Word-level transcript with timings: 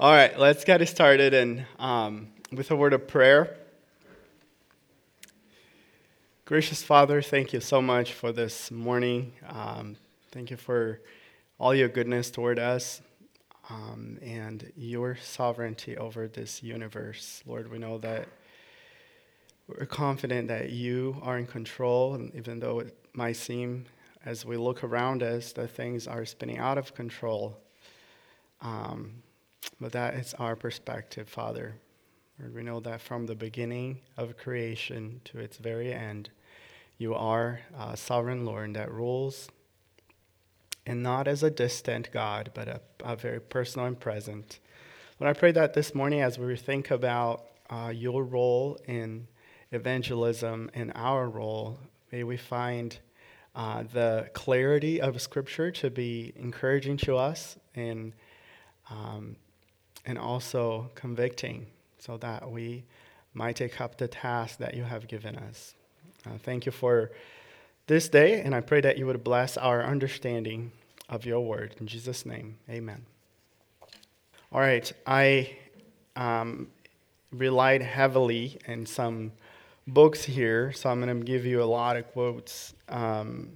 All 0.00 0.12
right, 0.12 0.38
let's 0.38 0.62
get 0.62 0.80
it 0.80 0.86
started 0.86 1.34
and 1.34 1.66
um, 1.80 2.28
with 2.52 2.70
a 2.70 2.76
word 2.76 2.92
of 2.92 3.08
prayer. 3.08 3.56
Gracious 6.44 6.84
Father, 6.84 7.20
thank 7.20 7.52
you 7.52 7.58
so 7.58 7.82
much 7.82 8.12
for 8.12 8.30
this 8.30 8.70
morning. 8.70 9.32
Um, 9.48 9.96
thank 10.30 10.52
you 10.52 10.56
for 10.56 11.00
all 11.58 11.74
your 11.74 11.88
goodness 11.88 12.30
toward 12.30 12.60
us 12.60 13.02
um, 13.70 14.18
and 14.22 14.70
your 14.76 15.16
sovereignty 15.16 15.96
over 15.96 16.28
this 16.28 16.62
universe. 16.62 17.42
Lord, 17.44 17.68
we 17.68 17.78
know 17.78 17.98
that 17.98 18.28
we're 19.66 19.84
confident 19.84 20.46
that 20.46 20.70
you 20.70 21.16
are 21.22 21.38
in 21.38 21.46
control, 21.48 22.14
and 22.14 22.32
even 22.36 22.60
though 22.60 22.78
it 22.78 22.96
might 23.14 23.34
seem 23.34 23.86
as 24.24 24.44
we 24.44 24.56
look 24.56 24.84
around 24.84 25.24
us 25.24 25.50
that 25.54 25.72
things 25.72 26.06
are 26.06 26.24
spinning 26.24 26.58
out 26.58 26.78
of 26.78 26.94
control. 26.94 27.58
Um, 28.60 29.24
but 29.80 29.92
that 29.92 30.14
is 30.14 30.34
our 30.34 30.56
perspective, 30.56 31.28
Father. 31.28 31.76
Lord, 32.38 32.54
we 32.54 32.62
know 32.62 32.80
that 32.80 33.00
from 33.00 33.26
the 33.26 33.34
beginning 33.34 34.00
of 34.16 34.36
creation 34.36 35.20
to 35.24 35.38
its 35.38 35.56
very 35.56 35.92
end, 35.92 36.30
you 36.98 37.14
are 37.14 37.60
a 37.78 37.96
sovereign 37.96 38.44
Lord 38.44 38.74
that 38.74 38.90
rules, 38.90 39.48
and 40.86 41.02
not 41.02 41.28
as 41.28 41.42
a 41.42 41.50
distant 41.50 42.10
God, 42.12 42.50
but 42.54 42.68
a, 42.68 42.80
a 43.04 43.16
very 43.16 43.40
personal 43.40 43.86
and 43.86 43.98
present. 43.98 44.58
Lord, 45.20 45.36
I 45.36 45.38
pray 45.38 45.52
that 45.52 45.74
this 45.74 45.94
morning, 45.94 46.22
as 46.22 46.38
we 46.38 46.56
think 46.56 46.90
about 46.90 47.44
uh, 47.70 47.92
your 47.94 48.24
role 48.24 48.78
in 48.86 49.28
evangelism 49.70 50.70
and 50.74 50.92
our 50.94 51.28
role, 51.28 51.78
may 52.10 52.24
we 52.24 52.36
find 52.36 52.98
uh, 53.54 53.82
the 53.92 54.30
clarity 54.32 55.00
of 55.00 55.20
Scripture 55.20 55.70
to 55.72 55.90
be 55.90 56.32
encouraging 56.36 56.96
to 56.98 57.16
us 57.16 57.56
and 57.74 58.12
um, 58.90 59.36
and 60.08 60.18
also 60.18 60.90
convicting 60.94 61.66
so 61.98 62.16
that 62.16 62.50
we 62.50 62.82
might 63.34 63.56
take 63.56 63.80
up 63.80 63.98
the 63.98 64.08
task 64.08 64.58
that 64.58 64.74
you 64.74 64.82
have 64.82 65.06
given 65.06 65.36
us. 65.36 65.74
Uh, 66.26 66.38
thank 66.42 66.64
you 66.66 66.72
for 66.72 67.12
this 67.86 68.08
day, 68.08 68.40
and 68.40 68.54
I 68.54 68.60
pray 68.60 68.80
that 68.80 68.96
you 68.96 69.06
would 69.06 69.22
bless 69.22 69.56
our 69.58 69.84
understanding 69.84 70.72
of 71.08 71.26
your 71.26 71.40
word. 71.40 71.76
In 71.78 71.86
Jesus' 71.86 72.24
name, 72.24 72.56
amen. 72.68 73.04
All 74.50 74.60
right, 74.60 74.90
I 75.06 75.56
um, 76.16 76.68
relied 77.30 77.82
heavily 77.82 78.58
in 78.66 78.86
some 78.86 79.32
books 79.86 80.24
here, 80.24 80.72
so 80.72 80.88
I'm 80.88 81.02
going 81.02 81.18
to 81.18 81.24
give 81.24 81.44
you 81.44 81.62
a 81.62 81.64
lot 81.64 81.98
of 81.98 82.10
quotes 82.12 82.74
um, 82.88 83.50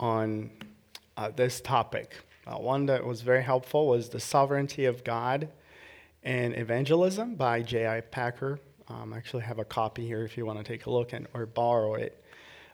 on 0.00 0.50
uh, 1.16 1.30
this 1.30 1.60
topic. 1.60 2.16
Uh, 2.44 2.56
one 2.56 2.86
that 2.86 3.04
was 3.04 3.20
very 3.20 3.42
helpful 3.42 3.86
was 3.86 4.08
The 4.08 4.18
Sovereignty 4.18 4.84
of 4.84 5.04
God 5.04 5.48
and 6.24 6.56
Evangelism 6.56 7.36
by 7.36 7.62
J.I. 7.62 8.00
Packer. 8.00 8.58
Um, 8.88 9.12
I 9.12 9.16
actually 9.16 9.44
have 9.44 9.60
a 9.60 9.64
copy 9.64 10.04
here 10.04 10.24
if 10.24 10.36
you 10.36 10.44
want 10.44 10.58
to 10.58 10.64
take 10.64 10.86
a 10.86 10.90
look 10.90 11.12
and, 11.12 11.28
or 11.34 11.46
borrow 11.46 11.94
it. 11.94 12.20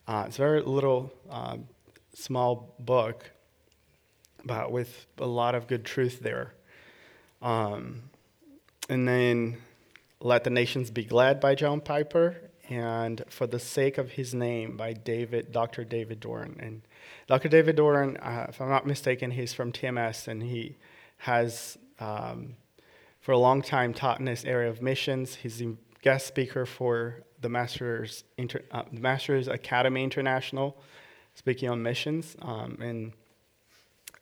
Uh, 0.06 0.24
it's 0.26 0.36
a 0.36 0.40
very 0.40 0.62
little, 0.62 1.12
uh, 1.30 1.58
small 2.14 2.74
book, 2.78 3.30
but 4.42 4.72
with 4.72 5.06
a 5.18 5.26
lot 5.26 5.54
of 5.54 5.66
good 5.66 5.84
truth 5.84 6.20
there. 6.20 6.54
Um, 7.42 8.04
and 8.88 9.06
then 9.06 9.58
Let 10.20 10.44
the 10.44 10.50
Nations 10.50 10.90
Be 10.90 11.04
Glad 11.04 11.40
by 11.40 11.54
John 11.54 11.82
Piper 11.82 12.36
and 12.68 13.24
For 13.28 13.46
the 13.46 13.58
Sake 13.58 13.98
of 13.98 14.12
His 14.12 14.34
Name 14.34 14.76
by 14.76 14.92
David, 14.92 15.52
Dr. 15.52 15.84
David 15.84 16.20
Doran. 16.20 16.56
And 16.60 16.82
Dr. 17.26 17.48
David 17.48 17.76
Doran, 17.76 18.16
uh, 18.18 18.46
if 18.48 18.60
I'm 18.60 18.68
not 18.68 18.86
mistaken, 18.86 19.30
he's 19.30 19.54
from 19.54 19.72
TMS 19.72 20.28
and 20.28 20.42
he 20.42 20.76
has, 21.18 21.78
um, 21.98 22.56
for 23.20 23.32
a 23.32 23.38
long 23.38 23.62
time, 23.62 23.94
taught 23.94 24.18
in 24.18 24.26
this 24.26 24.44
area 24.44 24.68
of 24.68 24.82
missions. 24.82 25.36
He's 25.36 25.62
a 25.62 25.74
guest 26.02 26.26
speaker 26.26 26.66
for 26.66 27.22
the 27.40 27.48
Masters, 27.48 28.24
Inter- 28.36 28.64
uh, 28.70 28.82
the 28.92 29.00
Masters 29.00 29.48
Academy 29.48 30.04
International, 30.04 30.76
speaking 31.34 31.70
on 31.70 31.82
missions, 31.82 32.36
um, 32.42 32.78
and 32.80 33.12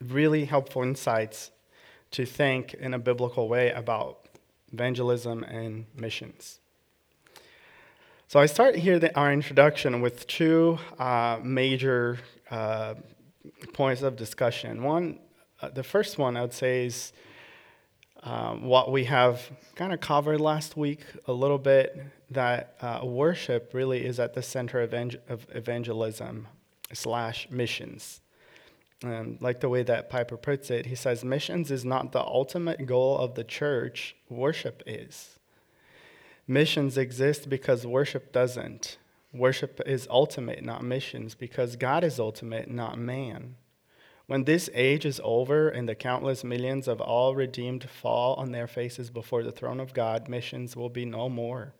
really 0.01 0.45
helpful 0.45 0.83
insights 0.83 1.51
to 2.13 2.25
think 2.25 2.75
in 2.75 2.95
a 2.95 2.99
biblical 2.99 3.49
way 3.49 3.73
about 3.73 4.27
evangelism 4.73 5.43
and 5.45 5.87
missions. 5.97 6.61
So 8.29 8.41
I 8.41 8.47
start 8.47 8.75
here 8.75 8.99
the, 8.99 9.17
our 9.17 9.33
introduction 9.33 10.01
with 10.01 10.27
two 10.27 10.81
uh, 10.99 11.39
major 11.45 12.19
uh, 12.51 12.95
points 13.73 14.03
of 14.03 14.17
discussion. 14.17 14.83
One, 14.83 15.21
uh, 15.63 15.69
the 15.69 15.85
first 15.85 16.19
one 16.19 16.37
I 16.37 16.41
would 16.41 16.53
say 16.53 16.87
is 16.87 17.13
um, 18.25 18.65
what 18.65 18.91
we 18.91 19.05
have 19.05 19.49
kind 19.77 19.93
of 19.93 20.01
covered 20.01 20.41
last 20.41 20.77
week 20.77 21.03
a 21.29 21.33
little 21.33 21.59
bit 21.59 22.03
that 22.33 22.75
uh, 22.81 23.03
worship 23.05 23.71
really 23.73 24.05
is 24.05 24.19
at 24.19 24.35
the 24.35 24.43
center 24.43 24.81
of, 24.81 24.93
of 25.29 25.47
evangelism 25.55 26.49
slash 26.93 27.47
missions. 27.49 28.23
And 29.05 29.41
like 29.41 29.61
the 29.61 29.69
way 29.69 29.85
that 29.85 30.11
Piper 30.11 30.37
puts 30.37 30.69
it, 30.73 30.87
he 30.87 30.97
says, 30.97 31.25
missions 31.25 31.71
is 31.71 31.85
not 31.85 32.11
the 32.11 32.25
ultimate 32.25 32.87
goal 32.87 33.19
of 33.19 33.37
the 33.37 33.45
church, 33.45 34.17
worship 34.29 34.83
is. 34.85 35.36
Missions 36.49 36.97
exist 36.97 37.49
because 37.49 37.87
worship 37.87 38.33
doesn't. 38.33 38.99
Worship 39.33 39.81
is 39.84 40.07
ultimate, 40.11 40.62
not 40.65 40.84
missions, 40.84 41.34
because 41.34 41.77
God 41.77 42.05
is 42.05 42.21
ultimate, 42.21 42.71
not 42.71 42.99
man. 42.99 43.57
When 44.27 44.45
this 44.45 44.71
age 44.75 45.05
is 45.05 45.21
over 45.23 45.69
and 45.69 45.89
the 45.89 45.95
countless 45.95 46.43
millions 46.43 46.89
of 46.89 47.01
all 47.01 47.34
redeemed 47.34 47.89
fall 47.89 48.34
on 48.34 48.53
their 48.53 48.67
faces 48.67 49.11
before 49.11 49.43
the 49.43 49.53
throne 49.53 49.79
of 49.79 49.95
God, 49.95 50.29
missions 50.29 50.75
will 50.75 50.89
be 50.89 51.05
no 51.05 51.29
more. 51.29 51.75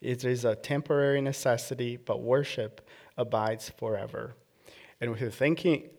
It 0.00 0.24
is 0.24 0.44
a 0.44 0.56
temporary 0.56 1.20
necessity, 1.20 1.96
but 1.96 2.20
worship 2.20 2.86
abides 3.16 3.70
forever. 3.70 4.34
And 5.00 5.12
with 5.12 5.34
thinking 5.34 5.90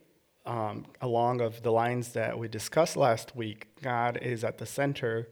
um, 0.46 0.86
along 1.00 1.40
of 1.40 1.62
the 1.62 1.72
lines 1.72 2.12
that 2.12 2.38
we 2.38 2.48
discussed 2.48 2.96
last 2.96 3.34
week, 3.34 3.68
God 3.82 4.18
is 4.20 4.44
at 4.44 4.58
the 4.58 4.66
center 4.66 5.28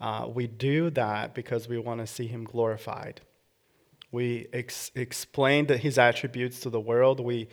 uh, 0.00 0.28
we 0.32 0.46
do 0.46 0.90
that 0.90 1.34
because 1.34 1.68
we 1.68 1.78
want 1.78 2.00
to 2.00 2.06
see 2.06 2.26
him 2.26 2.44
glorified. 2.44 3.20
We 4.12 4.48
ex- 4.52 4.90
explain 4.94 5.68
his 5.68 5.98
attributes 5.98 6.60
to 6.60 6.70
the 6.70 6.80
world. 6.80 7.20
We 7.20 7.48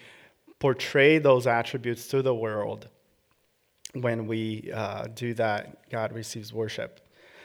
portray 0.59 1.17
those 1.19 1.47
attributes 1.47 2.07
to 2.07 2.21
the 2.21 2.35
world. 2.35 2.89
When 3.93 4.27
we 4.27 4.71
uh, 4.73 5.07
do 5.13 5.33
that, 5.35 5.89
God 5.89 6.13
receives 6.13 6.51
worship. 6.51 6.99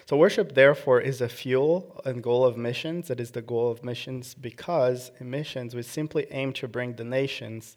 So, 0.06 0.16
worship, 0.16 0.54
therefore, 0.54 1.02
is 1.02 1.20
a 1.20 1.28
fuel 1.28 2.00
and 2.06 2.22
goal 2.22 2.44
of 2.44 2.56
missions. 2.56 3.10
It 3.10 3.20
is 3.20 3.32
the 3.32 3.42
goal 3.42 3.70
of 3.70 3.84
missions 3.84 4.34
because 4.34 5.10
in 5.20 5.28
missions, 5.30 5.74
we 5.74 5.82
simply 5.82 6.26
aim 6.30 6.54
to 6.54 6.66
bring 6.66 6.94
the 6.94 7.04
nations 7.04 7.76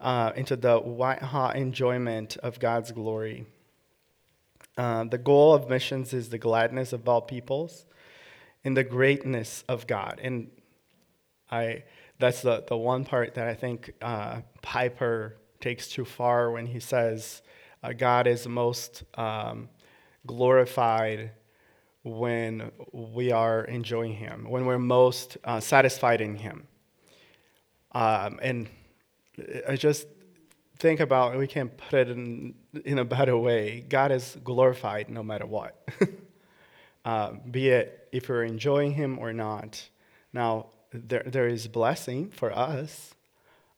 uh, 0.00 0.32
into 0.34 0.56
the 0.56 0.78
white 0.78 1.22
hot 1.22 1.54
enjoyment 1.54 2.36
of 2.38 2.58
God's 2.58 2.90
glory. 2.90 3.46
Uh, 4.78 5.04
the 5.04 5.18
goal 5.18 5.52
of 5.52 5.68
missions 5.68 6.14
is 6.14 6.28
the 6.28 6.38
gladness 6.38 6.92
of 6.92 7.06
all 7.08 7.20
peoples 7.20 7.84
and 8.64 8.76
the 8.76 8.84
greatness 8.84 9.64
of 9.68 9.88
God. 9.88 10.20
And 10.22 10.50
I, 11.50 11.82
that's 12.20 12.42
the, 12.42 12.64
the 12.66 12.76
one 12.76 13.04
part 13.04 13.34
that 13.34 13.48
I 13.48 13.54
think 13.54 13.92
uh, 14.00 14.42
Piper 14.62 15.36
takes 15.60 15.88
too 15.88 16.04
far 16.04 16.52
when 16.52 16.66
he 16.66 16.78
says 16.78 17.42
uh, 17.82 17.92
God 17.92 18.28
is 18.28 18.46
most 18.46 19.02
um, 19.14 19.68
glorified 20.26 21.32
when 22.04 22.70
we 22.92 23.32
are 23.32 23.64
enjoying 23.64 24.14
Him, 24.14 24.48
when 24.48 24.64
we're 24.64 24.78
most 24.78 25.36
uh, 25.44 25.60
satisfied 25.60 26.20
in 26.20 26.36
Him. 26.36 26.66
Um, 27.92 28.38
and 28.42 28.68
I 29.68 29.76
just 29.76 30.06
think 30.78 31.00
about 31.00 31.36
we 31.36 31.46
can 31.46 31.68
put 31.68 31.94
it 31.94 32.10
in, 32.10 32.54
in 32.84 32.98
a 32.98 33.04
better 33.04 33.36
way. 33.36 33.84
God 33.88 34.12
is 34.12 34.36
glorified 34.44 35.08
no 35.08 35.22
matter 35.22 35.46
what, 35.46 35.88
uh, 37.04 37.32
be 37.50 37.68
it 37.68 38.08
if 38.12 38.28
we're 38.28 38.44
enjoying 38.44 38.92
Him 38.92 39.18
or 39.18 39.32
not. 39.32 39.88
Now, 40.32 40.66
there, 40.92 41.24
there 41.26 41.48
is 41.48 41.66
blessing 41.68 42.30
for 42.30 42.52
us 42.52 43.14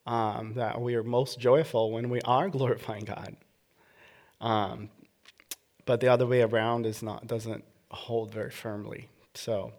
um, 0.05 0.53
that 0.55 0.79
we 0.79 0.95
are 0.95 1.03
most 1.03 1.39
joyful 1.39 1.91
when 1.91 2.09
we 2.09 2.21
are 2.21 2.49
glorifying 2.57 3.05
God. 3.05 3.35
Um, 4.39 4.89
but 5.85 5.99
the 5.99 6.07
other 6.07 6.25
way 6.25 6.41
around 6.41 6.85
is 6.85 7.03
not 7.03 7.27
doesn't 7.27 7.63
hold 7.89 8.33
very 8.33 8.51
firmly. 8.51 9.09
So, 9.33 9.73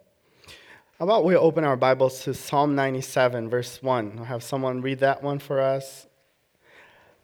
how 0.99 1.05
about 1.05 1.25
we 1.25 1.35
open 1.37 1.64
our 1.64 1.76
Bibles 1.76 2.23
to 2.25 2.35
Psalm 2.35 2.75
97, 2.75 3.49
verse 3.50 3.82
1? 3.82 4.19
I'll 4.19 4.25
have 4.25 4.43
someone 4.43 4.82
read 4.82 5.00
that 5.00 5.23
one 5.23 5.38
for 5.38 5.61
us. 5.61 6.06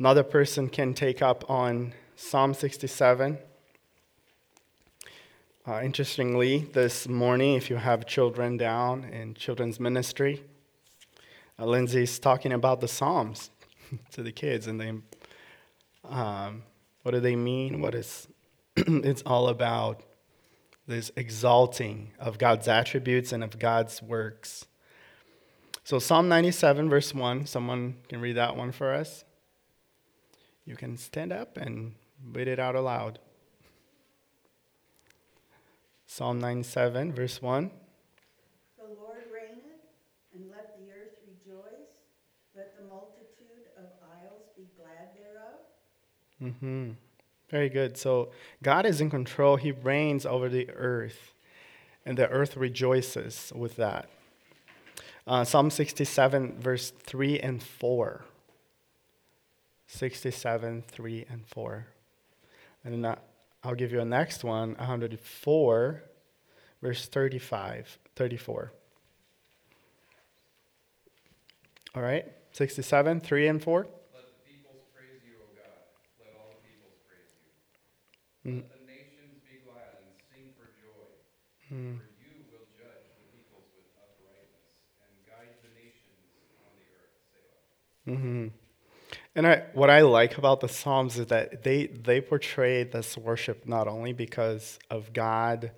Another 0.01 0.23
person 0.23 0.69
can 0.69 0.95
take 0.95 1.23
up 1.23 1.51
on 1.51 1.93
Psalm 2.15 2.55
67. 2.55 3.37
Uh, 5.67 5.81
interestingly, 5.83 6.59
this 6.73 7.09
morning, 7.09 7.55
if 7.55 7.69
you 7.69 7.75
have 7.75 8.07
children 8.07 8.57
down 8.57 9.03
in 9.03 9.35
children's 9.35 9.81
ministry, 9.81 10.45
uh, 11.59 11.65
Lindsay's 11.65 12.21
talking 12.21 12.53
about 12.53 12.81
the 12.81 12.87
Psalms 12.87 13.51
to 14.13 14.23
the 14.23 14.31
kids, 14.31 14.69
and 14.69 14.81
they, 14.81 14.93
um, 16.09 16.63
what 17.03 17.11
do 17.11 17.19
they 17.19 17.35
mean? 17.35 17.81
What 17.81 17.97
is 17.97 18.29
it's 18.77 19.23
all 19.27 19.49
about 19.49 20.05
this 20.87 21.11
exalting 21.17 22.13
of 22.21 22.39
God's 22.39 22.69
attributes 22.69 23.33
and 23.33 23.43
of 23.43 23.59
God's 23.59 24.01
works. 24.01 24.65
So, 25.83 25.99
Psalm 25.99 26.29
97, 26.29 26.89
verse 26.89 27.13
1, 27.13 27.47
someone 27.47 27.97
can 28.09 28.21
read 28.21 28.37
that 28.37 28.57
one 28.57 28.71
for 28.71 28.95
us. 28.95 29.25
You 30.69 30.77
can 30.77 30.99
stand 30.99 31.33
up 31.33 31.57
and 31.57 31.95
read 32.31 32.47
it 32.47 32.59
out 32.59 32.75
aloud. 32.75 33.19
Psalm 36.07 36.39
97, 36.41 37.15
verse 37.15 37.41
1. 37.41 37.71
The 38.77 38.85
Lord 38.85 39.17
reigneth, 39.33 39.65
and 40.35 40.51
let 40.51 40.77
the 40.79 40.91
earth 40.91 41.15
rejoice. 41.27 41.89
Let 42.55 42.77
the 42.77 42.85
multitude 42.85 43.65
of 43.79 43.85
isles 44.21 44.43
be 44.59 44.65
glad 44.77 45.17
thereof. 45.17 46.53
Mm-hmm. 46.61 46.91
Very 47.49 47.71
good. 47.71 47.97
So 47.97 48.33
God 48.63 48.85
is 48.85 49.01
in 49.01 49.09
control. 49.09 49.57
He 49.57 49.73
reigns 49.73 50.27
over 50.27 50.51
the 50.51 50.69
earth, 50.73 51.33
and 52.05 52.19
the 52.19 52.29
earth 52.29 52.59
rejoices 52.59 53.55
with 53.57 53.77
that. 53.77 54.11
Uh, 55.27 55.45
Psalm 55.45 55.71
67, 55.71 56.61
verse 56.61 56.91
3 56.91 57.41
and 57.41 57.63
4. 57.63 58.27
67, 59.89 60.85
3 60.87 61.27
and 61.31 61.47
4. 61.47 61.87
And 62.85 63.05
then 63.05 63.17
I'll 63.65 63.75
give 63.75 63.91
you 63.91 64.01
a 64.01 64.05
next 64.05 64.45
one, 64.45 64.77
104, 64.77 66.03
verse 66.83 67.09
35, 67.09 67.99
34. 68.15 68.73
All 71.95 72.03
right, 72.03 72.27
67, 72.53 73.21
3 73.21 73.49
and 73.49 73.63
4. 73.63 73.81
Let 73.81 73.89
the 73.89 74.33
peoples 74.45 74.85
praise 74.95 75.25
you, 75.25 75.41
O 75.41 75.49
God. 75.57 75.81
Let 76.21 76.37
all 76.37 76.53
the 76.53 76.61
peoples 76.69 77.01
praise 77.09 77.33
you. 78.45 78.53
Mm. 78.53 78.63
Let 78.69 78.77
the 78.77 78.93
nations 78.93 79.41
be 79.49 79.65
glad 79.65 80.05
and 80.05 80.13
sing 80.29 80.53
for 80.53 80.69
joy. 80.85 81.09
Mm. 81.73 81.97
For 81.97 82.13
you 82.29 82.45
will 82.53 82.69
judge 82.77 83.09
the 83.09 83.25
peoples 83.33 83.73
with 83.73 83.89
uprightness 83.97 84.69
and 85.01 85.17
guide 85.25 85.57
the 85.65 85.73
nations 85.73 86.29
on 86.61 86.77
the 86.77 86.89
earth. 86.93 87.17
Selah. 87.33 88.13
Mm-hmm. 88.13 88.68
And 89.39 89.47
I, 89.47 89.63
what 89.73 89.89
I 89.89 90.01
like 90.01 90.37
about 90.37 90.59
the 90.59 90.69
Psalms 90.69 91.17
is 91.17 91.27
that 91.27 91.63
they, 91.63 91.87
they 91.87 92.21
portray 92.21 92.83
this 92.83 93.17
worship 93.17 93.69
not 93.69 93.87
only 93.87 94.13
because 94.13 94.81
of 94.91 95.13
God, 95.13 95.71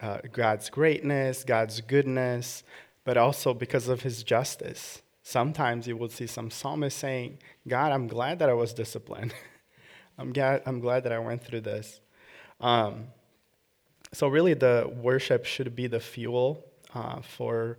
uh, 0.00 0.20
God's 0.32 0.70
greatness, 0.70 1.44
God's 1.44 1.82
goodness, 1.82 2.62
but 3.04 3.18
also 3.18 3.52
because 3.52 3.88
of 3.88 4.00
his 4.00 4.22
justice. 4.22 5.02
Sometimes 5.22 5.86
you 5.86 5.98
will 5.98 6.08
see 6.08 6.26
some 6.26 6.50
psalmist 6.50 6.96
saying, 6.96 7.40
God, 7.68 7.92
I'm 7.92 8.06
glad 8.06 8.38
that 8.38 8.48
I 8.48 8.54
was 8.54 8.72
disciplined. 8.72 9.34
I'm, 10.18 10.32
glad, 10.32 10.62
I'm 10.64 10.80
glad 10.80 11.04
that 11.04 11.12
I 11.12 11.18
went 11.18 11.44
through 11.44 11.60
this. 11.60 12.00
Um, 12.58 13.08
so, 14.14 14.28
really, 14.28 14.54
the 14.54 14.90
worship 15.02 15.44
should 15.44 15.76
be 15.76 15.88
the 15.88 16.00
fuel 16.00 16.64
uh, 16.94 17.20
for 17.20 17.76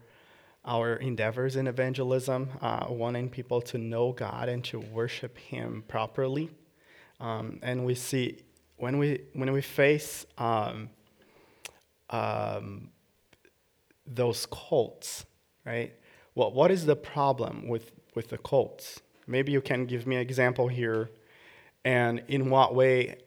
our 0.66 0.96
endeavors 0.96 1.56
in 1.56 1.68
evangelism, 1.68 2.50
uh, 2.62 2.88
wanting 2.90 3.30
people 3.30 3.62
to 3.62 3.78
know 3.78 4.12
God 4.12 4.50
and 4.50 4.64
to 4.66 4.80
worship 4.80 5.38
Him 5.38 5.84
properly. 5.88 6.50
Um, 7.20 7.60
and 7.62 7.86
we 7.86 7.96
see 7.96 8.42
when 8.78 8.98
we 8.98 9.22
when 9.34 9.52
we 9.54 9.62
face 9.62 10.26
um, 10.38 10.90
um, 12.10 12.90
those 14.06 14.46
cults, 14.48 15.26
right? 15.66 15.94
Well, 16.34 16.52
what 16.52 16.72
is 16.72 16.86
the 16.86 16.96
problem 16.96 17.68
with 17.68 17.92
with 18.16 18.30
the 18.30 18.38
cults? 18.38 19.02
Maybe 19.28 19.52
you 19.52 19.62
can 19.62 19.86
give 19.86 20.06
me 20.06 20.16
an 20.16 20.22
example 20.22 20.68
here, 20.68 21.10
and 21.84 22.24
in 22.28 22.50
what 22.50 22.76
way 22.76 23.18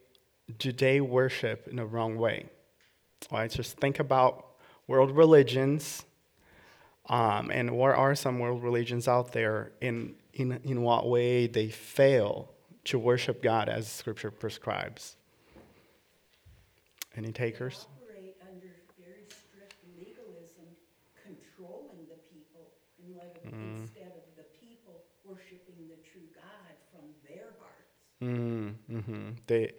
do 0.58 0.72
they 0.72 1.00
worship 1.00 1.68
in 1.68 1.76
the 1.76 1.86
wrong 1.86 2.16
way? 2.16 2.46
All 3.30 3.38
right, 3.38 3.50
just 3.50 3.78
think 3.78 3.98
about 3.98 4.46
world 4.86 5.10
religions 5.10 6.04
um, 7.08 7.50
and 7.50 7.70
what 7.70 7.94
are 7.94 8.14
some 8.14 8.38
world 8.38 8.62
religions 8.62 9.08
out 9.08 9.32
there? 9.32 9.72
In, 9.80 10.14
in, 10.34 10.60
in 10.64 10.82
what 10.82 11.08
way 11.08 11.46
they 11.46 11.68
fail 11.68 12.52
to 12.84 12.98
worship 12.98 13.42
God 13.42 13.68
as 13.68 13.88
Scripture 13.88 14.30
prescribes? 14.30 15.16
Any 17.16 17.32
takers? 17.32 17.86
Operate 18.02 18.36
under 18.42 18.68
very 19.00 19.24
strict 19.28 19.74
legalism, 19.96 20.68
controlling 21.24 22.06
the 22.08 22.18
people 22.30 22.68
mm. 23.46 23.80
instead 23.82 24.12
of 24.14 24.36
the 24.36 24.44
people 24.60 25.00
worshiping 25.24 25.88
the 25.88 25.96
true 26.08 26.28
God 26.34 26.76
from 26.92 27.08
their 27.26 27.54
hearts. 27.58 27.88
Mm, 28.22 28.74
mm-hmm. 28.90 29.30
They, 29.46 29.72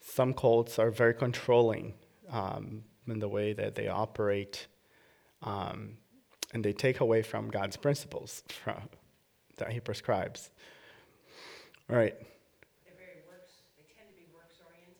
some 0.00 0.32
cults 0.32 0.78
are 0.78 0.90
very 0.90 1.14
controlling 1.14 1.94
um, 2.30 2.84
in 3.06 3.18
the 3.18 3.28
way 3.28 3.52
that 3.52 3.74
they 3.74 3.88
operate. 3.88 4.68
Um, 5.42 5.98
and 6.52 6.64
they 6.64 6.72
take 6.72 7.00
away 7.00 7.22
from 7.22 7.48
God's 7.48 7.76
principles 7.76 8.42
from, 8.48 8.88
that 9.56 9.72
He 9.72 9.80
prescribes. 9.80 10.50
All 11.90 11.96
right. 11.96 12.14
They're 12.18 12.94
very 12.96 13.22
works. 13.28 13.52
They 13.76 13.84
tend 13.96 14.08
to 14.08 14.14
be 14.14 14.26
works 14.34 14.60
oriented. 14.66 14.96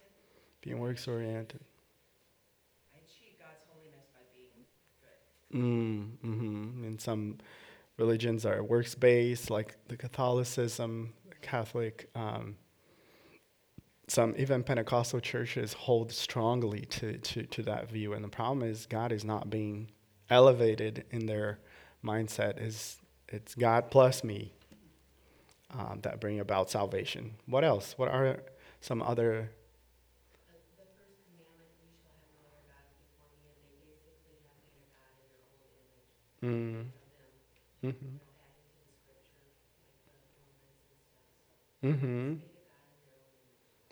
Being 0.62 0.78
works 0.78 1.08
oriented. 1.08 1.60
I 2.94 2.98
achieve 2.98 3.38
God's 3.38 3.64
holiness 3.72 4.06
by 4.14 4.24
being 4.34 4.64
good. 5.02 5.58
Mm, 5.58 6.28
mm-hmm. 6.28 6.84
And 6.84 7.00
some 7.00 7.38
religions 7.96 8.46
are 8.46 8.62
works 8.62 8.94
based, 8.94 9.50
like 9.50 9.76
the 9.88 9.96
Catholicism, 9.96 11.12
Catholic. 11.42 12.08
Um, 12.14 12.56
some 14.06 14.34
even 14.38 14.62
Pentecostal 14.62 15.20
churches 15.20 15.74
hold 15.74 16.10
strongly 16.12 16.80
to, 16.86 17.18
to, 17.18 17.42
to 17.44 17.62
that 17.64 17.90
view. 17.90 18.14
And 18.14 18.24
the 18.24 18.28
problem 18.28 18.62
is, 18.62 18.86
God 18.86 19.12
is 19.12 19.24
not 19.24 19.50
being 19.50 19.90
elevated 20.30 21.04
in 21.10 21.26
their 21.26 21.58
mindset 22.04 22.60
is 22.60 22.98
it's 23.28 23.54
God 23.54 23.90
plus 23.90 24.24
me 24.24 24.52
um, 25.72 26.00
that 26.02 26.20
bring 26.20 26.40
about 26.40 26.70
salvation. 26.70 27.34
What 27.46 27.64
else? 27.64 27.94
What 27.96 28.08
are 28.08 28.38
some 28.80 29.02
other? 29.02 29.50
Mm. 36.42 36.84
Mm-hmm. 37.84 38.16
Mm-hmm. 41.84 42.34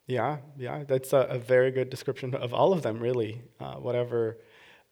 Yeah, 0.07 0.39
yeah, 0.57 0.85
that's 0.85 1.13
a, 1.13 1.19
a, 1.19 1.39
very 1.39 1.73
good 1.73 1.91
description 1.91 2.35
of 2.35 2.55
all 2.55 2.73
of 2.73 2.83
them, 2.83 3.01
really. 3.01 3.43
Uh, 3.59 3.75
whatever 3.75 4.39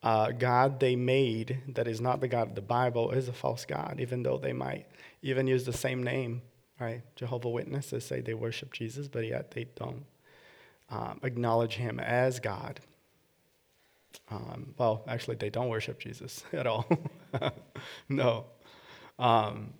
uh, 0.04 0.32
God 0.32 0.80
they 0.80 0.96
made 0.96 1.62
that 1.68 1.88
is 1.88 1.98
not 1.98 2.20
the 2.20 2.28
God 2.28 2.50
of 2.50 2.54
the 2.54 2.60
Bible 2.60 3.10
is 3.10 3.26
a 3.26 3.32
false 3.32 3.64
God, 3.64 3.96
even 3.98 4.22
though 4.22 4.36
they 4.36 4.52
might 4.52 4.86
even 5.22 5.46
use 5.46 5.64
the 5.64 5.72
same 5.72 6.02
name, 6.02 6.42
right? 6.78 7.00
Jehovah 7.16 7.48
Witnesses 7.48 8.04
say 8.04 8.20
they 8.20 8.34
worship 8.34 8.70
Jesus, 8.74 9.08
but 9.08 9.26
yet 9.26 9.52
they 9.52 9.66
don't 9.76 10.04
um, 10.90 11.20
acknowledge 11.22 11.76
him 11.76 11.98
as 11.98 12.38
God. 12.38 12.80
Um, 14.30 14.74
well, 14.76 15.04
actually, 15.08 15.36
they 15.36 15.48
don't 15.48 15.70
worship 15.70 15.98
Jesus 15.98 16.44
at 16.52 16.66
all. 16.66 16.86
no. 18.10 18.44
Um, 19.18 19.72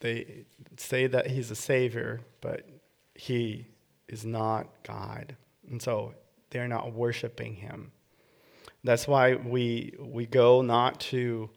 they 0.00 0.46
say 0.78 1.08
that 1.08 1.26
he's 1.26 1.50
a 1.50 1.54
savior, 1.54 2.22
but 2.40 2.66
he 3.14 3.66
is 4.08 4.24
not 4.24 4.66
God. 4.82 5.36
And 5.68 5.80
so 5.80 6.14
they're 6.48 6.68
not 6.68 6.94
worshiping 6.94 7.54
him. 7.54 7.92
That's 8.84 9.08
why 9.08 9.34
we, 9.34 9.94
we 9.98 10.26
go 10.26 10.60
not 10.60 11.00
to 11.00 11.48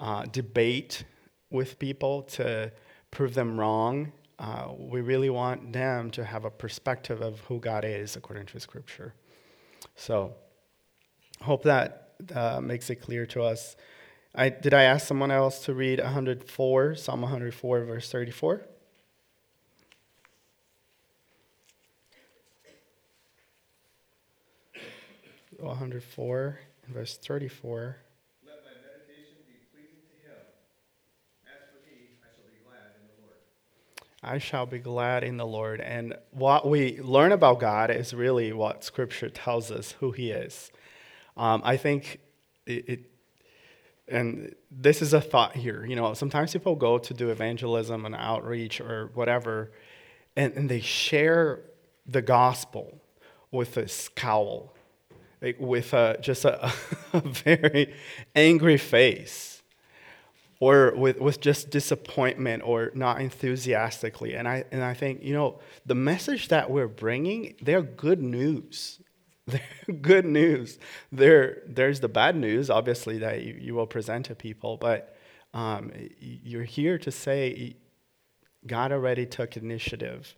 uh, 0.00 0.24
debate 0.24 1.04
with 1.50 1.78
people 1.78 2.22
to 2.22 2.72
prove 3.12 3.34
them 3.34 3.58
wrong. 3.58 4.12
Uh, 4.40 4.72
we 4.76 5.00
really 5.00 5.30
want 5.30 5.72
them 5.72 6.10
to 6.10 6.24
have 6.24 6.44
a 6.44 6.50
perspective 6.50 7.22
of 7.22 7.40
who 7.42 7.60
God 7.60 7.84
is 7.84 8.16
according 8.16 8.46
to 8.46 8.60
Scripture. 8.60 9.14
So, 9.94 10.34
hope 11.40 11.62
that 11.62 12.14
uh, 12.34 12.60
makes 12.60 12.90
it 12.90 12.96
clear 12.96 13.24
to 13.26 13.42
us. 13.42 13.76
I, 14.34 14.48
did 14.48 14.74
I 14.74 14.82
ask 14.82 15.06
someone 15.06 15.30
else 15.30 15.64
to 15.64 15.74
read 15.74 16.00
104, 16.00 16.96
Psalm 16.96 17.22
104, 17.22 17.84
verse 17.84 18.10
34? 18.10 18.62
104, 25.58 26.58
verse 26.88 27.16
34. 27.16 27.96
Let 28.46 28.54
my 28.64 28.70
meditation 28.70 29.36
be 29.46 29.54
pleasing 29.72 30.02
to 30.08 30.28
him. 30.28 30.36
As 31.46 31.68
for 31.70 31.84
me, 31.84 32.16
I 32.22 32.30
shall 32.34 32.46
be 32.46 32.58
glad 32.64 32.94
in 32.96 33.06
the 33.08 33.22
Lord. 33.22 33.36
I 34.22 34.38
shall 34.38 34.66
be 34.66 34.78
glad 34.78 35.24
in 35.24 35.36
the 35.36 35.46
Lord. 35.46 35.80
And 35.80 36.14
what 36.30 36.68
we 36.68 37.00
learn 37.00 37.32
about 37.32 37.60
God 37.60 37.90
is 37.90 38.14
really 38.14 38.52
what 38.52 38.84
Scripture 38.84 39.28
tells 39.28 39.70
us 39.70 39.92
who 39.92 40.12
He 40.12 40.30
is. 40.30 40.70
Um, 41.36 41.62
I 41.64 41.76
think 41.76 42.20
it, 42.66 42.88
it, 42.88 43.00
and 44.06 44.54
this 44.70 45.02
is 45.02 45.12
a 45.12 45.20
thought 45.20 45.56
here. 45.56 45.84
You 45.84 45.96
know, 45.96 46.14
sometimes 46.14 46.52
people 46.52 46.76
go 46.76 46.98
to 46.98 47.14
do 47.14 47.30
evangelism 47.30 48.06
and 48.06 48.14
outreach 48.14 48.80
or 48.80 49.10
whatever, 49.14 49.72
and, 50.36 50.52
and 50.54 50.68
they 50.68 50.80
share 50.80 51.60
the 52.06 52.22
gospel 52.22 53.00
with 53.50 53.76
a 53.76 53.88
scowl, 53.88 54.74
like 55.40 55.56
with 55.58 55.92
a, 55.94 56.18
just 56.20 56.44
a, 56.44 56.72
a 57.12 57.20
very 57.20 57.94
angry 58.34 58.76
face, 58.76 59.62
or 60.60 60.92
with, 60.96 61.20
with 61.20 61.40
just 61.40 61.70
disappointment 61.70 62.62
or 62.64 62.90
not 62.94 63.20
enthusiastically. 63.20 64.34
And 64.34 64.48
I, 64.48 64.64
and 64.72 64.82
I 64.82 64.94
think, 64.94 65.22
you 65.22 65.32
know, 65.32 65.60
the 65.86 65.94
message 65.94 66.48
that 66.48 66.70
we're 66.70 66.88
bringing, 66.88 67.54
they're 67.62 67.82
good 67.82 68.20
news. 68.20 69.00
They're 69.48 69.96
good 70.02 70.26
news. 70.26 70.78
There, 71.10 71.62
there's 71.66 72.00
the 72.00 72.08
bad 72.08 72.36
news, 72.36 72.68
obviously, 72.68 73.16
that 73.20 73.42
you, 73.42 73.56
you 73.58 73.74
will 73.74 73.86
present 73.86 74.26
to 74.26 74.34
people, 74.34 74.76
but 74.76 75.16
um, 75.54 75.90
you're 76.20 76.64
here 76.64 76.98
to 76.98 77.10
say 77.10 77.76
God 78.66 78.92
already 78.92 79.24
took 79.24 79.56
initiative 79.56 80.36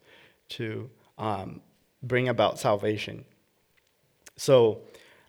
to 0.50 0.90
um, 1.18 1.60
bring 2.04 2.28
about 2.28 2.60
salvation. 2.60 3.24
So 4.40 4.80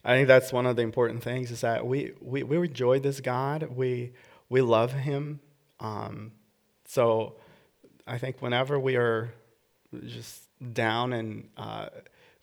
I 0.05 0.15
think 0.15 0.29
that's 0.29 0.53
one 0.53 0.65
of 0.65 0.77
the 0.77 0.83
important 0.83 1.21
things 1.21 1.51
is 1.51 1.59
that 1.61 1.85
we, 1.85 2.13
we, 2.21 2.43
we 2.43 2.55
enjoy 2.65 3.01
this 3.01 3.19
God. 3.19 3.67
We, 3.75 4.13
we 4.47 4.61
love 4.61 4.93
him. 4.93 5.41
Um, 5.81 6.31
so 6.85 7.35
I 8.07 8.17
think 8.17 8.41
whenever 8.41 8.79
we 8.79 8.95
are 8.95 9.33
just 10.05 10.43
down 10.71 11.11
and 11.11 11.49
uh, 11.57 11.87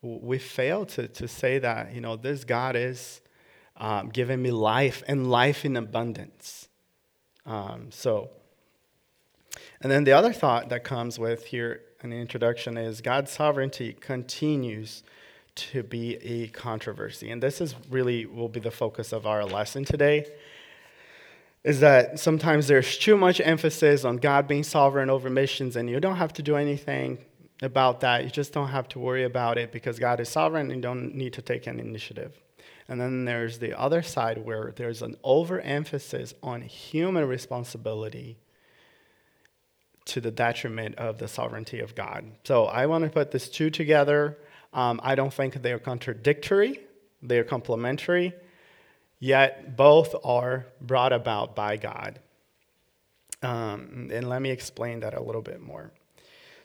we 0.02 0.38
fail 0.38 0.84
to, 0.84 1.08
to 1.08 1.26
say 1.26 1.58
that, 1.58 1.94
you 1.94 2.02
know, 2.02 2.16
this 2.16 2.44
God 2.44 2.76
is 2.76 3.22
um, 3.78 4.10
giving 4.10 4.42
me 4.42 4.50
life 4.50 5.02
and 5.08 5.30
life 5.30 5.64
in 5.64 5.74
abundance. 5.74 6.68
Um, 7.46 7.86
so, 7.90 8.28
and 9.80 9.90
then 9.90 10.04
the 10.04 10.12
other 10.12 10.34
thought 10.34 10.68
that 10.68 10.84
comes 10.84 11.18
with 11.18 11.46
here 11.46 11.80
the 12.10 12.16
introduction 12.16 12.76
is 12.76 13.00
God's 13.00 13.32
sovereignty 13.32 13.94
continues 13.94 15.02
to 15.58 15.82
be 15.82 16.16
a 16.16 16.48
controversy. 16.48 17.30
And 17.30 17.42
this 17.42 17.60
is 17.60 17.74
really 17.90 18.26
will 18.26 18.48
be 18.48 18.60
the 18.60 18.70
focus 18.70 19.12
of 19.12 19.26
our 19.26 19.44
lesson 19.44 19.84
today. 19.84 20.26
Is 21.64 21.80
that 21.80 22.20
sometimes 22.20 22.68
there's 22.68 22.96
too 22.96 23.16
much 23.16 23.40
emphasis 23.40 24.04
on 24.04 24.16
God 24.18 24.46
being 24.46 24.62
sovereign 24.62 25.10
over 25.10 25.28
missions, 25.28 25.76
and 25.76 25.90
you 25.90 26.00
don't 26.00 26.16
have 26.16 26.32
to 26.34 26.42
do 26.42 26.56
anything 26.56 27.18
about 27.62 28.00
that. 28.00 28.24
You 28.24 28.30
just 28.30 28.52
don't 28.52 28.68
have 28.68 28.88
to 28.90 28.98
worry 28.98 29.24
about 29.24 29.58
it 29.58 29.72
because 29.72 29.98
God 29.98 30.20
is 30.20 30.28
sovereign 30.28 30.70
and 30.70 30.76
you 30.76 30.82
don't 30.82 31.14
need 31.14 31.32
to 31.34 31.42
take 31.42 31.66
an 31.66 31.80
initiative. 31.80 32.40
And 32.88 33.00
then 33.00 33.24
there's 33.24 33.58
the 33.58 33.78
other 33.78 34.02
side 34.02 34.38
where 34.38 34.72
there's 34.76 35.02
an 35.02 35.16
overemphasis 35.22 36.34
on 36.42 36.62
human 36.62 37.26
responsibility 37.26 38.38
to 40.06 40.20
the 40.22 40.30
detriment 40.30 40.94
of 40.94 41.18
the 41.18 41.28
sovereignty 41.28 41.80
of 41.80 41.94
God. 41.94 42.24
So 42.44 42.64
I 42.64 42.86
want 42.86 43.04
to 43.04 43.10
put 43.10 43.30
these 43.30 43.48
two 43.48 43.68
together. 43.68 44.38
Um, 44.72 45.00
I 45.02 45.14
don't 45.14 45.32
think 45.32 45.62
they're 45.62 45.78
contradictory, 45.78 46.80
they're 47.22 47.44
complementary, 47.44 48.34
yet 49.18 49.76
both 49.76 50.14
are 50.24 50.66
brought 50.80 51.12
about 51.12 51.56
by 51.56 51.76
God. 51.76 52.20
Um, 53.42 54.10
and 54.12 54.28
let 54.28 54.42
me 54.42 54.50
explain 54.50 55.00
that 55.00 55.14
a 55.14 55.22
little 55.22 55.42
bit 55.42 55.60
more. 55.60 55.92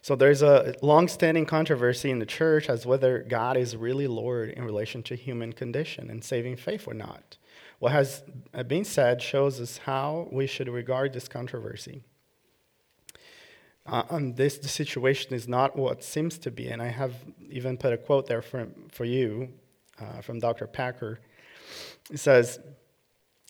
So 0.02 0.18
there's 0.18 0.42
a 0.42 0.76
long-standing 0.82 1.46
controversy 1.46 2.12
in 2.12 2.20
the 2.20 2.26
church 2.26 2.70
as 2.70 2.86
whether 2.86 3.20
God 3.20 3.56
is 3.56 3.78
really 3.78 4.08
Lord 4.08 4.50
in 4.50 4.66
relation 4.66 5.02
to 5.04 5.16
human 5.16 5.54
condition 5.54 6.10
and 6.10 6.22
saving 6.22 6.58
faith 6.58 6.88
or 6.88 6.94
not. 6.94 7.38
What 7.80 7.94
has 7.94 8.22
been 8.68 8.84
said 8.84 9.22
shows 9.22 9.62
us 9.62 9.78
how 9.78 10.28
we 10.32 10.46
should 10.46 10.68
regard 10.68 11.14
this 11.14 11.30
controversy. 11.30 12.04
Uh, 13.86 14.04
and 14.12 14.38
this 14.38 14.58
the 14.58 14.68
situation 14.68 15.34
is 15.34 15.48
not 15.48 15.76
what 15.76 16.04
seems 16.04 16.38
to 16.40 16.52
be, 16.52 16.70
and 16.70 16.82
I 16.82 16.88
have 16.88 17.14
even 17.50 17.78
put 17.78 17.92
a 17.94 17.98
quote 17.98 18.28
there 18.28 18.42
for, 18.42 18.68
for 18.92 19.06
you 19.06 19.50
uh, 20.00 20.22
from 20.22 20.40
Dr. 20.40 20.68
Packer. 20.68 21.20
It 22.10 22.20
says, 22.20 22.60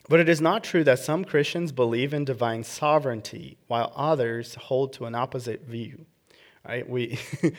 But 0.08 0.20
it 0.20 0.28
is 0.28 0.40
not 0.40 0.64
true 0.64 0.82
that 0.84 0.98
some 0.98 1.24
Christians 1.24 1.70
believe 1.70 2.12
in 2.12 2.24
divine 2.24 2.64
sovereignty 2.64 3.58
while 3.68 3.92
others 3.94 4.56
hold 4.56 4.92
to 4.94 5.04
an 5.04 5.14
opposite 5.14 5.66
view 5.66 6.06
right? 6.66 6.88
We, 6.88 7.18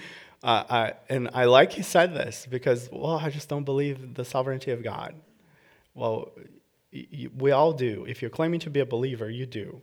uh, 0.43 0.63
I, 0.69 0.93
and 1.09 1.29
I 1.33 1.45
like 1.45 1.73
he 1.73 1.81
said 1.81 2.13
this 2.13 2.47
because, 2.49 2.89
well, 2.91 3.17
I 3.17 3.29
just 3.29 3.49
don't 3.49 3.63
believe 3.63 4.15
the 4.15 4.25
sovereignty 4.25 4.71
of 4.71 4.83
God. 4.83 5.15
Well, 5.93 6.31
y- 6.93 7.27
we 7.37 7.51
all 7.51 7.73
do. 7.73 8.05
If 8.07 8.21
you're 8.21 8.31
claiming 8.31 8.59
to 8.61 8.69
be 8.69 8.79
a 8.79 8.85
believer, 8.85 9.29
you 9.29 9.45
do. 9.45 9.81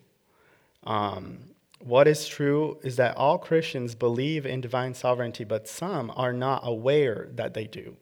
Um, 0.85 1.39
what 1.85 2.09
is 2.09 2.27
true 2.27 2.79
is 2.83 2.97
that 2.97 3.17
all 3.17 3.39
Christians 3.39 3.95
believe 3.95 4.47
in 4.47 4.61
divine 4.61 4.95
sovereignty, 4.95 5.45
but 5.45 5.69
some 5.69 6.13
are 6.15 6.33
not 6.33 6.63
aware 6.65 7.29
that 7.35 7.55
they 7.55 7.67
do 7.67 7.97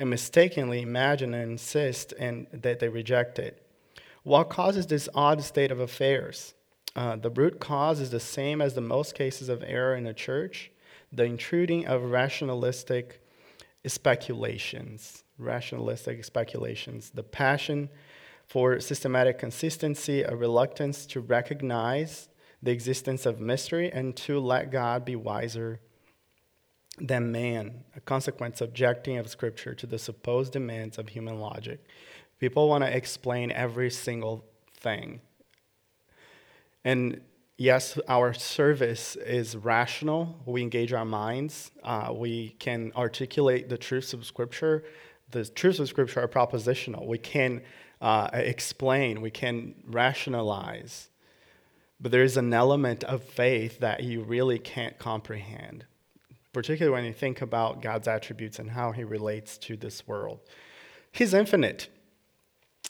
and 0.00 0.08
mistakenly 0.08 0.80
imagine 0.80 1.34
and 1.34 1.52
insist 1.52 2.14
and 2.18 2.46
that 2.52 2.80
they 2.80 2.88
reject 2.88 3.38
it. 3.38 3.62
What 4.22 4.48
causes 4.48 4.86
this 4.86 5.10
odd 5.14 5.42
state 5.42 5.70
of 5.70 5.78
affairs? 5.78 6.54
Uh, 6.96 7.16
the 7.16 7.30
root 7.30 7.60
cause 7.60 8.00
is 8.00 8.10
the 8.10 8.18
same 8.18 8.62
as 8.62 8.74
the 8.74 8.80
most 8.80 9.14
cases 9.14 9.50
of 9.50 9.62
error 9.62 9.94
in 9.94 10.06
a 10.06 10.14
church 10.14 10.70
the 11.12 11.24
intruding 11.24 11.86
of 11.86 12.04
rationalistic 12.04 13.20
speculations. 13.84 15.24
Rationalistic 15.38 16.24
speculations. 16.24 17.10
The 17.10 17.24
passion 17.24 17.90
for 18.46 18.80
systematic 18.80 19.38
consistency, 19.38 20.22
a 20.22 20.34
reluctance 20.34 21.06
to 21.06 21.20
recognize 21.20 22.29
the 22.62 22.70
existence 22.70 23.26
of 23.26 23.40
mystery 23.40 23.90
and 23.90 24.16
to 24.16 24.38
let 24.38 24.70
God 24.70 25.04
be 25.04 25.16
wiser 25.16 25.80
than 26.98 27.32
man, 27.32 27.84
a 27.96 28.00
consequent 28.00 28.58
subjecting 28.58 29.16
of 29.16 29.28
Scripture 29.28 29.74
to 29.74 29.86
the 29.86 29.98
supposed 29.98 30.52
demands 30.52 30.98
of 30.98 31.08
human 31.08 31.40
logic. 31.40 31.84
People 32.38 32.68
want 32.68 32.84
to 32.84 32.94
explain 32.94 33.50
every 33.50 33.90
single 33.90 34.44
thing. 34.74 35.20
And 36.84 37.20
yes, 37.56 37.98
our 38.08 38.32
service 38.34 39.16
is 39.16 39.56
rational. 39.56 40.40
We 40.46 40.62
engage 40.62 40.92
our 40.92 41.04
minds. 41.04 41.70
Uh, 41.82 42.12
we 42.14 42.50
can 42.58 42.92
articulate 42.96 43.68
the 43.68 43.78
truths 43.78 44.12
of 44.12 44.24
Scripture. 44.24 44.84
The 45.30 45.44
truths 45.44 45.78
of 45.78 45.88
Scripture 45.88 46.20
are 46.20 46.28
propositional. 46.28 47.06
We 47.06 47.18
can 47.18 47.62
uh, 48.00 48.30
explain, 48.32 49.20
we 49.20 49.30
can 49.30 49.74
rationalize. 49.86 51.10
But 52.00 52.12
there 52.12 52.22
is 52.22 52.36
an 52.36 52.52
element 52.54 53.04
of 53.04 53.22
faith 53.22 53.80
that 53.80 54.02
you 54.02 54.22
really 54.22 54.58
can't 54.58 54.98
comprehend, 54.98 55.84
particularly 56.52 56.94
when 56.94 57.04
you 57.04 57.12
think 57.12 57.42
about 57.42 57.82
God's 57.82 58.08
attributes 58.08 58.58
and 58.58 58.70
how 58.70 58.92
He 58.92 59.04
relates 59.04 59.58
to 59.58 59.76
this 59.76 60.06
world. 60.08 60.40
He's 61.12 61.34
infinite 61.34 61.88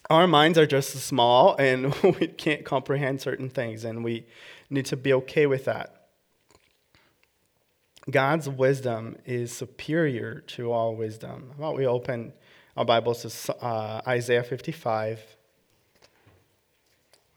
our 0.08 0.26
minds 0.26 0.56
are 0.58 0.66
just 0.66 0.90
small 0.90 1.56
and 1.56 1.94
we 2.02 2.26
can't 2.26 2.64
comprehend 2.64 3.20
certain 3.20 3.50
things, 3.50 3.84
and 3.84 4.02
we 4.04 4.26
need 4.70 4.86
to 4.86 4.96
be 4.96 5.12
okay 5.12 5.46
with 5.46 5.66
that. 5.66 5.96
God's 8.10 8.48
wisdom 8.48 9.16
is 9.26 9.52
superior 9.52 10.40
to 10.48 10.72
all 10.72 10.96
wisdom. 10.96 11.52
How 11.56 11.64
about 11.64 11.76
we 11.76 11.86
open 11.86 12.32
our 12.76 12.84
Bibles 12.84 13.22
to 13.22 13.56
uh, 13.62 14.00
Isaiah 14.06 14.42
55? 14.42 15.20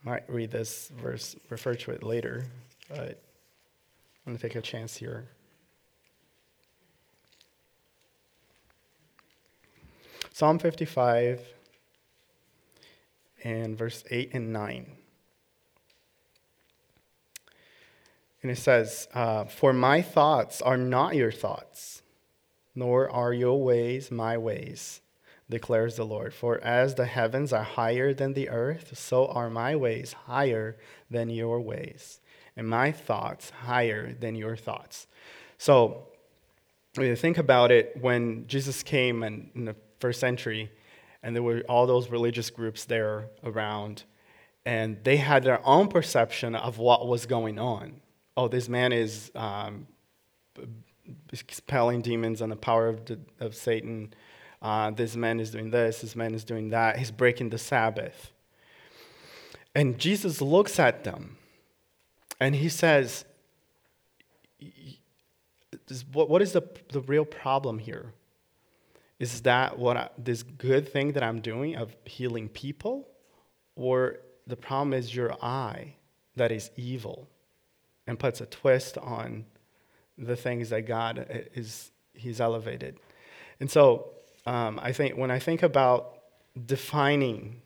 Might 0.04 0.28
read 0.28 0.50
this 0.50 0.92
verse, 1.00 1.34
refer 1.48 1.74
to 1.74 1.90
it 1.90 2.02
later, 2.02 2.44
but 2.90 3.22
I'm 4.26 4.32
going 4.32 4.36
to 4.36 4.42
take 4.42 4.54
a 4.54 4.60
chance 4.60 4.96
here. 4.96 5.28
Psalm 10.30 10.58
55 10.58 11.40
and 13.44 13.78
verse 13.78 14.04
8 14.10 14.34
and 14.34 14.52
9. 14.52 14.92
And 18.42 18.50
it 18.50 18.58
says, 18.58 19.08
uh, 19.14 19.44
For 19.44 19.72
my 19.72 20.02
thoughts 20.02 20.60
are 20.60 20.76
not 20.76 21.14
your 21.14 21.32
thoughts, 21.32 22.02
nor 22.74 23.08
are 23.08 23.32
your 23.32 23.62
ways 23.62 24.10
my 24.10 24.36
ways, 24.36 25.00
declares 25.50 25.96
the 25.96 26.04
Lord. 26.04 26.32
For 26.34 26.62
as 26.62 26.94
the 26.94 27.06
heavens 27.06 27.52
are 27.52 27.62
higher 27.62 28.14
than 28.14 28.32
the 28.32 28.48
earth, 28.48 28.96
so 28.98 29.26
are 29.26 29.50
my 29.50 29.76
ways 29.76 30.12
higher 30.26 30.76
than 31.10 31.28
your 31.28 31.60
ways, 31.60 32.20
and 32.56 32.68
my 32.68 32.92
thoughts 32.92 33.50
higher 33.50 34.12
than 34.12 34.34
your 34.34 34.56
thoughts. 34.56 35.06
So, 35.58 36.08
when 36.94 37.08
you 37.08 37.16
think 37.16 37.38
about 37.38 37.72
it, 37.72 37.96
when 38.00 38.46
Jesus 38.46 38.82
came 38.82 39.24
in, 39.24 39.50
in 39.54 39.64
the 39.64 39.74
first 39.98 40.20
century, 40.20 40.70
and 41.22 41.34
there 41.34 41.42
were 41.42 41.62
all 41.68 41.86
those 41.86 42.08
religious 42.08 42.50
groups 42.50 42.84
there 42.84 43.30
around, 43.42 44.04
and 44.64 45.02
they 45.02 45.16
had 45.16 45.42
their 45.42 45.66
own 45.66 45.88
perception 45.88 46.54
of 46.54 46.78
what 46.78 47.06
was 47.08 47.26
going 47.26 47.58
on. 47.58 48.00
Oh, 48.36 48.48
this 48.48 48.68
man 48.68 48.92
is 48.92 49.30
um, 49.34 49.86
expelling 51.32 52.02
demons 52.02 52.40
and 52.40 52.50
the 52.50 52.56
power 52.56 52.88
of, 52.88 53.04
the, 53.06 53.18
of 53.40 53.54
Satan. 53.54 54.12
Uh, 54.62 54.90
this 54.90 55.16
man 55.16 55.40
is 55.40 55.50
doing 55.50 55.70
this, 55.70 56.00
this 56.00 56.16
man 56.16 56.34
is 56.34 56.44
doing 56.44 56.70
that. 56.70 56.98
He's 56.98 57.10
breaking 57.10 57.50
the 57.50 57.58
Sabbath. 57.58 58.32
And 59.74 59.98
Jesus 59.98 60.40
looks 60.40 60.78
at 60.78 61.04
them 61.04 61.36
and 62.40 62.54
he 62.54 62.68
says, 62.68 63.24
What 66.12 66.40
is 66.40 66.52
the, 66.52 66.62
the 66.92 67.00
real 67.00 67.24
problem 67.24 67.78
here? 67.78 68.12
is 69.18 69.42
that 69.42 69.78
what 69.78 69.96
I, 69.96 70.08
this 70.18 70.42
good 70.42 70.88
thing 70.92 71.12
that 71.12 71.22
I'm 71.22 71.40
doing 71.40 71.76
of 71.76 71.94
healing 72.04 72.48
people? 72.48 73.08
Or 73.76 74.18
the 74.46 74.56
problem 74.56 74.92
is 74.92 75.14
your 75.14 75.32
eye 75.42 75.94
that 76.36 76.50
is 76.52 76.70
evil 76.76 77.28
and 78.06 78.18
puts 78.18 78.40
a 78.40 78.46
twist 78.46 78.98
on 78.98 79.46
the 80.18 80.36
things 80.36 80.70
that 80.70 80.82
God 80.82 81.26
is, 81.54 81.90
He's 82.12 82.40
elevated. 82.40 82.98
And 83.60 83.70
so 83.70 84.10
um, 84.46 84.78
I 84.82 84.92
think 84.92 85.16
when 85.16 85.30
I 85.30 85.38
think 85.38 85.62
about 85.62 86.18
defining 86.66 87.62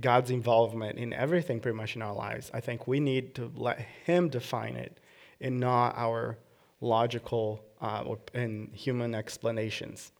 God's 0.00 0.30
involvement 0.30 0.98
in 0.98 1.12
everything 1.12 1.60
pretty 1.60 1.76
much 1.76 1.96
in 1.96 2.02
our 2.02 2.14
lives, 2.14 2.50
I 2.54 2.60
think 2.60 2.86
we 2.86 3.00
need 3.00 3.34
to 3.36 3.50
let 3.54 3.80
Him 3.80 4.28
define 4.28 4.76
it 4.76 4.98
and 5.40 5.58
not 5.58 5.94
our 5.96 6.38
logical 6.80 7.64
uh, 7.80 8.02
or, 8.06 8.18
and 8.32 8.72
human 8.74 9.14
explanations. 9.14 10.12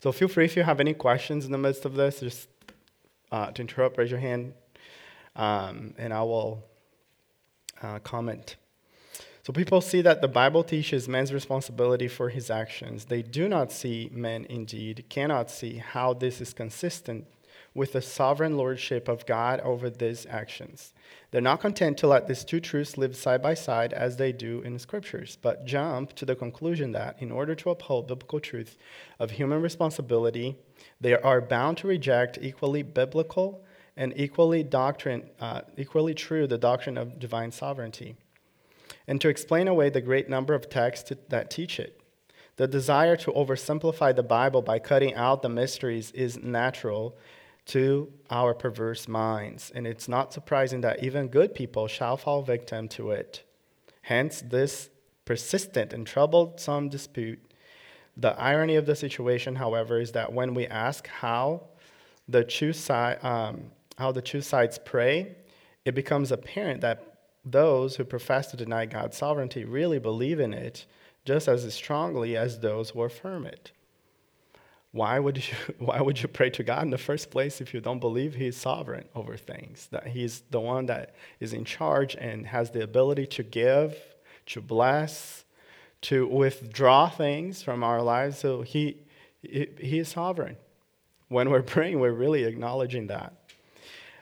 So 0.00 0.12
feel 0.12 0.28
free 0.28 0.44
if 0.44 0.56
you 0.56 0.62
have 0.62 0.80
any 0.80 0.94
questions 0.94 1.46
in 1.46 1.52
the 1.52 1.58
midst 1.58 1.84
of 1.84 1.94
this, 1.94 2.20
just 2.20 2.48
uh, 3.32 3.50
to 3.52 3.62
interrupt, 3.62 3.98
raise 3.98 4.10
your 4.10 4.20
hand, 4.20 4.52
um, 5.34 5.94
and 5.98 6.12
I 6.12 6.22
will 6.22 6.62
uh, 7.82 7.98
comment. 8.00 8.56
So 9.44 9.52
people 9.52 9.82
see 9.82 10.00
that 10.00 10.22
the 10.22 10.28
Bible 10.28 10.64
teaches 10.64 11.06
man's 11.06 11.30
responsibility 11.30 12.08
for 12.08 12.30
his 12.30 12.48
actions. 12.48 13.04
They 13.04 13.20
do 13.20 13.46
not 13.46 13.70
see, 13.70 14.08
men 14.10 14.46
indeed, 14.48 15.04
cannot 15.10 15.50
see 15.50 15.76
how 15.76 16.14
this 16.14 16.40
is 16.40 16.54
consistent 16.54 17.26
with 17.74 17.92
the 17.92 18.00
sovereign 18.00 18.56
lordship 18.56 19.06
of 19.06 19.26
God 19.26 19.60
over 19.60 19.90
these 19.90 20.24
actions. 20.30 20.94
They're 21.30 21.42
not 21.42 21.60
content 21.60 21.98
to 21.98 22.06
let 22.06 22.26
these 22.26 22.42
two 22.42 22.58
truths 22.58 22.96
live 22.96 23.14
side 23.16 23.42
by 23.42 23.52
side 23.52 23.92
as 23.92 24.16
they 24.16 24.32
do 24.32 24.62
in 24.62 24.72
the 24.72 24.78
scriptures, 24.78 25.36
but 25.42 25.66
jump 25.66 26.14
to 26.14 26.24
the 26.24 26.34
conclusion 26.34 26.92
that 26.92 27.20
in 27.20 27.30
order 27.30 27.54
to 27.54 27.68
uphold 27.68 28.08
biblical 28.08 28.40
truth 28.40 28.78
of 29.18 29.32
human 29.32 29.60
responsibility, 29.60 30.56
they 31.02 31.18
are 31.20 31.42
bound 31.42 31.76
to 31.78 31.86
reject 31.86 32.38
equally 32.40 32.82
biblical 32.82 33.62
and 33.94 34.14
equally 34.16 34.62
doctrine, 34.62 35.28
uh, 35.38 35.60
equally 35.76 36.14
true 36.14 36.46
the 36.46 36.56
doctrine 36.56 36.96
of 36.96 37.18
divine 37.18 37.52
sovereignty, 37.52 38.16
and 39.06 39.20
to 39.20 39.28
explain 39.28 39.68
away 39.68 39.90
the 39.90 40.00
great 40.00 40.28
number 40.28 40.54
of 40.54 40.68
texts 40.68 41.12
that 41.28 41.50
teach 41.50 41.78
it. 41.78 42.00
The 42.56 42.68
desire 42.68 43.16
to 43.16 43.32
oversimplify 43.32 44.14
the 44.14 44.22
Bible 44.22 44.62
by 44.62 44.78
cutting 44.78 45.14
out 45.14 45.42
the 45.42 45.48
mysteries 45.48 46.10
is 46.12 46.38
natural 46.38 47.16
to 47.66 48.12
our 48.30 48.54
perverse 48.54 49.08
minds, 49.08 49.72
and 49.74 49.86
it's 49.86 50.06
not 50.06 50.32
surprising 50.32 50.82
that 50.82 51.02
even 51.02 51.28
good 51.28 51.54
people 51.54 51.88
shall 51.88 52.16
fall 52.16 52.42
victim 52.42 52.88
to 52.88 53.10
it. 53.10 53.42
Hence, 54.02 54.42
this 54.42 54.90
persistent 55.24 55.92
and 55.92 56.06
troublesome 56.06 56.90
dispute. 56.90 57.40
The 58.16 58.38
irony 58.38 58.76
of 58.76 58.86
the 58.86 58.94
situation, 58.94 59.56
however, 59.56 59.98
is 59.98 60.12
that 60.12 60.32
when 60.32 60.54
we 60.54 60.66
ask 60.66 61.06
how 61.08 61.62
the 62.28 62.44
two, 62.44 62.72
si- 62.72 62.92
um, 62.92 63.70
how 63.98 64.12
the 64.12 64.22
two 64.22 64.42
sides 64.42 64.78
pray, 64.78 65.34
it 65.84 65.94
becomes 65.94 66.30
apparent 66.30 66.82
that 66.82 67.13
those 67.44 67.96
who 67.96 68.04
profess 68.04 68.50
to 68.50 68.56
deny 68.56 68.86
God's 68.86 69.16
sovereignty 69.16 69.64
really 69.64 69.98
believe 69.98 70.40
in 70.40 70.54
it 70.54 70.86
just 71.24 71.48
as 71.48 71.72
strongly 71.72 72.36
as 72.36 72.58
those 72.58 72.90
who 72.90 73.02
affirm 73.02 73.46
it. 73.46 73.72
Why 74.92 75.18
would 75.18 75.38
you 75.38 75.54
why 75.78 76.00
would 76.00 76.22
you 76.22 76.28
pray 76.28 76.50
to 76.50 76.62
God 76.62 76.82
in 76.82 76.90
the 76.90 76.98
first 76.98 77.30
place 77.30 77.60
if 77.60 77.74
you 77.74 77.80
don't 77.80 77.98
believe 77.98 78.34
he's 78.34 78.56
sovereign 78.56 79.06
over 79.14 79.36
things 79.36 79.88
that 79.90 80.08
he's 80.08 80.42
the 80.50 80.60
one 80.60 80.86
that 80.86 81.14
is 81.40 81.52
in 81.52 81.64
charge 81.64 82.14
and 82.14 82.46
has 82.46 82.70
the 82.70 82.82
ability 82.82 83.26
to 83.26 83.42
give 83.42 83.96
to 84.46 84.60
bless 84.60 85.44
to 86.02 86.26
withdraw 86.26 87.08
things 87.08 87.62
from 87.62 87.82
our 87.82 88.02
lives? 88.02 88.38
So 88.38 88.62
he 88.62 88.98
he, 89.42 89.98
is 89.98 90.08
sovereign. 90.08 90.56
When 91.28 91.50
we're 91.50 91.62
praying 91.62 91.98
we're 91.98 92.12
really 92.12 92.44
acknowledging 92.44 93.08
that. 93.08 93.32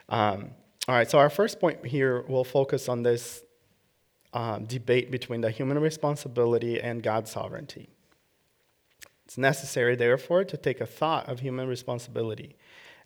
Um, 0.09 0.51
all 0.87 0.95
right 0.95 1.09
so 1.09 1.17
our 1.17 1.29
first 1.29 1.59
point 1.59 1.85
here 1.85 2.21
will 2.23 2.43
focus 2.43 2.89
on 2.89 3.03
this 3.03 3.43
um, 4.33 4.65
debate 4.65 5.11
between 5.11 5.41
the 5.41 5.51
human 5.51 5.79
responsibility 5.79 6.81
and 6.81 7.03
god's 7.03 7.31
sovereignty 7.31 7.89
it's 9.33 9.37
necessary, 9.37 9.95
therefore, 9.95 10.43
to 10.43 10.57
take 10.57 10.81
a 10.81 10.85
thought 10.85 11.27
of 11.29 11.39
human 11.39 11.67
responsibility, 11.67 12.55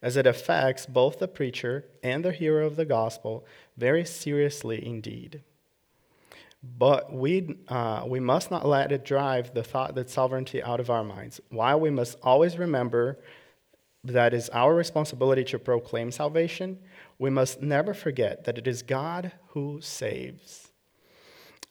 as 0.01 0.17
it 0.17 0.27
affects 0.27 0.85
both 0.85 1.19
the 1.19 1.27
preacher 1.27 1.85
and 2.03 2.25
the 2.25 2.31
hearer 2.31 2.63
of 2.63 2.75
the 2.75 2.85
gospel 2.85 3.45
very 3.77 4.03
seriously 4.03 4.85
indeed. 4.85 5.41
But 6.61 7.13
we, 7.13 7.55
uh, 7.67 8.03
we 8.07 8.19
must 8.19 8.49
not 8.51 8.65
let 8.65 8.91
it 8.91 9.05
drive 9.05 9.53
the 9.53 9.63
thought 9.63 9.95
that 9.95 10.09
sovereignty 10.09 10.61
out 10.61 10.79
of 10.79 10.89
our 10.89 11.03
minds. 11.03 11.39
While 11.49 11.79
we 11.79 11.91
must 11.91 12.17
always 12.23 12.57
remember 12.57 13.19
that 14.03 14.33
is 14.33 14.49
our 14.49 14.73
responsibility 14.73 15.43
to 15.45 15.59
proclaim 15.59 16.11
salvation, 16.11 16.79
we 17.19 17.29
must 17.29 17.61
never 17.61 17.93
forget 17.93 18.45
that 18.45 18.57
it 18.57 18.67
is 18.67 18.81
God 18.83 19.31
who 19.49 19.79
saves. 19.81 20.71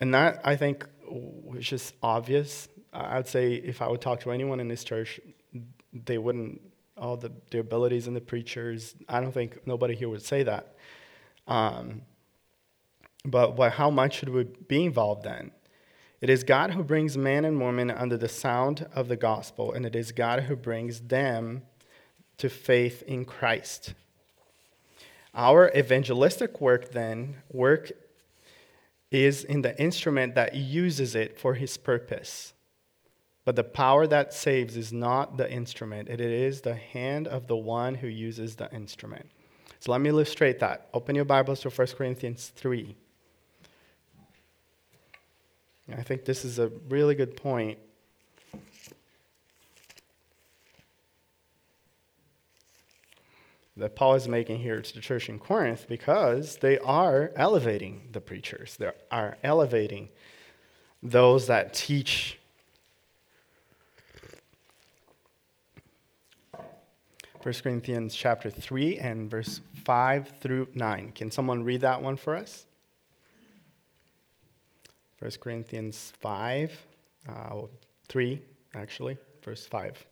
And 0.00 0.12
that, 0.14 0.40
I 0.44 0.56
think, 0.56 0.86
is 1.56 1.66
just 1.66 1.94
obvious 2.02 2.68
I'd 2.96 3.28
say 3.28 3.54
if 3.54 3.82
I 3.82 3.88
would 3.88 4.00
talk 4.00 4.20
to 4.20 4.30
anyone 4.32 4.60
in 4.60 4.68
this 4.68 4.84
church, 4.84 5.20
they 5.92 6.18
wouldn't, 6.18 6.60
all 6.96 7.16
the, 7.16 7.32
the 7.50 7.58
abilities 7.58 8.06
and 8.06 8.16
the 8.16 8.20
preachers, 8.20 8.94
I 9.08 9.20
don't 9.20 9.32
think 9.32 9.66
nobody 9.66 9.94
here 9.94 10.08
would 10.08 10.22
say 10.22 10.42
that. 10.44 10.74
Um, 11.46 12.02
but, 13.24 13.56
but 13.56 13.72
how 13.72 13.90
much 13.90 14.18
should 14.18 14.30
we 14.30 14.44
be 14.44 14.84
involved 14.84 15.24
then? 15.24 15.50
It 16.20 16.30
is 16.30 16.44
God 16.44 16.70
who 16.70 16.82
brings 16.82 17.18
man 17.18 17.44
and 17.44 17.60
woman 17.60 17.90
under 17.90 18.16
the 18.16 18.28
sound 18.28 18.86
of 18.94 19.08
the 19.08 19.16
gospel, 19.16 19.72
and 19.72 19.84
it 19.84 19.94
is 19.94 20.12
God 20.12 20.44
who 20.44 20.56
brings 20.56 21.00
them 21.00 21.62
to 22.38 22.48
faith 22.48 23.02
in 23.02 23.24
Christ. 23.24 23.94
Our 25.36 25.70
evangelistic 25.76 26.62
work, 26.62 26.92
then, 26.92 27.36
work 27.52 27.92
is 29.10 29.44
in 29.44 29.60
the 29.60 29.78
instrument 29.80 30.34
that 30.34 30.54
uses 30.54 31.14
it 31.14 31.38
for 31.38 31.54
his 31.54 31.76
purpose. 31.76 32.54
But 33.44 33.54
the 33.54 33.62
power 33.62 34.06
that 34.06 34.32
saves 34.32 34.76
is 34.76 34.92
not 34.92 35.36
the 35.36 35.50
instrument, 35.50 36.08
it 36.08 36.20
is 36.20 36.62
the 36.62 36.74
hand 36.74 37.28
of 37.28 37.46
the 37.46 37.56
one 37.56 37.94
who 37.94 38.08
uses 38.08 38.56
the 38.56 38.72
instrument. 38.72 39.30
So 39.78 39.92
let 39.92 40.00
me 40.00 40.08
illustrate 40.08 40.58
that. 40.60 40.88
Open 40.94 41.14
your 41.14 41.26
Bibles 41.26 41.60
to 41.60 41.70
1 41.70 41.86
Corinthians 41.88 42.50
3. 42.56 42.96
I 45.96 46.02
think 46.02 46.24
this 46.24 46.44
is 46.44 46.58
a 46.58 46.72
really 46.88 47.14
good 47.14 47.36
point. 47.36 47.78
That 53.76 53.94
Paul 53.94 54.14
is 54.14 54.26
making 54.26 54.60
here 54.60 54.80
to 54.80 54.94
the 54.94 55.00
church 55.00 55.28
in 55.28 55.38
Corinth 55.38 55.86
because 55.88 56.56
they 56.56 56.78
are 56.78 57.30
elevating 57.36 58.08
the 58.12 58.22
preachers. 58.22 58.76
They 58.76 58.90
are 59.10 59.36
elevating 59.42 60.08
those 61.02 61.46
that 61.48 61.74
teach 61.74 62.38
1 67.46 67.54
Corinthians 67.62 68.12
chapter 68.12 68.50
3 68.50 68.98
and 68.98 69.30
verse 69.30 69.60
5 69.84 70.32
through 70.40 70.66
9. 70.74 71.12
Can 71.12 71.30
someone 71.30 71.62
read 71.62 71.82
that 71.82 72.02
one 72.02 72.16
for 72.16 72.34
us? 72.34 72.66
1 75.20 75.30
Corinthians 75.38 76.12
5, 76.18 76.86
uh, 77.28 77.60
3, 78.08 78.42
actually, 78.74 79.16
verse 79.44 79.64
5. 79.64 80.06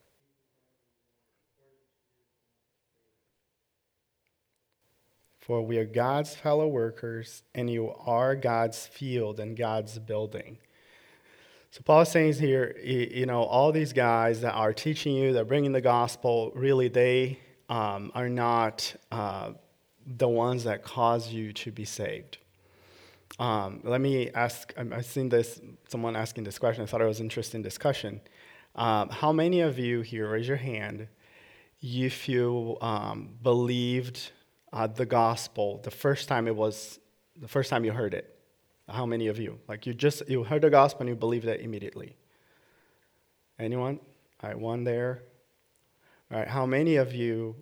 For 5.46 5.60
we 5.60 5.76
are 5.76 5.84
God's 5.84 6.34
fellow 6.34 6.66
workers, 6.66 7.42
and 7.54 7.68
you 7.68 7.92
are 8.06 8.34
God's 8.34 8.86
field 8.86 9.38
and 9.38 9.54
God's 9.54 9.98
building. 9.98 10.56
So 11.70 11.82
Paul 11.84 12.00
is 12.00 12.08
saying 12.08 12.32
here, 12.34 12.74
you 12.82 13.26
know, 13.26 13.42
all 13.42 13.70
these 13.70 13.92
guys 13.92 14.40
that 14.40 14.54
are 14.54 14.72
teaching 14.72 15.14
you, 15.14 15.34
that 15.34 15.42
are 15.42 15.44
bringing 15.44 15.72
the 15.72 15.82
gospel, 15.82 16.50
really, 16.54 16.88
they 16.88 17.40
um, 17.68 18.10
are 18.14 18.30
not 18.30 18.96
uh, 19.12 19.50
the 20.06 20.26
ones 20.26 20.64
that 20.64 20.82
cause 20.82 21.30
you 21.30 21.52
to 21.52 21.70
be 21.70 21.84
saved. 21.84 22.38
Um, 23.38 23.80
let 23.84 24.00
me 24.00 24.30
ask, 24.30 24.72
I've 24.78 25.04
seen 25.04 25.28
this, 25.28 25.60
someone 25.88 26.16
asking 26.16 26.44
this 26.44 26.58
question, 26.58 26.84
I 26.84 26.86
thought 26.86 27.02
it 27.02 27.06
was 27.06 27.20
an 27.20 27.26
interesting 27.26 27.60
discussion. 27.60 28.22
Um, 28.76 29.10
how 29.10 29.30
many 29.30 29.60
of 29.60 29.78
you 29.78 30.00
here, 30.00 30.26
raise 30.26 30.48
your 30.48 30.56
hand, 30.56 31.06
if 31.82 32.30
you 32.30 32.78
um, 32.80 33.28
believed 33.42 34.30
uh, 34.74 34.88
the 34.88 35.06
gospel 35.06 35.80
the 35.84 35.90
first 35.90 36.28
time 36.28 36.48
it 36.48 36.56
was, 36.56 36.98
the 37.40 37.48
first 37.48 37.70
time 37.70 37.84
you 37.84 37.92
heard 37.92 38.12
it? 38.12 38.36
How 38.88 39.06
many 39.06 39.28
of 39.28 39.38
you? 39.38 39.60
Like 39.68 39.86
you 39.86 39.94
just 39.94 40.28
you 40.28 40.42
heard 40.42 40.62
the 40.62 40.68
gospel 40.68 41.02
and 41.02 41.08
you 41.08 41.14
believed 41.14 41.46
it 41.46 41.60
immediately. 41.60 42.16
Anyone? 43.58 44.00
All 44.42 44.50
right, 44.50 44.58
one 44.58 44.84
there. 44.84 45.22
All 46.30 46.38
right, 46.38 46.48
how 46.48 46.66
many 46.66 46.96
of 46.96 47.14
you 47.14 47.54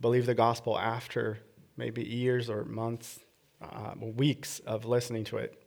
believe 0.00 0.24
the 0.24 0.34
gospel 0.34 0.78
after 0.78 1.38
maybe 1.76 2.02
years 2.04 2.48
or 2.48 2.64
months, 2.64 3.18
uh, 3.60 3.94
weeks 3.98 4.60
of 4.60 4.84
listening 4.84 5.24
to 5.24 5.38
it? 5.38 5.62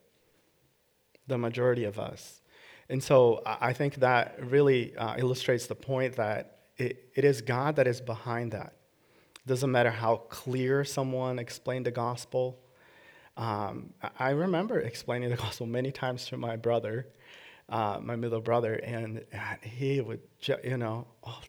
The 1.26 1.36
majority 1.36 1.84
of 1.84 1.98
us. 1.98 2.40
And 2.88 3.02
so 3.02 3.42
I 3.44 3.72
think 3.72 3.96
that 3.96 4.38
really 4.40 4.96
uh, 4.96 5.16
illustrates 5.18 5.66
the 5.66 5.74
point 5.74 6.16
that 6.16 6.60
it, 6.78 7.10
it 7.14 7.24
is 7.24 7.42
God 7.42 7.76
that 7.76 7.86
is 7.86 8.00
behind 8.00 8.52
that. 8.52 8.75
It 9.46 9.50
doesn't 9.50 9.70
matter 9.70 9.92
how 9.92 10.16
clear 10.28 10.84
someone 10.84 11.38
explained 11.38 11.86
the 11.86 11.92
gospel. 11.92 12.58
Um, 13.36 13.92
I 14.18 14.30
remember 14.30 14.80
explaining 14.80 15.30
the 15.30 15.36
gospel 15.36 15.66
many 15.66 15.92
times 15.92 16.26
to 16.26 16.36
my 16.36 16.56
brother, 16.56 17.06
uh, 17.68 18.00
my 18.02 18.16
middle 18.16 18.40
brother, 18.40 18.74
and 18.74 19.24
he 19.62 20.00
would, 20.00 20.20
ju- 20.40 20.56
you 20.64 20.76
know, 20.76 21.06
oh, 21.24 21.40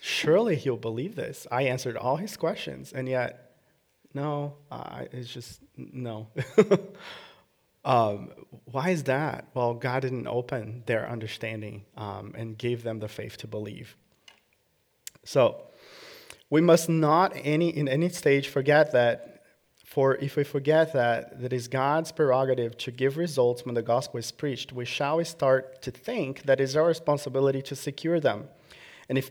surely 0.00 0.56
he'll 0.56 0.78
believe 0.78 1.14
this. 1.14 1.46
I 1.52 1.64
answered 1.64 1.98
all 1.98 2.16
his 2.16 2.38
questions, 2.38 2.94
and 2.94 3.06
yet, 3.06 3.52
no, 4.14 4.54
uh, 4.70 5.04
it's 5.12 5.28
just 5.28 5.60
no. 5.76 6.28
um, 7.84 8.30
why 8.64 8.90
is 8.90 9.02
that? 9.04 9.48
Well, 9.52 9.74
God 9.74 10.00
didn't 10.00 10.26
open 10.26 10.84
their 10.86 11.06
understanding 11.06 11.84
um, 11.98 12.32
and 12.34 12.56
gave 12.56 12.82
them 12.82 12.98
the 12.98 13.08
faith 13.08 13.36
to 13.38 13.46
believe. 13.46 13.94
So, 15.24 15.66
we 16.52 16.60
must 16.60 16.86
not 16.86 17.32
any, 17.44 17.70
in 17.74 17.88
any 17.88 18.10
stage 18.10 18.46
forget 18.46 18.92
that 18.92 19.40
for 19.86 20.16
if 20.16 20.36
we 20.36 20.44
forget 20.44 20.92
that 20.92 21.40
that 21.40 21.50
is 21.50 21.66
God's 21.66 22.12
prerogative 22.12 22.76
to 22.76 22.90
give 22.90 23.16
results 23.16 23.64
when 23.64 23.74
the 23.74 23.80
gospel 23.80 24.18
is 24.18 24.30
preached, 24.30 24.70
we 24.70 24.84
shall 24.84 25.24
start 25.24 25.80
to 25.80 25.90
think 25.90 26.42
that 26.42 26.60
it 26.60 26.64
is 26.64 26.76
our 26.76 26.84
responsibility 26.84 27.62
to 27.62 27.74
secure 27.74 28.20
them. 28.20 28.48
And 29.08 29.16
if 29.16 29.30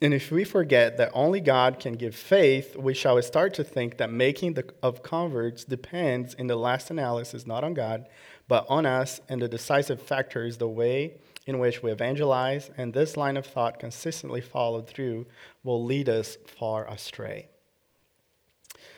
and 0.00 0.14
if 0.14 0.30
we 0.30 0.44
forget 0.44 0.96
that 0.98 1.10
only 1.12 1.40
God 1.40 1.80
can 1.80 1.94
give 1.94 2.14
faith, 2.14 2.76
we 2.76 2.94
shall 2.94 3.20
start 3.20 3.52
to 3.54 3.64
think 3.64 3.98
that 3.98 4.10
making 4.10 4.54
the, 4.54 4.64
of 4.80 5.02
converts 5.02 5.64
depends, 5.64 6.34
in 6.34 6.46
the 6.46 6.56
last 6.56 6.88
analysis, 6.90 7.46
not 7.48 7.64
on 7.64 7.74
God, 7.74 8.06
but 8.46 8.64
on 8.68 8.86
us, 8.86 9.20
and 9.28 9.42
the 9.42 9.48
decisive 9.48 10.00
factor 10.00 10.44
is 10.44 10.56
the 10.56 10.68
way 10.68 11.18
in 11.46 11.58
which 11.58 11.82
we 11.82 11.90
evangelize, 11.90 12.70
and 12.76 12.92
this 12.92 13.16
line 13.16 13.36
of 13.36 13.46
thought, 13.46 13.78
consistently 13.78 14.40
followed 14.40 14.86
through, 14.86 15.26
will 15.64 15.84
lead 15.84 16.08
us 16.08 16.36
far 16.46 16.86
astray. 16.86 17.48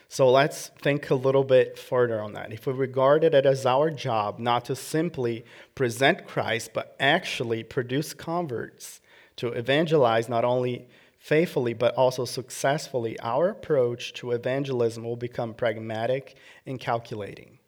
So 0.09 0.31
let's 0.31 0.68
think 0.83 1.09
a 1.09 1.14
little 1.14 1.44
bit 1.44 1.78
further 1.78 2.20
on 2.20 2.35
that. 2.35 2.52
If 2.52 2.66
we 2.66 2.74
regard 2.74 3.24
it 3.24 3.46
as 3.46 3.64
our 3.64 3.90
job 3.90 4.38
not 4.38 4.66
to 4.66 4.76
simply 4.76 5.44
present 5.74 6.26
Christ, 6.26 6.72
but 6.74 6.94
actually 7.00 7.62
produce 7.62 8.12
converts, 8.12 9.00
to 9.37 9.48
evangelize 9.48 10.28
not 10.28 10.44
only 10.44 10.87
faithfully 11.18 11.72
but 11.72 11.94
also 11.94 12.24
successfully, 12.24 13.18
our 13.20 13.48
approach 13.48 14.12
to 14.14 14.33
evangelism 14.33 15.05
will 15.05 15.16
become 15.16 15.55
pragmatic 15.55 16.37
and 16.66 16.78
calculating. 16.78 17.59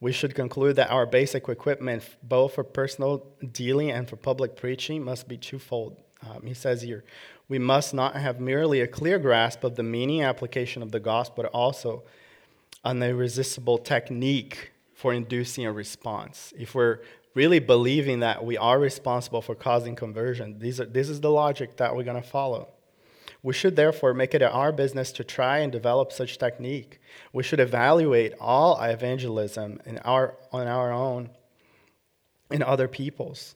We 0.00 0.12
should 0.12 0.34
conclude 0.34 0.76
that 0.76 0.90
our 0.90 1.06
basic 1.06 1.48
equipment, 1.48 2.04
both 2.22 2.54
for 2.54 2.64
personal 2.64 3.26
dealing 3.52 3.90
and 3.90 4.08
for 4.08 4.16
public 4.16 4.56
preaching, 4.56 5.02
must 5.02 5.26
be 5.26 5.36
twofold. 5.36 5.96
Um, 6.22 6.42
he 6.44 6.54
says 6.54 6.82
here, 6.82 7.04
we 7.48 7.58
must 7.58 7.94
not 7.94 8.16
have 8.16 8.40
merely 8.40 8.80
a 8.80 8.86
clear 8.86 9.18
grasp 9.18 9.64
of 9.64 9.76
the 9.76 9.82
meaning 9.82 10.20
and 10.20 10.28
application 10.28 10.82
of 10.82 10.92
the 10.92 11.00
gospel, 11.00 11.44
but 11.44 11.50
also 11.52 12.02
an 12.84 13.02
irresistible 13.02 13.78
technique 13.78 14.72
for 14.94 15.12
inducing 15.12 15.64
a 15.64 15.72
response. 15.72 16.52
If 16.58 16.74
we're 16.74 17.00
really 17.36 17.58
believing 17.58 18.20
that 18.20 18.44
we 18.44 18.56
are 18.56 18.78
responsible 18.78 19.42
for 19.42 19.54
causing 19.54 19.94
conversion. 19.94 20.58
These 20.58 20.80
are, 20.80 20.86
this 20.86 21.10
is 21.10 21.20
the 21.20 21.30
logic 21.30 21.76
that 21.76 21.94
we're 21.94 22.02
going 22.02 22.20
to 22.20 22.26
follow. 22.26 22.68
We 23.42 23.52
should 23.52 23.76
therefore 23.76 24.14
make 24.14 24.34
it 24.34 24.42
our 24.42 24.72
business 24.72 25.12
to 25.12 25.24
try 25.24 25.58
and 25.58 25.70
develop 25.70 26.12
such 26.12 26.38
technique. 26.38 27.00
We 27.32 27.42
should 27.42 27.60
evaluate 27.60 28.34
all 28.40 28.80
evangelism 28.80 29.80
in 29.86 29.98
our, 29.98 30.34
on 30.52 30.66
our 30.66 30.92
own 30.92 31.30
and 32.50 32.62
other 32.62 32.88
people's 32.88 33.54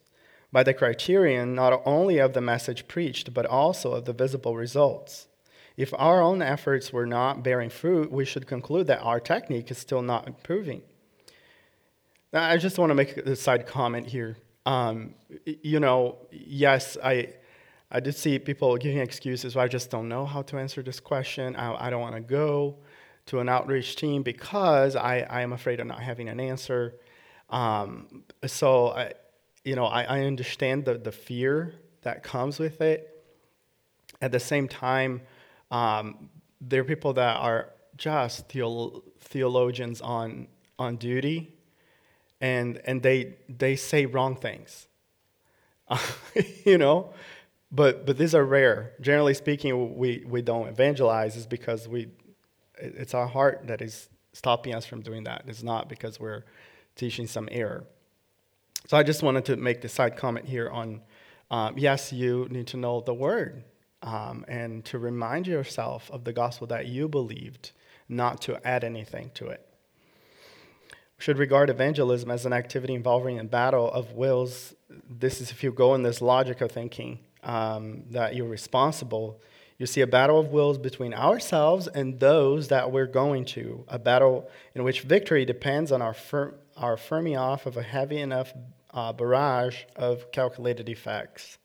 by 0.51 0.63
the 0.63 0.73
criterion 0.73 1.55
not 1.55 1.81
only 1.85 2.17
of 2.17 2.33
the 2.33 2.41
message 2.41 2.87
preached, 2.87 3.33
but 3.33 3.45
also 3.45 3.93
of 3.93 4.05
the 4.05 4.13
visible 4.13 4.55
results. 4.55 5.27
If 5.77 5.93
our 5.97 6.21
own 6.21 6.41
efforts 6.41 6.91
were 6.91 7.05
not 7.05 7.43
bearing 7.43 7.69
fruit, 7.69 8.11
we 8.11 8.25
should 8.25 8.45
conclude 8.47 8.87
that 8.87 8.99
our 8.99 9.19
technique 9.19 9.71
is 9.71 9.77
still 9.77 10.01
not 10.01 10.27
improving. 10.27 10.81
Now, 12.33 12.43
I 12.43 12.57
just 12.57 12.77
want 12.77 12.89
to 12.89 12.95
make 12.95 13.17
a 13.17 13.35
side 13.35 13.65
comment 13.65 14.07
here. 14.07 14.37
Um, 14.65 15.15
you 15.45 15.79
know, 15.79 16.17
yes, 16.31 16.97
I, 17.03 17.29
I 17.91 17.99
did 17.99 18.15
see 18.15 18.39
people 18.39 18.77
giving 18.77 18.99
excuses. 18.99 19.55
Well, 19.55 19.65
I 19.65 19.67
just 19.67 19.89
don't 19.89 20.07
know 20.07 20.25
how 20.25 20.41
to 20.43 20.57
answer 20.57 20.81
this 20.81 20.99
question. 20.99 21.55
I, 21.55 21.87
I 21.87 21.89
don't 21.89 22.01
want 22.01 22.15
to 22.15 22.21
go 22.21 22.77
to 23.27 23.39
an 23.39 23.49
outreach 23.49 23.95
team 23.95 24.23
because 24.23 24.95
I, 24.95 25.19
I 25.29 25.41
am 25.41 25.53
afraid 25.53 25.79
of 25.79 25.87
not 25.87 26.01
having 26.01 26.29
an 26.29 26.39
answer. 26.39 26.95
Um, 27.49 28.23
so, 28.45 28.89
I, 28.89 29.13
you 29.63 29.75
know, 29.75 29.85
I, 29.85 30.03
I 30.03 30.21
understand 30.21 30.85
the, 30.85 30.97
the 30.97 31.11
fear 31.11 31.75
that 32.03 32.23
comes 32.23 32.59
with 32.59 32.81
it. 32.81 33.07
At 34.21 34.31
the 34.31 34.39
same 34.39 34.67
time, 34.67 35.21
um, 35.69 36.29
there 36.61 36.81
are 36.81 36.85
people 36.85 37.13
that 37.13 37.37
are 37.37 37.69
just 37.97 38.47
theolo- 38.47 39.03
theologians 39.19 39.99
on, 40.01 40.47
on 40.79 40.95
duty 40.95 41.57
and 42.41 42.81
and 42.85 43.01
they 43.03 43.35
they 43.47 43.75
say 43.75 44.05
wrong 44.05 44.35
things 44.35 44.87
you 46.65 46.77
know 46.77 47.13
but 47.71 48.05
but 48.05 48.17
these 48.17 48.35
are 48.35 48.43
rare. 48.43 48.91
Generally 49.01 49.35
speaking 49.35 49.97
we 49.97 50.23
we 50.27 50.41
don't 50.41 50.67
evangelize 50.67 51.35
is 51.35 51.47
because 51.47 51.87
we 51.87 52.09
it's 52.77 53.13
our 53.13 53.27
heart 53.27 53.67
that 53.67 53.81
is 53.81 54.09
stopping 54.33 54.73
us 54.75 54.85
from 54.85 55.01
doing 55.01 55.23
that. 55.25 55.43
It's 55.47 55.63
not 55.63 55.87
because 55.87 56.19
we're 56.19 56.43
teaching 56.95 57.27
some 57.27 57.47
error. 57.51 57.85
So 58.87 58.97
i 58.97 59.03
just 59.03 59.23
wanted 59.23 59.45
to 59.45 59.55
make 59.55 59.81
the 59.81 59.89
side 59.89 60.17
comment 60.17 60.47
here 60.47 60.69
on 60.69 61.01
um, 61.51 61.77
yes 61.77 62.11
you 62.11 62.47
need 62.49 62.67
to 62.67 62.77
know 62.77 63.01
the 63.01 63.13
word 63.13 63.63
um, 64.01 64.43
and 64.47 64.83
to 64.85 64.97
remind 64.97 65.47
yourself 65.47 66.09
of 66.11 66.23
the 66.23 66.33
gospel 66.33 66.67
that 66.67 66.87
you 66.87 67.07
believed 67.07 67.71
not 68.09 68.41
to 68.41 68.67
add 68.67 68.83
anything 68.83 69.31
to 69.35 69.47
it. 69.47 69.65
We 71.17 71.23
should 71.23 71.37
regard 71.37 71.69
evangelism 71.69 72.31
as 72.31 72.45
an 72.45 72.53
activity 72.53 72.95
involving 72.95 73.39
a 73.39 73.43
battle 73.43 73.91
of 73.91 74.13
wills. 74.13 74.73
This 75.07 75.39
is 75.39 75.51
if 75.51 75.63
you 75.63 75.71
go 75.71 75.93
in 75.93 76.01
this 76.01 76.21
logic 76.21 76.61
of 76.61 76.71
thinking 76.71 77.19
um, 77.43 78.03
that 78.11 78.35
you're 78.35 78.47
responsible. 78.47 79.39
You 79.77 79.85
see 79.85 80.01
a 80.01 80.07
battle 80.07 80.39
of 80.39 80.47
wills 80.51 80.77
between 80.77 81.13
ourselves 81.13 81.87
and 81.87 82.19
those 82.19 82.67
that 82.67 82.91
we're 82.91 83.07
going 83.07 83.45
to, 83.45 83.83
a 83.87 83.97
battle 83.97 84.49
in 84.75 84.83
which 84.83 85.01
victory 85.01 85.43
depends 85.43 85.91
on 85.91 86.01
our, 86.01 86.13
fir- 86.13 86.53
our 86.77 86.97
firming 86.97 87.39
off 87.39 87.65
of 87.65 87.77
a 87.77 87.81
heavy 87.81 88.19
enough 88.19 88.53
uh, 88.93 89.11
barrage 89.13 89.83
of 89.95 90.31
calculated 90.31 90.87
effects. 90.89 91.57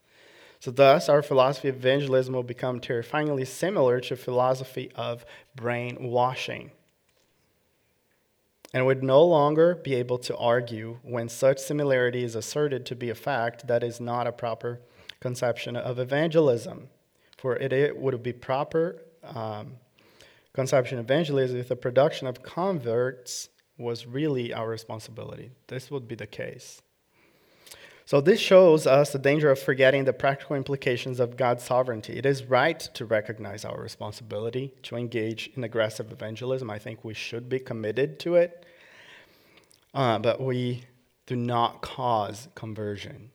So, 0.61 0.71
thus, 0.71 1.09
our 1.09 1.23
philosophy 1.23 1.69
of 1.69 1.77
evangelism 1.77 2.35
will 2.35 2.43
become 2.43 2.81
terrifyingly 2.81 3.45
similar 3.45 4.01
to 4.01 4.17
philosophy 4.17 4.91
of 4.97 5.25
brainwashing 5.55 6.71
and 8.73 8.85
would 8.85 9.03
no 9.03 9.25
longer 9.25 9.75
be 9.75 9.95
able 9.95 10.19
to 10.19 10.37
argue 10.37 10.99
when 11.03 11.29
such 11.29 11.59
similarity 11.59 12.25
is 12.25 12.35
asserted 12.35 12.85
to 12.87 12.95
be 12.95 13.11
a 13.11 13.15
fact 13.15 13.67
that 13.69 13.83
is 13.83 14.01
not 14.01 14.27
a 14.27 14.33
proper 14.33 14.81
conception 15.21 15.77
of 15.77 15.99
evangelism. 15.99 16.89
For 17.39 17.57
it, 17.57 17.73
it 17.73 17.97
would 17.97 18.23
be 18.23 18.33
proper 18.33 19.03
um, 19.23 19.75
conception 20.53 20.99
of 20.99 21.05
evangelism 21.05 21.59
if 21.59 21.69
the 21.69 21.77
production 21.77 22.27
of 22.27 22.43
converts 22.43 23.49
was 23.79 24.07
really 24.07 24.55
our 24.55 24.69
responsibility. 24.69 25.51
This 25.67 25.91
would 25.91 26.09
be 26.09 26.15
the 26.15 26.27
case. 26.27 26.81
So, 28.09 28.21
this 28.21 28.39
shows 28.39 28.87
us 28.87 29.11
the 29.11 29.19
danger 29.19 29.51
of 29.51 29.59
forgetting 29.59 30.05
the 30.05 30.13
practical 30.13 30.55
implications 30.55 31.19
of 31.19 31.37
God's 31.37 31.65
sovereignty. 31.65 32.17
It 32.17 32.25
is 32.25 32.45
right 32.45 32.79
to 32.79 33.05
recognize 33.05 33.65
our 33.65 33.81
responsibility 33.81 34.73
to 34.85 34.95
engage 34.95 35.51
in 35.57 35.65
aggressive 35.65 36.13
evangelism. 36.13 36.71
I 36.71 36.79
think 36.79 37.05
we 37.05 37.15
should 37.15 37.49
be 37.49 37.59
committed 37.59 38.21
to 38.21 38.37
it. 38.37 38.65
Uh, 39.93 40.21
but 40.21 40.41
we 40.41 40.85
do 41.27 41.35
not 41.35 41.83
cause 41.83 42.49
conversion. 42.55 43.31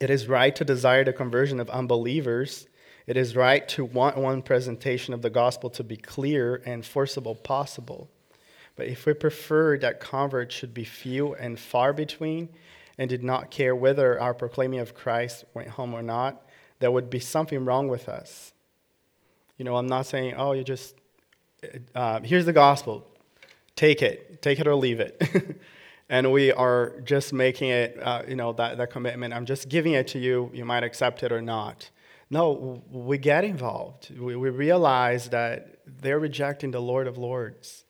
It 0.00 0.10
is 0.10 0.28
right 0.28 0.54
to 0.54 0.64
desire 0.64 1.04
the 1.04 1.12
conversion 1.12 1.60
of 1.60 1.70
unbelievers. 1.70 2.68
It 3.06 3.16
is 3.16 3.34
right 3.34 3.66
to 3.70 3.84
want 3.84 4.16
one 4.16 4.42
presentation 4.42 5.14
of 5.14 5.22
the 5.22 5.30
gospel 5.30 5.70
to 5.70 5.82
be 5.82 5.96
clear 5.96 6.62
and 6.64 6.84
forcible 6.84 7.34
possible. 7.34 8.08
But 8.76 8.86
if 8.86 9.06
we 9.06 9.14
prefer 9.14 9.76
that 9.78 9.98
converts 9.98 10.54
should 10.54 10.72
be 10.72 10.84
few 10.84 11.34
and 11.34 11.58
far 11.58 11.92
between, 11.92 12.48
and 12.98 13.08
did 13.08 13.22
not 13.22 13.50
care 13.50 13.74
whether 13.74 14.20
our 14.20 14.34
proclaiming 14.34 14.80
of 14.80 14.94
Christ 14.94 15.44
went 15.54 15.68
home 15.68 15.94
or 15.94 16.02
not, 16.02 16.44
there 16.80 16.90
would 16.90 17.08
be 17.08 17.20
something 17.20 17.64
wrong 17.64 17.88
with 17.88 18.08
us. 18.08 18.52
You 19.56 19.64
know, 19.64 19.76
I'm 19.76 19.86
not 19.86 20.06
saying, 20.06 20.34
oh, 20.36 20.52
you 20.52 20.64
just, 20.64 20.96
uh, 21.94 22.20
here's 22.20 22.44
the 22.44 22.52
gospel, 22.52 23.06
take 23.76 24.02
it, 24.02 24.42
take 24.42 24.58
it 24.58 24.66
or 24.66 24.74
leave 24.74 25.00
it. 25.00 25.56
and 26.08 26.32
we 26.32 26.52
are 26.52 27.00
just 27.04 27.32
making 27.32 27.70
it, 27.70 27.98
uh, 28.02 28.22
you 28.26 28.36
know, 28.36 28.52
that, 28.54 28.78
that 28.78 28.90
commitment. 28.90 29.34
I'm 29.34 29.46
just 29.46 29.68
giving 29.68 29.92
it 29.92 30.06
to 30.08 30.18
you, 30.18 30.50
you 30.54 30.64
might 30.64 30.84
accept 30.84 31.22
it 31.22 31.32
or 31.32 31.42
not. 31.42 31.90
No, 32.30 32.82
we 32.90 33.18
get 33.18 33.44
involved. 33.44 34.10
We, 34.18 34.36
we 34.36 34.50
realize 34.50 35.30
that 35.30 35.80
they're 35.86 36.18
rejecting 36.18 36.70
the 36.70 36.80
Lord 36.80 37.06
of 37.06 37.16
Lords. 37.16 37.84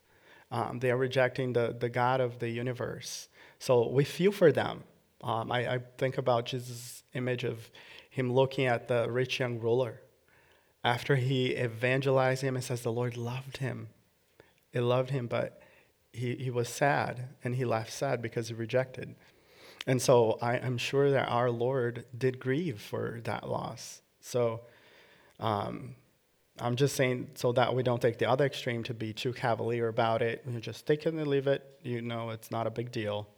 Um, 0.50 0.78
they 0.78 0.90
are 0.90 0.96
rejecting 0.96 1.52
the, 1.52 1.76
the 1.78 1.88
God 1.88 2.20
of 2.20 2.38
the 2.38 2.48
universe. 2.48 3.28
So 3.58 3.88
we 3.88 4.04
feel 4.04 4.32
for 4.32 4.52
them. 4.52 4.84
Um, 5.22 5.50
I, 5.50 5.74
I, 5.74 5.78
think 5.98 6.16
about 6.16 6.46
Jesus' 6.46 7.02
image 7.12 7.42
of 7.42 7.70
him 8.08 8.32
looking 8.32 8.66
at 8.66 8.86
the 8.86 9.10
rich 9.10 9.40
young 9.40 9.58
ruler. 9.58 10.00
After 10.84 11.16
he 11.16 11.56
evangelized 11.56 12.42
him, 12.42 12.54
and 12.54 12.64
says 12.64 12.82
the 12.82 12.92
Lord 12.92 13.16
loved 13.16 13.56
him. 13.56 13.88
It 14.72 14.82
loved 14.82 15.10
him, 15.10 15.26
but 15.26 15.60
he, 16.12 16.34
he 16.36 16.50
was 16.50 16.68
sad 16.68 17.28
and 17.44 17.54
he 17.54 17.64
left 17.64 17.92
sad 17.92 18.22
because 18.22 18.48
he 18.48 18.54
rejected. 18.54 19.14
And 19.86 20.02
so 20.02 20.38
I, 20.42 20.56
am 20.56 20.78
sure 20.78 21.10
that 21.10 21.28
our 21.28 21.50
Lord 21.50 22.04
did 22.16 22.38
grieve 22.38 22.80
for 22.80 23.20
that 23.24 23.48
loss. 23.48 24.02
So 24.20 24.62
um, 25.40 25.94
I'm 26.60 26.76
just 26.76 26.96
saying 26.96 27.30
so 27.34 27.52
that 27.52 27.74
we 27.74 27.82
don't 27.82 28.02
take 28.02 28.18
the 28.18 28.28
other 28.28 28.44
extreme 28.44 28.82
to 28.84 28.94
be 28.94 29.12
too 29.12 29.32
cavalier 29.32 29.88
about 29.88 30.22
it. 30.22 30.44
You 30.46 30.60
just 30.60 30.86
take 30.86 31.06
it 31.06 31.14
and 31.14 31.26
leave 31.26 31.46
it. 31.46 31.78
You 31.82 32.02
know, 32.02 32.30
it's 32.30 32.50
not 32.50 32.66
a 32.66 32.70
big 32.70 32.92
deal. 32.92 33.28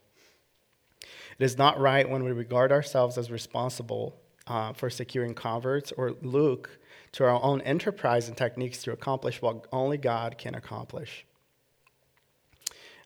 It 1.39 1.45
is 1.45 1.57
not 1.57 1.79
right 1.79 2.09
when 2.09 2.25
we 2.25 2.33
regard 2.33 2.73
ourselves 2.73 3.17
as 3.17 3.31
responsible 3.31 4.21
uh, 4.47 4.73
for 4.73 4.91
securing 4.91 5.35
converts 5.35 5.93
or 5.93 6.17
look 6.23 6.79
to 7.13 7.25
our 7.25 7.43
own 7.43 7.61
enterprise 7.63 8.29
and 8.29 8.37
techniques 8.37 8.83
to 8.83 8.93
accomplish 8.93 9.41
what 9.41 9.67
only 9.73 9.99
God 9.99 10.39
can 10.39 10.55
accomplish. 10.55 11.25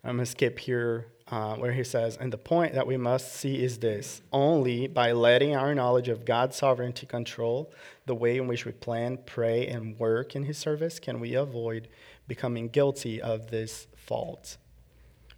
I'm 0.04 0.16
going 0.16 0.26
to 0.26 0.30
skip 0.30 0.58
here 0.58 1.06
uh, 1.28 1.56
where 1.56 1.72
he 1.72 1.82
says, 1.82 2.18
And 2.18 2.30
the 2.30 2.38
point 2.38 2.74
that 2.74 2.86
we 2.86 2.98
must 2.98 3.32
see 3.32 3.62
is 3.62 3.78
this 3.78 4.20
only 4.32 4.86
by 4.86 5.12
letting 5.12 5.56
our 5.56 5.74
knowledge 5.74 6.08
of 6.08 6.26
God's 6.26 6.56
sovereignty 6.56 7.06
control 7.06 7.72
the 8.04 8.14
way 8.14 8.36
in 8.36 8.46
which 8.46 8.66
we 8.66 8.72
plan, 8.72 9.18
pray, 9.24 9.66
and 9.66 9.98
work 9.98 10.36
in 10.36 10.44
his 10.44 10.58
service 10.58 10.98
can 10.98 11.20
we 11.20 11.34
avoid 11.34 11.88
becoming 12.28 12.68
guilty 12.68 13.20
of 13.20 13.50
this 13.50 13.86
fault. 13.96 14.58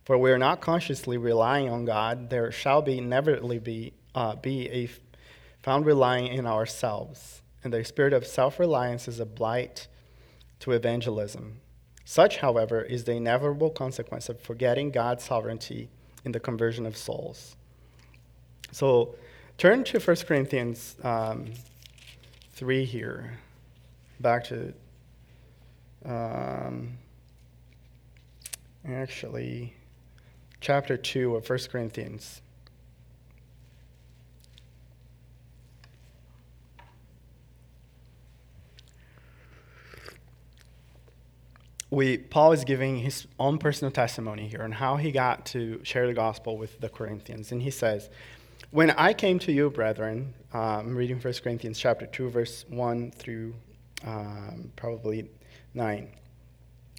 For 0.04 0.18
we 0.18 0.32
are 0.32 0.38
not 0.38 0.60
consciously 0.60 1.16
relying 1.16 1.68
on 1.68 1.84
God, 1.84 2.30
there 2.30 2.50
shall 2.50 2.82
be 2.82 2.98
inevitably 2.98 3.58
be, 3.60 3.92
uh, 4.14 4.34
be 4.36 4.68
a 4.70 4.88
found 5.62 5.86
relying 5.86 6.28
in 6.28 6.46
ourselves. 6.46 7.42
And 7.62 7.72
the 7.72 7.84
spirit 7.84 8.12
of 8.12 8.26
self 8.26 8.58
reliance 8.58 9.08
is 9.08 9.20
a 9.20 9.26
blight 9.26 9.88
to 10.60 10.72
evangelism. 10.72 11.60
Such, 12.08 12.36
however, 12.36 12.82
is 12.82 13.02
the 13.02 13.14
inevitable 13.14 13.68
consequence 13.68 14.28
of 14.28 14.40
forgetting 14.40 14.92
God's 14.92 15.24
sovereignty 15.24 15.88
in 16.24 16.30
the 16.30 16.38
conversion 16.38 16.86
of 16.86 16.96
souls. 16.96 17.56
So 18.70 19.16
turn 19.58 19.82
to 19.84 19.98
1 19.98 20.16
Corinthians 20.18 20.94
um, 21.02 21.46
3 22.52 22.84
here. 22.84 23.32
Back 24.20 24.44
to, 24.44 24.72
um, 26.04 26.96
actually, 28.88 29.74
chapter 30.60 30.96
2 30.96 31.34
of 31.34 31.50
1 31.50 31.58
Corinthians. 31.72 32.40
We 41.96 42.18
Paul 42.18 42.52
is 42.52 42.62
giving 42.62 42.98
his 42.98 43.26
own 43.40 43.56
personal 43.56 43.90
testimony 43.90 44.46
here 44.46 44.62
on 44.62 44.70
how 44.70 44.96
he 44.96 45.10
got 45.10 45.46
to 45.46 45.80
share 45.82 46.06
the 46.06 46.12
gospel 46.12 46.58
with 46.58 46.78
the 46.78 46.90
Corinthians, 46.90 47.52
and 47.52 47.62
he 47.62 47.70
says, 47.70 48.10
"When 48.70 48.90
I 48.90 49.14
came 49.14 49.38
to 49.40 49.50
you, 49.50 49.70
brethren, 49.70 50.34
uh, 50.52 50.80
I'm 50.80 50.94
reading 50.94 51.18
1 51.18 51.42
Corinthians 51.42 51.78
chapter 51.78 52.04
two, 52.04 52.28
verse 52.28 52.66
one 52.68 53.12
through 53.12 53.54
um, 54.04 54.72
probably 54.76 55.30
nine. 55.72 56.10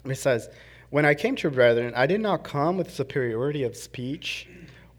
It 0.03 0.15
says, 0.15 0.49
"When 0.89 1.05
I 1.05 1.13
came 1.13 1.35
to 1.35 1.47
you, 1.47 1.53
brethren, 1.53 1.93
I 1.95 2.07
did 2.07 2.21
not 2.21 2.43
come 2.43 2.75
with 2.75 2.91
superiority 2.91 3.63
of 3.63 3.77
speech." 3.77 4.49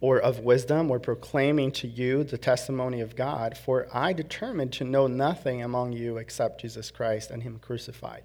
Or 0.00 0.20
of 0.20 0.38
wisdom, 0.38 0.92
or 0.92 1.00
proclaiming 1.00 1.72
to 1.72 1.88
you 1.88 2.22
the 2.22 2.38
testimony 2.38 3.00
of 3.00 3.16
God, 3.16 3.58
for 3.58 3.88
I 3.92 4.12
determined 4.12 4.72
to 4.74 4.84
know 4.84 5.08
nothing 5.08 5.60
among 5.60 5.92
you 5.92 6.18
except 6.18 6.60
Jesus 6.60 6.92
Christ 6.92 7.32
and 7.32 7.42
Him 7.42 7.58
crucified. 7.58 8.22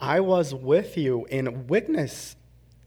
I 0.00 0.20
was 0.20 0.54
with 0.54 0.96
you 0.96 1.26
in 1.26 1.66
weakness 1.66 2.36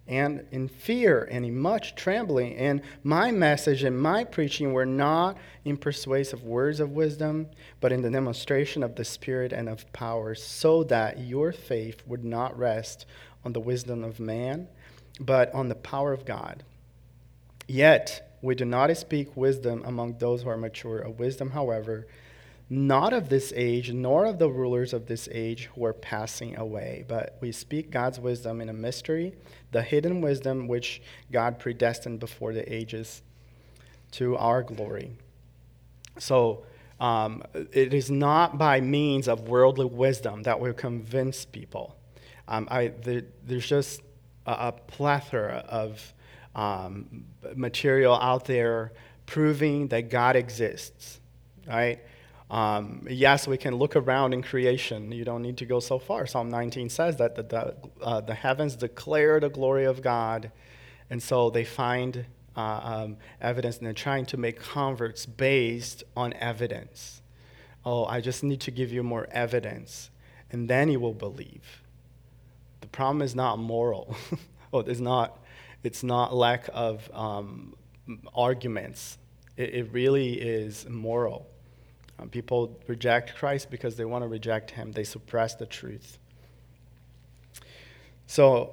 and 0.07 0.45
in 0.51 0.67
fear 0.67 1.27
and 1.29 1.45
in 1.45 1.57
much 1.57 1.95
trembling. 1.95 2.55
And 2.55 2.81
my 3.03 3.31
message 3.31 3.83
and 3.83 3.99
my 3.99 4.23
preaching 4.23 4.73
were 4.73 4.85
not 4.85 5.37
in 5.63 5.77
persuasive 5.77 6.43
words 6.43 6.79
of 6.79 6.91
wisdom, 6.91 7.47
but 7.79 7.91
in 7.91 8.01
the 8.01 8.09
demonstration 8.09 8.81
of 8.81 8.95
the 8.95 9.05
Spirit 9.05 9.53
and 9.53 9.69
of 9.69 9.91
power, 9.93 10.33
so 10.33 10.83
that 10.85 11.19
your 11.19 11.51
faith 11.51 12.01
would 12.07 12.25
not 12.25 12.57
rest 12.57 13.05
on 13.45 13.53
the 13.53 13.59
wisdom 13.59 14.03
of 14.03 14.19
man, 14.19 14.67
but 15.19 15.53
on 15.53 15.69
the 15.69 15.75
power 15.75 16.11
of 16.11 16.25
God. 16.25 16.63
Yet 17.67 18.37
we 18.41 18.55
do 18.55 18.65
not 18.65 18.95
speak 18.97 19.37
wisdom 19.37 19.83
among 19.85 20.17
those 20.17 20.41
who 20.41 20.49
are 20.49 20.57
mature, 20.57 21.01
a 21.01 21.11
wisdom, 21.11 21.51
however, 21.51 22.07
not 22.69 23.13
of 23.13 23.29
this 23.29 23.51
age, 23.55 23.91
nor 23.91 24.25
of 24.25 24.37
the 24.37 24.49
rulers 24.49 24.93
of 24.93 25.07
this 25.07 25.27
age 25.31 25.69
who 25.73 25.83
are 25.85 25.93
passing 25.93 26.55
away, 26.55 27.03
but 27.07 27.37
we 27.41 27.51
speak 27.51 27.89
God's 27.89 28.19
wisdom 28.19 28.61
in 28.61 28.69
a 28.69 28.73
mystery, 28.73 29.33
the 29.71 29.81
hidden 29.81 30.21
wisdom 30.21 30.67
which 30.67 31.01
God 31.31 31.57
predestined 31.57 32.19
before 32.19 32.53
the 32.53 32.71
ages 32.71 33.23
to 34.11 34.37
our 34.37 34.61
glory. 34.61 35.11
So, 36.19 36.63
um, 36.99 37.43
it 37.53 37.93
is 37.93 38.11
not 38.11 38.57
by 38.57 38.81
means 38.81 39.29
of 39.29 39.47
worldly 39.47 39.85
wisdom 39.85 40.43
that 40.43 40.59
we 40.59 40.73
convince 40.73 41.45
people. 41.45 41.95
Um, 42.47 42.67
I, 42.69 42.87
the, 42.87 43.25
there's 43.45 43.65
just 43.65 44.01
a, 44.45 44.51
a 44.51 44.71
plethora 44.73 45.63
of 45.69 46.13
um, 46.55 47.23
material 47.55 48.15
out 48.15 48.45
there 48.45 48.91
proving 49.25 49.87
that 49.89 50.09
God 50.09 50.35
exists, 50.35 51.21
right? 51.65 51.99
Um, 52.49 53.05
yes, 53.09 53.47
we 53.47 53.57
can 53.57 53.75
look 53.75 53.95
around 53.95 54.33
in 54.33 54.41
creation. 54.41 55.11
You 55.11 55.23
don't 55.23 55.41
need 55.41 55.57
to 55.57 55.65
go 55.65 55.79
so 55.79 55.99
far. 55.99 56.25
Psalm 56.25 56.49
19 56.49 56.89
says 56.89 57.17
that 57.17 57.35
the, 57.35 57.43
the, 57.43 57.75
uh, 58.03 58.21
the 58.21 58.33
heavens 58.33 58.75
declare 58.75 59.39
the 59.39 59.49
glory 59.49 59.85
of 59.85 60.01
God. 60.01 60.51
And 61.09 61.21
so 61.21 61.49
they 61.49 61.63
find 61.63 62.25
uh, 62.55 62.81
um, 62.83 63.17
evidence 63.39 63.77
and 63.77 63.85
they're 63.85 63.93
trying 63.93 64.25
to 64.25 64.37
make 64.37 64.59
converts 64.59 65.25
based 65.25 66.03
on 66.15 66.33
evidence. 66.33 67.21
Oh, 67.85 68.05
I 68.05 68.19
just 68.21 68.43
need 68.43 68.59
to 68.61 68.71
give 68.71 68.91
you 68.91 69.03
more 69.03 69.27
evidence, 69.31 70.09
and 70.51 70.69
then 70.69 70.89
you 70.89 70.99
will 70.99 71.13
believe. 71.13 71.81
The 72.81 72.87
problem 72.87 73.21
is 73.21 73.33
not 73.33 73.57
moral. 73.57 74.15
oh, 74.73 74.79
it's 74.79 74.99
not, 74.99 75.39
it's 75.83 76.03
not 76.03 76.35
lack 76.35 76.69
of 76.73 77.09
um, 77.13 77.75
arguments. 78.35 79.17
It, 79.55 79.73
it 79.73 79.93
really 79.93 80.33
is 80.33 80.87
moral. 80.89 81.48
Um, 82.19 82.29
people 82.29 82.77
reject 82.87 83.35
Christ 83.35 83.69
because 83.69 83.95
they 83.95 84.05
want 84.05 84.23
to 84.23 84.27
reject 84.27 84.71
him, 84.71 84.91
they 84.91 85.03
suppress 85.03 85.55
the 85.55 85.65
truth. 85.65 86.17
So 88.27 88.71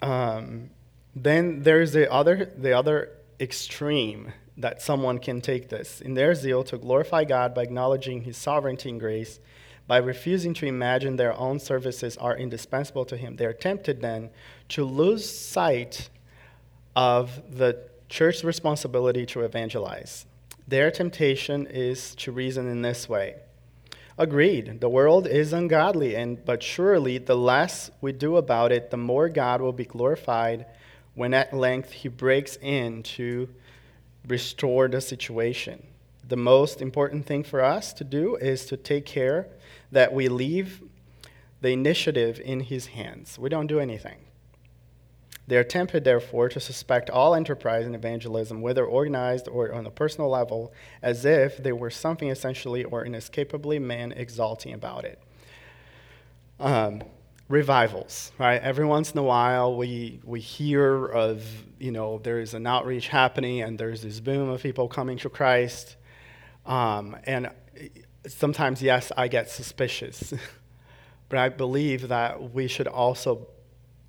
um, 0.00 0.70
then 1.14 1.62
there's 1.62 1.92
the 1.92 2.10
other, 2.10 2.50
the 2.56 2.72
other 2.72 3.10
extreme 3.38 4.32
that 4.56 4.82
someone 4.82 5.18
can 5.18 5.40
take 5.40 5.68
this. 5.68 6.00
In 6.00 6.14
their 6.14 6.34
zeal 6.34 6.64
to 6.64 6.78
glorify 6.78 7.24
God 7.24 7.54
by 7.54 7.62
acknowledging 7.62 8.22
his 8.22 8.36
sovereignty 8.36 8.90
and 8.90 9.00
grace, 9.00 9.40
by 9.86 9.98
refusing 9.98 10.54
to 10.54 10.66
imagine 10.66 11.16
their 11.16 11.36
own 11.38 11.58
services 11.58 12.16
are 12.16 12.36
indispensable 12.36 13.04
to 13.06 13.16
him, 13.16 13.36
they're 13.36 13.52
tempted 13.52 14.00
then 14.00 14.30
to 14.70 14.84
lose 14.84 15.28
sight 15.28 16.08
of 16.94 17.42
the 17.50 17.78
church's 18.08 18.44
responsibility 18.44 19.26
to 19.26 19.40
evangelize. 19.40 20.26
Their 20.66 20.90
temptation 20.90 21.66
is 21.66 22.14
to 22.16 22.32
reason 22.32 22.68
in 22.68 22.82
this 22.82 23.08
way. 23.08 23.36
Agreed, 24.18 24.80
the 24.80 24.88
world 24.88 25.26
is 25.26 25.52
ungodly, 25.52 26.14
and 26.14 26.44
but 26.44 26.62
surely 26.62 27.18
the 27.18 27.36
less 27.36 27.90
we 28.00 28.12
do 28.12 28.36
about 28.36 28.70
it, 28.70 28.90
the 28.90 28.96
more 28.96 29.28
God 29.28 29.60
will 29.60 29.72
be 29.72 29.84
glorified 29.84 30.66
when 31.14 31.34
at 31.34 31.52
length 31.52 31.92
he 31.92 32.08
breaks 32.08 32.56
in 32.56 33.02
to 33.02 33.48
restore 34.26 34.88
the 34.88 35.00
situation. 35.00 35.82
The 36.28 36.36
most 36.36 36.80
important 36.80 37.26
thing 37.26 37.42
for 37.42 37.62
us 37.62 37.92
to 37.94 38.04
do 38.04 38.36
is 38.36 38.66
to 38.66 38.76
take 38.76 39.06
care 39.06 39.48
that 39.90 40.12
we 40.12 40.28
leave 40.28 40.82
the 41.60 41.70
initiative 41.70 42.40
in 42.44 42.60
his 42.60 42.86
hands. 42.86 43.38
We 43.38 43.48
don't 43.48 43.66
do 43.66 43.80
anything. 43.80 44.18
They 45.48 45.56
are 45.56 45.64
tempted, 45.64 46.04
therefore, 46.04 46.48
to 46.50 46.60
suspect 46.60 47.10
all 47.10 47.34
enterprise 47.34 47.84
in 47.84 47.94
evangelism, 47.94 48.60
whether 48.60 48.84
organized 48.84 49.48
or 49.48 49.72
on 49.72 49.86
a 49.86 49.90
personal 49.90 50.30
level, 50.30 50.72
as 51.02 51.24
if 51.24 51.56
there 51.62 51.74
were 51.74 51.90
something 51.90 52.28
essentially 52.28 52.84
or 52.84 53.04
inescapably 53.04 53.78
man 53.78 54.12
exalting 54.12 54.72
about 54.72 55.04
it. 55.04 55.20
Um, 56.60 57.02
revivals, 57.48 58.32
right? 58.38 58.62
Every 58.62 58.86
once 58.86 59.12
in 59.12 59.18
a 59.18 59.22
while, 59.22 59.76
we, 59.76 60.20
we 60.24 60.40
hear 60.40 61.06
of, 61.06 61.44
you 61.78 61.90
know, 61.90 62.18
there's 62.22 62.54
an 62.54 62.66
outreach 62.66 63.08
happening 63.08 63.60
and 63.60 63.78
there's 63.78 64.00
this 64.00 64.20
boom 64.20 64.48
of 64.48 64.62
people 64.62 64.88
coming 64.88 65.18
to 65.18 65.28
Christ. 65.28 65.96
Um, 66.64 67.16
and 67.24 67.50
sometimes, 68.26 68.80
yes, 68.80 69.10
I 69.16 69.28
get 69.28 69.50
suspicious. 69.50 70.32
but 71.28 71.38
I 71.38 71.48
believe 71.48 72.08
that 72.08 72.54
we 72.54 72.68
should 72.68 72.86
also 72.86 73.48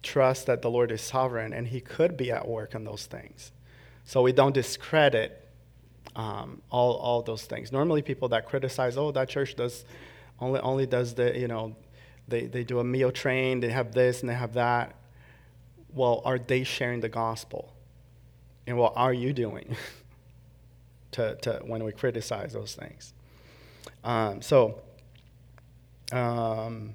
trust 0.03 0.45
that 0.45 0.61
the 0.61 0.69
Lord 0.69 0.91
is 0.91 1.01
sovereign 1.01 1.53
and 1.53 1.67
He 1.67 1.81
could 1.81 2.15
be 2.15 2.31
at 2.31 2.47
work 2.47 2.75
on 2.75 2.83
those 2.83 3.05
things. 3.05 3.51
So 4.05 4.21
we 4.21 4.33
don't 4.33 4.53
discredit 4.53 5.39
um, 6.15 6.61
all, 6.69 6.95
all 6.95 7.21
those 7.21 7.45
things. 7.45 7.71
Normally, 7.71 8.01
people 8.01 8.29
that 8.29 8.45
criticize, 8.45 8.97
oh, 8.97 9.11
that 9.11 9.29
church 9.29 9.55
does 9.55 9.85
only, 10.39 10.59
only 10.59 10.85
does 10.85 11.15
the, 11.15 11.37
you 11.37 11.47
know, 11.47 11.75
they, 12.27 12.45
they 12.45 12.63
do 12.63 12.79
a 12.79 12.83
meal 12.83 13.11
train, 13.11 13.59
they 13.59 13.69
have 13.69 13.93
this 13.93 14.21
and 14.21 14.29
they 14.29 14.35
have 14.35 14.53
that. 14.53 14.95
Well, 15.93 16.21
are 16.25 16.39
they 16.39 16.63
sharing 16.63 16.99
the 16.99 17.09
gospel? 17.09 17.73
And 18.65 18.77
what 18.77 18.93
are 18.95 19.13
you 19.13 19.33
doing 19.33 19.75
to, 21.11 21.35
to 21.35 21.61
when 21.65 21.83
we 21.83 21.91
criticize 21.91 22.53
those 22.53 22.75
things? 22.75 23.13
Um, 24.03 24.41
so, 24.41 24.81
um, 26.11 26.93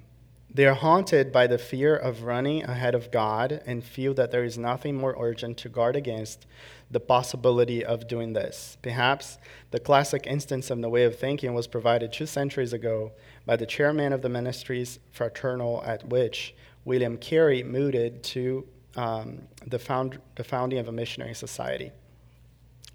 they 0.58 0.66
are 0.66 0.74
haunted 0.74 1.30
by 1.30 1.46
the 1.46 1.56
fear 1.56 1.94
of 1.94 2.24
running 2.24 2.64
ahead 2.64 2.92
of 2.92 3.12
God 3.12 3.62
and 3.64 3.84
feel 3.84 4.12
that 4.14 4.32
there 4.32 4.42
is 4.42 4.58
nothing 4.58 4.96
more 4.96 5.14
urgent 5.16 5.56
to 5.58 5.68
guard 5.68 5.94
against 5.94 6.46
the 6.90 6.98
possibility 6.98 7.84
of 7.84 8.08
doing 8.08 8.32
this. 8.32 8.76
Perhaps 8.82 9.38
the 9.70 9.78
classic 9.78 10.26
instance 10.26 10.68
of 10.68 10.80
the 10.80 10.88
way 10.88 11.04
of 11.04 11.16
thinking 11.16 11.54
was 11.54 11.68
provided 11.68 12.12
two 12.12 12.26
centuries 12.26 12.72
ago 12.72 13.12
by 13.46 13.54
the 13.54 13.66
chairman 13.66 14.12
of 14.12 14.20
the 14.20 14.28
ministry's 14.28 14.98
fraternal 15.12 15.80
at 15.86 16.08
which 16.08 16.56
William 16.84 17.18
Carey 17.18 17.62
mooted 17.62 18.24
to 18.24 18.66
um, 18.96 19.42
the, 19.64 19.78
found, 19.78 20.18
the 20.34 20.42
founding 20.42 20.80
of 20.80 20.88
a 20.88 20.92
missionary 20.92 21.34
society. 21.34 21.92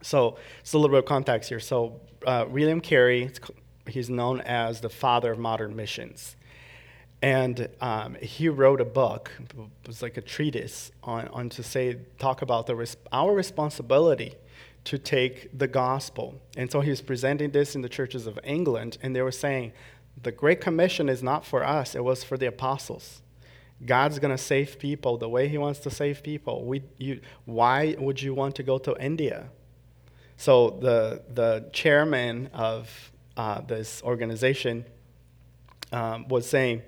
So, 0.02 0.36
it's 0.60 0.73
a 0.73 0.78
little 0.78 0.93
bit 0.93 0.99
of 0.99 1.06
context 1.06 1.47
here. 1.47 1.62
So, 1.62 2.02
uh, 2.28 2.43
William 2.45 2.82
Carey, 2.82 3.32
he's 3.88 4.10
known 4.10 4.41
as 4.41 4.82
the 4.82 4.89
father 4.89 5.32
of 5.32 5.39
modern 5.39 5.78
missions. 5.78 6.36
And 7.24 7.70
um, 7.80 8.16
he 8.16 8.50
wrote 8.50 8.82
a 8.82 8.86
book, 8.86 9.32
it 9.40 9.88
was 9.88 10.02
like 10.02 10.18
a 10.18 10.22
treatise 10.22 10.92
on, 11.02 11.30
on 11.30 11.48
to 11.52 11.64
say, 11.64 11.96
talk 12.20 12.42
about 12.42 12.68
the 12.68 12.76
res- 12.76 12.98
our 13.14 13.34
responsibility 13.34 14.34
to 14.84 14.98
take 14.98 15.58
the 15.58 15.70
gospel. 15.70 16.36
And 16.58 16.70
so 16.70 16.82
he 16.82 16.90
was 16.90 17.00
presenting 17.00 17.52
this 17.52 17.76
in 17.76 17.82
the 17.82 17.88
churches 17.88 18.28
of 18.28 18.38
England, 18.44 18.98
and 19.02 19.16
they 19.16 19.22
were 19.22 19.32
saying, 19.32 19.72
the 20.22 20.34
Great 20.34 20.60
Commission 20.60 21.08
is 21.08 21.24
not 21.24 21.46
for 21.46 21.64
us, 21.64 21.96
it 21.96 22.04
was 22.04 22.26
for 22.26 22.38
the 22.38 22.48
apostles. 22.48 23.22
God's 23.86 24.20
going 24.20 24.36
to 24.36 24.44
save 24.44 24.78
people 24.78 25.18
the 25.18 25.30
way 25.30 25.48
he 25.48 25.58
wants 25.58 25.80
to 25.80 25.90
save 25.90 26.24
people. 26.24 26.66
We, 26.66 26.84
you, 26.98 27.22
why 27.46 27.96
would 28.00 28.22
you 28.22 28.34
want 28.34 28.56
to 28.56 28.64
go 28.64 28.78
to 28.80 29.02
India? 29.02 29.48
So 30.36 30.72
the, 30.72 31.22
the 31.34 31.70
chairman 31.72 32.50
of 32.54 33.12
uh, 33.38 33.62
this 33.62 34.04
organization 34.04 34.84
um, 35.94 36.28
was 36.28 36.50
saying, 36.50 36.82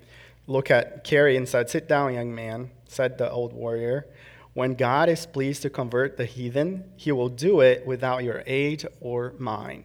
look 0.47 0.71
at 0.71 1.03
Carey 1.03 1.38
and 1.38 1.47
said, 1.47 1.69
Sit 1.69 1.88
down, 1.88 2.13
young 2.13 2.34
man, 2.34 2.71
said 2.88 3.17
the 3.17 3.29
old 3.29 3.53
warrior. 3.53 4.08
When 4.53 4.75
God 4.75 5.10
is 5.10 5.25
pleased 5.25 5.63
to 5.63 5.69
convert 5.69 6.15
the 6.15 6.25
heathen, 6.25 6.86
he 6.95 7.12
will 7.12 7.29
do 7.29 7.60
it 7.60 7.86
without 7.86 8.23
your 8.23 8.41
aid 8.45 8.88
or 9.01 9.34
mine. 9.38 9.84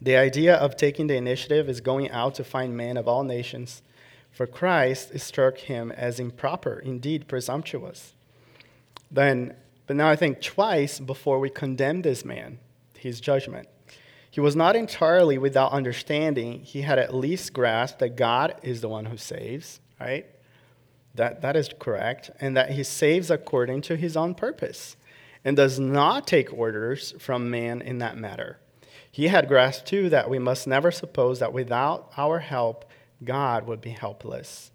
The 0.00 0.16
idea 0.16 0.54
of 0.56 0.76
taking 0.76 1.06
the 1.06 1.16
initiative 1.16 1.68
is 1.68 1.80
going 1.80 2.10
out 2.10 2.34
to 2.36 2.44
find 2.44 2.76
men 2.76 2.96
of 2.96 3.08
all 3.08 3.22
nations, 3.22 3.82
for 4.30 4.46
Christ 4.46 5.18
struck 5.18 5.58
him 5.58 5.90
as 5.92 6.20
improper, 6.20 6.78
indeed 6.78 7.28
presumptuous. 7.28 8.14
Then, 9.10 9.56
but 9.86 9.96
now 9.96 10.08
I 10.08 10.16
think 10.16 10.40
twice 10.40 11.00
before 11.00 11.38
we 11.38 11.48
condemn 11.48 12.02
this 12.02 12.24
man, 12.24 12.58
his 12.98 13.20
judgment. 13.20 13.68
He 14.36 14.42
was 14.42 14.54
not 14.54 14.76
entirely 14.76 15.38
without 15.38 15.72
understanding. 15.72 16.60
He 16.60 16.82
had 16.82 16.98
at 16.98 17.14
least 17.14 17.54
grasped 17.54 18.00
that 18.00 18.16
God 18.16 18.54
is 18.62 18.82
the 18.82 18.88
one 18.88 19.06
who 19.06 19.16
saves, 19.16 19.80
right? 19.98 20.26
That, 21.14 21.40
that 21.40 21.56
is 21.56 21.70
correct. 21.78 22.30
And 22.38 22.54
that 22.54 22.72
he 22.72 22.82
saves 22.82 23.30
according 23.30 23.80
to 23.80 23.96
his 23.96 24.14
own 24.14 24.34
purpose 24.34 24.98
and 25.42 25.56
does 25.56 25.80
not 25.80 26.26
take 26.26 26.52
orders 26.52 27.14
from 27.18 27.50
man 27.50 27.80
in 27.80 27.96
that 28.00 28.18
matter. 28.18 28.58
He 29.10 29.28
had 29.28 29.48
grasped, 29.48 29.88
too, 29.88 30.10
that 30.10 30.28
we 30.28 30.38
must 30.38 30.66
never 30.66 30.90
suppose 30.90 31.38
that 31.38 31.54
without 31.54 32.12
our 32.18 32.40
help, 32.40 32.84
God 33.24 33.66
would 33.66 33.80
be 33.80 33.92
helpless. 33.92 34.70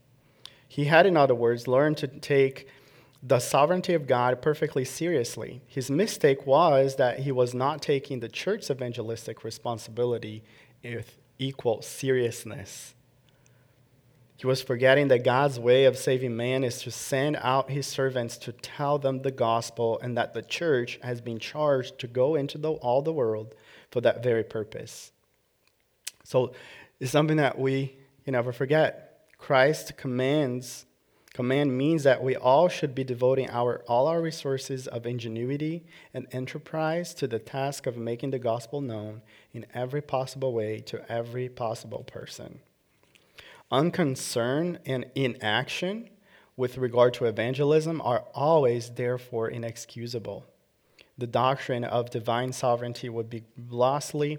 He 0.67 0.85
had, 0.85 1.05
in 1.05 1.15
other 1.15 1.35
words, 1.35 1.67
learned 1.67 1.97
to 1.97 2.07
take 2.07 2.67
the 3.23 3.39
sovereignty 3.39 3.93
of 3.93 4.07
God 4.07 4.41
perfectly 4.41 4.83
seriously. 4.83 5.61
His 5.67 5.91
mistake 5.91 6.45
was 6.47 6.95
that 6.95 7.19
he 7.19 7.31
was 7.31 7.53
not 7.53 7.81
taking 7.81 8.19
the 8.19 8.29
church's 8.29 8.71
evangelistic 8.71 9.43
responsibility 9.43 10.43
with 10.83 11.17
equal 11.37 11.81
seriousness. 11.81 12.95
He 14.37 14.47
was 14.47 14.63
forgetting 14.63 15.09
that 15.09 15.23
God's 15.23 15.59
way 15.59 15.85
of 15.85 15.99
saving 15.99 16.35
man 16.35 16.63
is 16.63 16.81
to 16.81 16.89
send 16.89 17.37
out 17.43 17.69
his 17.69 17.85
servants 17.85 18.37
to 18.37 18.51
tell 18.51 18.97
them 18.97 19.21
the 19.21 19.29
gospel, 19.29 19.99
and 20.01 20.17
that 20.17 20.33
the 20.33 20.41
church 20.41 20.99
has 21.03 21.21
been 21.21 21.37
charged 21.37 21.99
to 21.99 22.07
go 22.07 22.33
into 22.33 22.57
the, 22.57 22.71
all 22.71 23.03
the 23.03 23.13
world 23.13 23.53
for 23.91 24.01
that 24.01 24.23
very 24.23 24.43
purpose. 24.43 25.11
So 26.23 26.53
it's 26.99 27.11
something 27.11 27.37
that 27.37 27.59
we 27.59 27.95
can 28.23 28.31
never 28.31 28.51
forget. 28.51 29.27
Christ 29.37 29.95
commands 29.95 30.87
Command 31.33 31.77
means 31.77 32.03
that 32.03 32.21
we 32.21 32.35
all 32.35 32.67
should 32.67 32.93
be 32.93 33.05
devoting 33.05 33.49
our, 33.49 33.83
all 33.87 34.07
our 34.07 34.21
resources 34.21 34.85
of 34.87 35.05
ingenuity 35.05 35.85
and 36.13 36.27
enterprise 36.31 37.13
to 37.13 37.27
the 37.27 37.39
task 37.39 37.87
of 37.87 37.95
making 37.95 38.31
the 38.31 38.39
gospel 38.39 38.81
known 38.81 39.21
in 39.53 39.65
every 39.73 40.01
possible 40.01 40.51
way 40.51 40.79
to 40.79 41.09
every 41.09 41.47
possible 41.47 42.03
person. 42.03 42.59
Unconcern 43.71 44.79
and 44.85 45.05
inaction 45.15 46.09
with 46.57 46.77
regard 46.77 47.13
to 47.13 47.25
evangelism 47.25 48.01
are 48.01 48.25
always, 48.35 48.89
therefore, 48.89 49.49
inexcusable. 49.49 50.45
The 51.17 51.27
doctrine 51.27 51.85
of 51.85 52.09
divine 52.09 52.51
sovereignty 52.51 53.07
would 53.07 53.29
be 53.29 53.43
vastly 53.55 54.37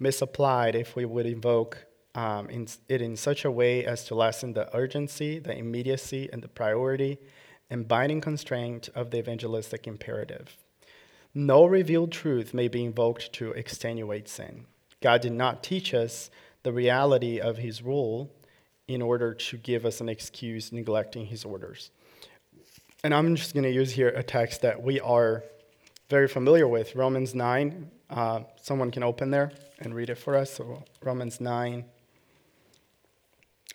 misapplied 0.00 0.74
if 0.74 0.96
we 0.96 1.04
would 1.04 1.26
invoke 1.26 1.86
um, 2.14 2.48
in, 2.48 2.68
it 2.88 3.02
in 3.02 3.16
such 3.16 3.44
a 3.44 3.50
way 3.50 3.84
as 3.84 4.04
to 4.04 4.14
lessen 4.14 4.52
the 4.52 4.74
urgency, 4.76 5.38
the 5.38 5.56
immediacy, 5.56 6.28
and 6.32 6.42
the 6.42 6.48
priority 6.48 7.18
and 7.70 7.88
binding 7.88 8.20
constraint 8.20 8.88
of 8.94 9.10
the 9.10 9.18
evangelistic 9.18 9.86
imperative. 9.86 10.56
No 11.34 11.66
revealed 11.66 12.12
truth 12.12 12.54
may 12.54 12.68
be 12.68 12.84
invoked 12.84 13.32
to 13.34 13.50
extenuate 13.52 14.28
sin. 14.28 14.66
God 15.00 15.20
did 15.20 15.32
not 15.32 15.62
teach 15.62 15.92
us 15.92 16.30
the 16.62 16.72
reality 16.72 17.40
of 17.40 17.58
his 17.58 17.82
rule 17.82 18.30
in 18.86 19.02
order 19.02 19.34
to 19.34 19.56
give 19.56 19.84
us 19.84 20.00
an 20.00 20.08
excuse 20.08 20.70
neglecting 20.72 21.26
his 21.26 21.44
orders. 21.44 21.90
And 23.02 23.12
I'm 23.12 23.34
just 23.34 23.54
going 23.54 23.64
to 23.64 23.72
use 23.72 23.90
here 23.90 24.08
a 24.08 24.22
text 24.22 24.62
that 24.62 24.82
we 24.82 25.00
are 25.00 25.42
very 26.08 26.28
familiar 26.28 26.68
with 26.68 26.94
Romans 26.94 27.34
9. 27.34 27.90
Uh, 28.08 28.40
someone 28.62 28.90
can 28.90 29.02
open 29.02 29.30
there 29.30 29.52
and 29.80 29.94
read 29.94 30.10
it 30.10 30.16
for 30.16 30.36
us. 30.36 30.52
So, 30.54 30.84
Romans 31.02 31.40
9 31.40 31.84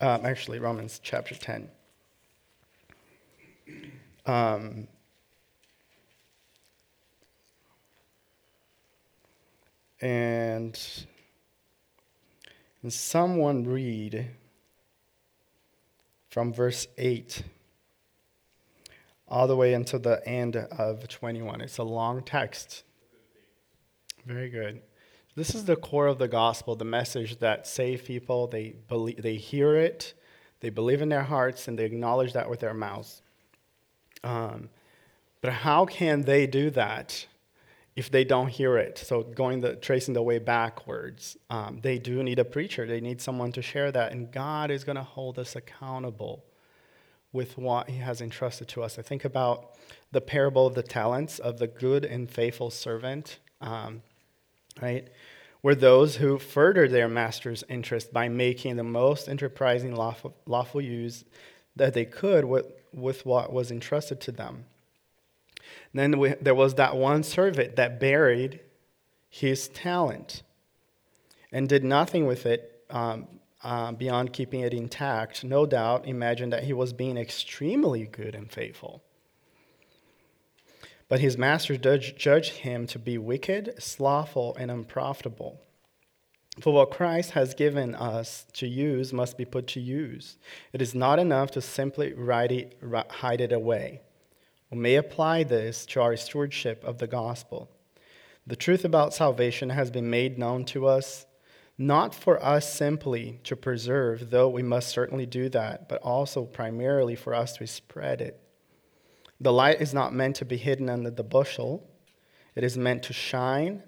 um, 0.02 0.26
actually, 0.26 0.60
Romans 0.60 1.00
chapter 1.04 1.36
10. 1.36 1.70
Um, 4.26 4.88
and, 10.02 10.80
someone 12.88 13.66
read 13.66 14.28
from 16.30 16.54
verse 16.54 16.88
8 16.98 17.44
all 19.28 19.48
the 19.48 19.56
way 19.56 19.74
until 19.74 20.00
the 20.00 20.26
end 20.28 20.56
of 20.56 21.08
21. 21.08 21.62
It's 21.62 21.78
a 21.78 21.84
long 21.84 22.24
text. 22.24 22.84
Very 24.26 24.50
good. 24.50 24.82
This 25.40 25.56
is 25.56 25.64
the 25.64 25.78
core 25.78 26.08
of 26.08 26.18
the 26.18 26.28
gospel, 26.28 26.76
the 26.76 26.84
message 26.84 27.40
that 27.40 27.66
save 27.66 28.04
people. 28.04 28.48
They, 28.48 28.76
believe, 28.90 29.22
they 29.22 29.36
hear 29.36 29.74
it, 29.78 30.14
they 30.60 30.70
believe 30.70 31.02
in 31.02 31.08
their 31.08 31.24
hearts, 31.24 31.70
and 31.70 31.80
they 31.80 31.86
acknowledge 31.86 32.34
that 32.34 32.50
with 32.50 32.60
their 32.60 32.74
mouths. 32.74 33.22
Um, 34.22 34.68
but 35.40 35.54
how 35.54 35.86
can 35.86 36.24
they 36.24 36.46
do 36.46 36.70
that 36.72 37.26
if 37.96 38.12
they 38.12 38.26
don't 38.26 38.50
hear 38.50 38.78
it? 38.78 38.98
So 38.98 39.24
going 39.24 39.62
the 39.62 39.78
tracing 39.78 40.14
the 40.14 40.22
way 40.22 40.40
backwards, 40.40 41.38
um, 41.50 41.80
they 41.84 42.00
do 42.00 42.22
need 42.22 42.40
a 42.40 42.44
preacher. 42.44 42.86
They 42.86 43.00
need 43.00 43.22
someone 43.22 43.54
to 43.54 43.62
share 43.62 43.94
that, 43.94 44.12
and 44.12 44.30
God 44.34 44.70
is 44.70 44.84
going 44.84 44.98
to 44.98 45.04
hold 45.04 45.40
us 45.40 45.56
accountable 45.56 46.44
with 47.32 47.58
what 47.58 47.90
He 47.90 48.00
has 48.00 48.20
entrusted 48.20 48.68
to 48.68 48.84
us. 48.84 49.00
I 49.00 49.04
think 49.04 49.24
about 49.24 49.78
the 50.12 50.20
parable 50.20 50.68
of 50.68 50.76
the 50.76 50.84
talents 50.84 51.40
of 51.40 51.60
the 51.60 51.68
good 51.68 52.04
and 52.04 52.30
faithful 52.30 52.72
servant. 52.72 53.40
Um, 53.62 54.02
right? 54.82 55.08
Were 55.62 55.76
those 55.76 56.18
who 56.18 56.40
furthered 56.40 56.92
their 56.92 57.10
master's 57.10 57.64
interest 57.68 58.14
by 58.14 58.30
making 58.30 58.78
the 58.78 58.84
most 58.84 59.28
enterprising 59.28 59.94
lawful, 59.94 60.36
lawful 60.46 60.80
use 60.82 61.26
that 61.76 61.94
they 61.94 62.06
could 62.06 62.46
with, 62.46 62.66
with 62.94 63.26
what 63.26 63.52
was 63.52 63.72
entrusted 63.72 64.22
to 64.22 64.32
them. 64.32 64.66
Then 65.94 66.20
we, 66.20 66.36
there 66.42 66.56
was 66.56 66.76
that 66.76 66.96
one 66.96 67.24
servant 67.24 67.76
that 67.78 68.00
buried 68.00 68.60
his 69.30 69.68
talent 69.70 70.44
and 71.52 71.68
did 71.68 71.84
nothing 71.84 72.26
with 72.26 72.46
it 72.46 72.84
um, 72.90 73.28
uh, 73.64 73.92
beyond 73.92 74.34
keeping 74.34 74.62
it 74.62 74.74
intact. 74.74 75.44
No 75.44 75.66
doubt, 75.66 76.08
imagined 76.08 76.54
that 76.54 76.64
he 76.64 76.74
was 76.74 76.94
being 76.94 77.18
extremely 77.18 78.06
good 78.06 78.36
and 78.36 78.52
faithful. 78.52 79.04
But 81.10 81.20
his 81.20 81.38
master 81.38 81.76
judged 81.76 82.58
him 82.58 82.86
to 82.88 83.00
be 83.00 83.18
wicked, 83.18 83.74
slothful, 83.80 84.56
and 84.56 84.72
unprofitable. 84.72 85.60
For 86.62 86.74
what 86.74 86.92
Christ 86.92 87.32
has 87.32 87.54
given 87.54 87.96
us 87.96 88.46
to 88.54 88.68
use 88.68 89.12
must 89.12 89.38
be 89.38 89.46
put 89.46 89.66
to 89.68 89.80
use. 89.80 90.38
It 90.72 90.82
is 90.82 90.94
not 90.94 91.18
enough 91.18 91.52
to 91.52 91.62
simply 91.62 92.14
it, 92.16 92.78
hide 93.10 93.42
it 93.42 93.52
away. 93.52 94.02
We 94.70 94.78
may 94.78 94.96
apply 94.96 95.44
this 95.44 95.86
to 95.88 96.02
our 96.02 96.16
stewardship 96.16 96.84
of 96.84 97.00
the 97.00 97.08
gospel. 97.08 97.70
The 98.46 98.56
truth 98.56 98.86
about 98.86 99.14
salvation 99.14 99.70
has 99.70 99.90
been 99.90 100.10
made 100.10 100.38
known 100.38 100.66
to 100.66 100.88
us, 100.88 101.26
not 101.78 102.14
for 102.14 102.44
us 102.44 102.72
simply 102.72 103.40
to 103.46 103.56
preserve, 103.56 104.30
though 104.30 104.50
we 104.50 104.64
must 104.64 104.90
certainly 104.90 105.26
do 105.26 105.50
that, 105.50 105.88
but 105.88 106.02
also 106.02 106.44
primarily 106.44 107.16
for 107.16 107.34
us 107.34 107.58
to 107.58 107.68
spread 107.68 108.22
it. 108.22 108.40
The 109.42 109.54
light 109.54 109.82
is 109.82 109.94
not 109.94 110.14
meant 110.14 110.36
to 110.38 110.46
be 110.46 110.58
hidden 110.58 110.90
under 110.90 111.12
the 111.12 111.24
bushel, 111.24 111.88
it 112.56 112.64
is 112.64 112.78
meant 112.78 113.04
to 113.04 113.14
shine, 113.14 113.84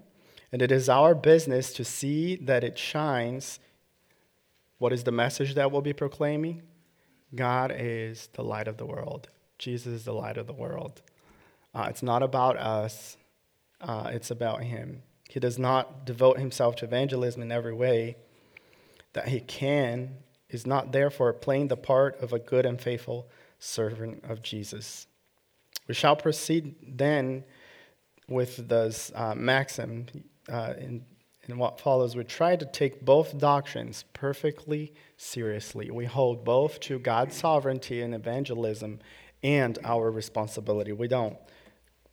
and 0.50 0.62
it 0.62 0.72
is 0.72 0.88
our 0.88 1.14
business 1.14 1.72
to 1.74 1.84
see 1.84 2.36
that 2.36 2.64
it 2.64 2.78
shines. 2.78 3.58
What 4.78 4.92
is 4.92 5.04
the 5.04 5.12
message 5.12 5.54
that 5.54 5.70
we'll 5.70 5.82
be 5.82 5.92
proclaiming? 5.92 6.62
God 7.34 7.72
is 7.74 8.28
the 8.34 8.42
light 8.42 8.68
of 8.68 8.76
the 8.76 8.86
world. 8.86 9.28
Jesus 9.58 9.92
is 9.92 10.04
the 10.04 10.12
light 10.12 10.36
of 10.36 10.46
the 10.46 10.52
world. 10.52 11.00
Uh, 11.74 11.86
it's 11.88 12.02
not 12.02 12.22
about 12.22 12.56
us, 12.58 13.16
uh, 13.80 14.10
it's 14.12 14.30
about 14.30 14.62
Him. 14.62 15.02
He 15.28 15.40
does 15.40 15.58
not 15.58 16.04
devote 16.04 16.38
Himself 16.38 16.76
to 16.76 16.84
evangelism 16.84 17.42
in 17.42 17.52
every 17.52 17.72
way 17.72 18.16
that 19.14 19.28
He 19.28 19.40
can, 19.40 20.16
is 20.50 20.66
not 20.66 20.92
therefore 20.92 21.32
playing 21.32 21.68
the 21.68 21.76
part 21.76 22.20
of 22.20 22.32
a 22.32 22.38
good 22.38 22.66
and 22.66 22.80
faithful 22.80 23.28
servant 23.58 24.24
of 24.28 24.42
Jesus. 24.42 25.06
We 25.88 25.94
shall 25.94 26.16
proceed 26.16 26.74
then 26.82 27.44
with 28.28 28.68
this 28.68 29.12
uh, 29.14 29.34
maxim 29.34 30.06
uh, 30.50 30.74
in, 30.78 31.04
in 31.48 31.58
what 31.58 31.80
follows. 31.80 32.16
We 32.16 32.24
try 32.24 32.56
to 32.56 32.66
take 32.66 33.04
both 33.04 33.38
doctrines 33.38 34.04
perfectly 34.12 34.92
seriously. 35.16 35.90
We 35.90 36.06
hold 36.06 36.44
both 36.44 36.80
to 36.80 36.98
God's 36.98 37.36
sovereignty 37.36 38.00
and 38.00 38.14
evangelism 38.14 39.00
and 39.42 39.78
our 39.84 40.10
responsibility. 40.10 40.92
We 40.92 41.08
don't 41.08 41.36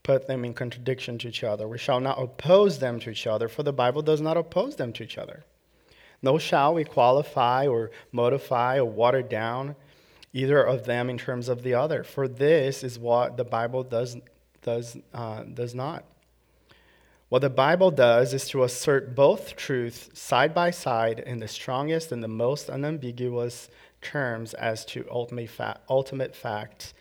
put 0.04 0.28
them 0.28 0.44
in 0.46 0.54
contradiction 0.54 1.18
to 1.20 1.28
each 1.28 1.44
other. 1.44 1.68
We 1.68 1.78
shall 1.78 2.00
not 2.00 2.22
oppose 2.22 2.80
them 2.80 3.00
to 3.02 3.12
each 3.12 3.28
other, 3.28 3.48
for 3.48 3.64
the 3.64 3.74
Bible 3.74 4.02
does 4.02 4.22
not 4.22 4.38
oppose 4.38 4.76
them 4.76 4.94
to 4.94 5.04
each 5.04 5.18
other. 5.18 5.44
No 6.22 6.38
shall 6.38 6.74
we 6.74 6.84
qualify 6.84 7.68
or 7.68 7.92
modify 8.12 8.78
or 8.78 8.86
water 8.86 9.22
down 9.22 9.76
either 10.34 10.64
of 10.64 10.86
them 10.86 11.10
in 11.10 11.18
terms 11.18 11.50
of 11.50 11.64
the 11.64 11.74
other. 11.74 12.04
For 12.04 12.28
this 12.28 12.84
is 12.84 13.00
what 13.00 13.38
the 13.38 13.44
Bible 13.44 13.84
does, 13.84 14.18
does, 14.62 14.98
uh, 15.14 15.44
does 15.44 15.74
not. 15.74 16.04
What 17.30 17.40
the 17.40 17.50
Bible 17.50 17.92
does 17.92 18.34
is 18.34 18.48
to 18.50 18.64
assert 18.64 19.16
both 19.16 19.56
truths 19.56 20.10
side 20.20 20.54
by 20.54 20.72
side 20.72 21.20
in 21.20 21.40
the 21.40 21.48
strongest 21.48 22.12
and 22.12 22.24
the 22.24 22.28
most 22.28 22.70
unambiguous 22.70 23.70
terms 24.02 24.56
as 24.56 24.84
to 24.86 25.06
ultimate, 25.12 25.50
fa- 25.50 25.80
ultimate 25.90 26.36
fact. 26.36 26.94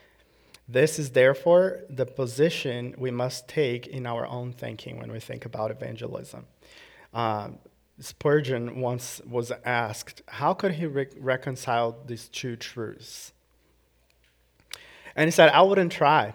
This 0.67 0.99
is 0.99 1.11
therefore 1.11 1.79
the 1.89 2.05
position 2.05 2.93
we 2.95 3.09
must 3.09 3.47
take 3.47 3.87
in 3.87 4.05
our 4.05 4.27
own 4.27 4.51
thinking 4.51 4.99
when 4.99 5.11
we 5.11 5.19
think 5.19 5.45
about 5.45 5.71
evangelism. 5.71 6.45
Um, 7.11 7.57
Spurgeon 7.99 8.79
once 8.79 9.21
was 9.29 9.51
asked, 9.65 10.21
how 10.27 10.53
could 10.53 10.73
he 10.73 10.85
re- 10.85 11.07
reconcile 11.17 11.97
these 12.05 12.29
two 12.29 12.55
truths? 12.55 13.33
And 15.15 15.27
he 15.27 15.31
said, 15.31 15.49
I 15.49 15.61
wouldn't 15.61 15.91
try. 15.91 16.33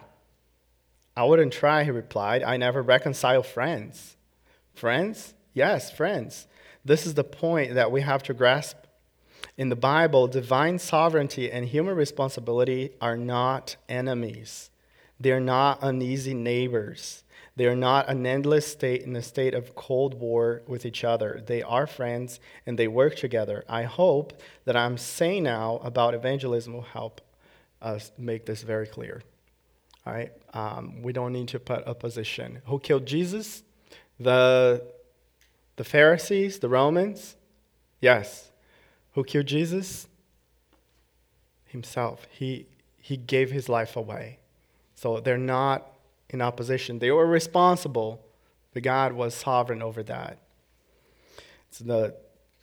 I 1.16 1.24
wouldn't 1.24 1.52
try, 1.52 1.84
he 1.84 1.90
replied. 1.90 2.42
I 2.42 2.56
never 2.56 2.82
reconcile 2.82 3.42
friends. 3.42 4.16
Friends? 4.74 5.34
Yes, 5.54 5.90
friends. 5.90 6.46
This 6.84 7.06
is 7.06 7.14
the 7.14 7.24
point 7.24 7.74
that 7.74 7.90
we 7.90 8.02
have 8.02 8.22
to 8.24 8.34
grasp. 8.34 8.76
In 9.56 9.68
the 9.68 9.76
Bible, 9.76 10.26
divine 10.26 10.78
sovereignty 10.78 11.50
and 11.50 11.66
human 11.66 11.96
responsibility 11.96 12.90
are 13.00 13.16
not 13.16 13.76
enemies, 13.88 14.70
they're 15.18 15.40
not 15.40 15.78
uneasy 15.80 16.34
neighbors. 16.34 17.23
They 17.56 17.66
are 17.66 17.76
not 17.76 18.08
an 18.08 18.26
endless 18.26 18.66
state 18.66 19.02
in 19.02 19.14
a 19.14 19.22
state 19.22 19.54
of 19.54 19.76
cold 19.76 20.14
war 20.14 20.62
with 20.66 20.84
each 20.84 21.04
other. 21.04 21.40
They 21.46 21.62
are 21.62 21.86
friends 21.86 22.40
and 22.66 22.76
they 22.78 22.88
work 22.88 23.14
together. 23.14 23.64
I 23.68 23.84
hope 23.84 24.40
that 24.64 24.76
I'm 24.76 24.98
saying 24.98 25.44
now 25.44 25.80
about 25.84 26.14
evangelism 26.14 26.72
will 26.72 26.82
help 26.82 27.20
us 27.80 28.10
make 28.18 28.46
this 28.46 28.62
very 28.62 28.88
clear. 28.88 29.22
All 30.04 30.12
right? 30.12 30.32
Um, 30.52 31.00
we 31.02 31.12
don't 31.12 31.32
need 31.32 31.48
to 31.48 31.60
put 31.60 31.84
a 31.86 31.94
position. 31.94 32.60
Who 32.66 32.80
killed 32.80 33.06
Jesus? 33.06 33.62
The, 34.18 34.84
the 35.76 35.84
Pharisees, 35.84 36.58
the 36.58 36.68
Romans? 36.68 37.36
Yes. 38.00 38.50
Who 39.12 39.22
killed 39.22 39.46
Jesus? 39.46 40.08
Himself. 41.66 42.26
He, 42.30 42.66
he 43.00 43.16
gave 43.16 43.52
his 43.52 43.68
life 43.68 43.96
away. 43.96 44.38
So 44.96 45.20
they're 45.20 45.38
not 45.38 45.93
in 46.34 46.42
opposition. 46.42 46.98
They 46.98 47.10
were 47.10 47.26
responsible, 47.26 48.20
but 48.74 48.82
God 48.82 49.12
was 49.12 49.34
sovereign 49.34 49.80
over 49.80 50.02
that. 50.02 50.38
It's 51.68 51.78
the, 51.78 52.14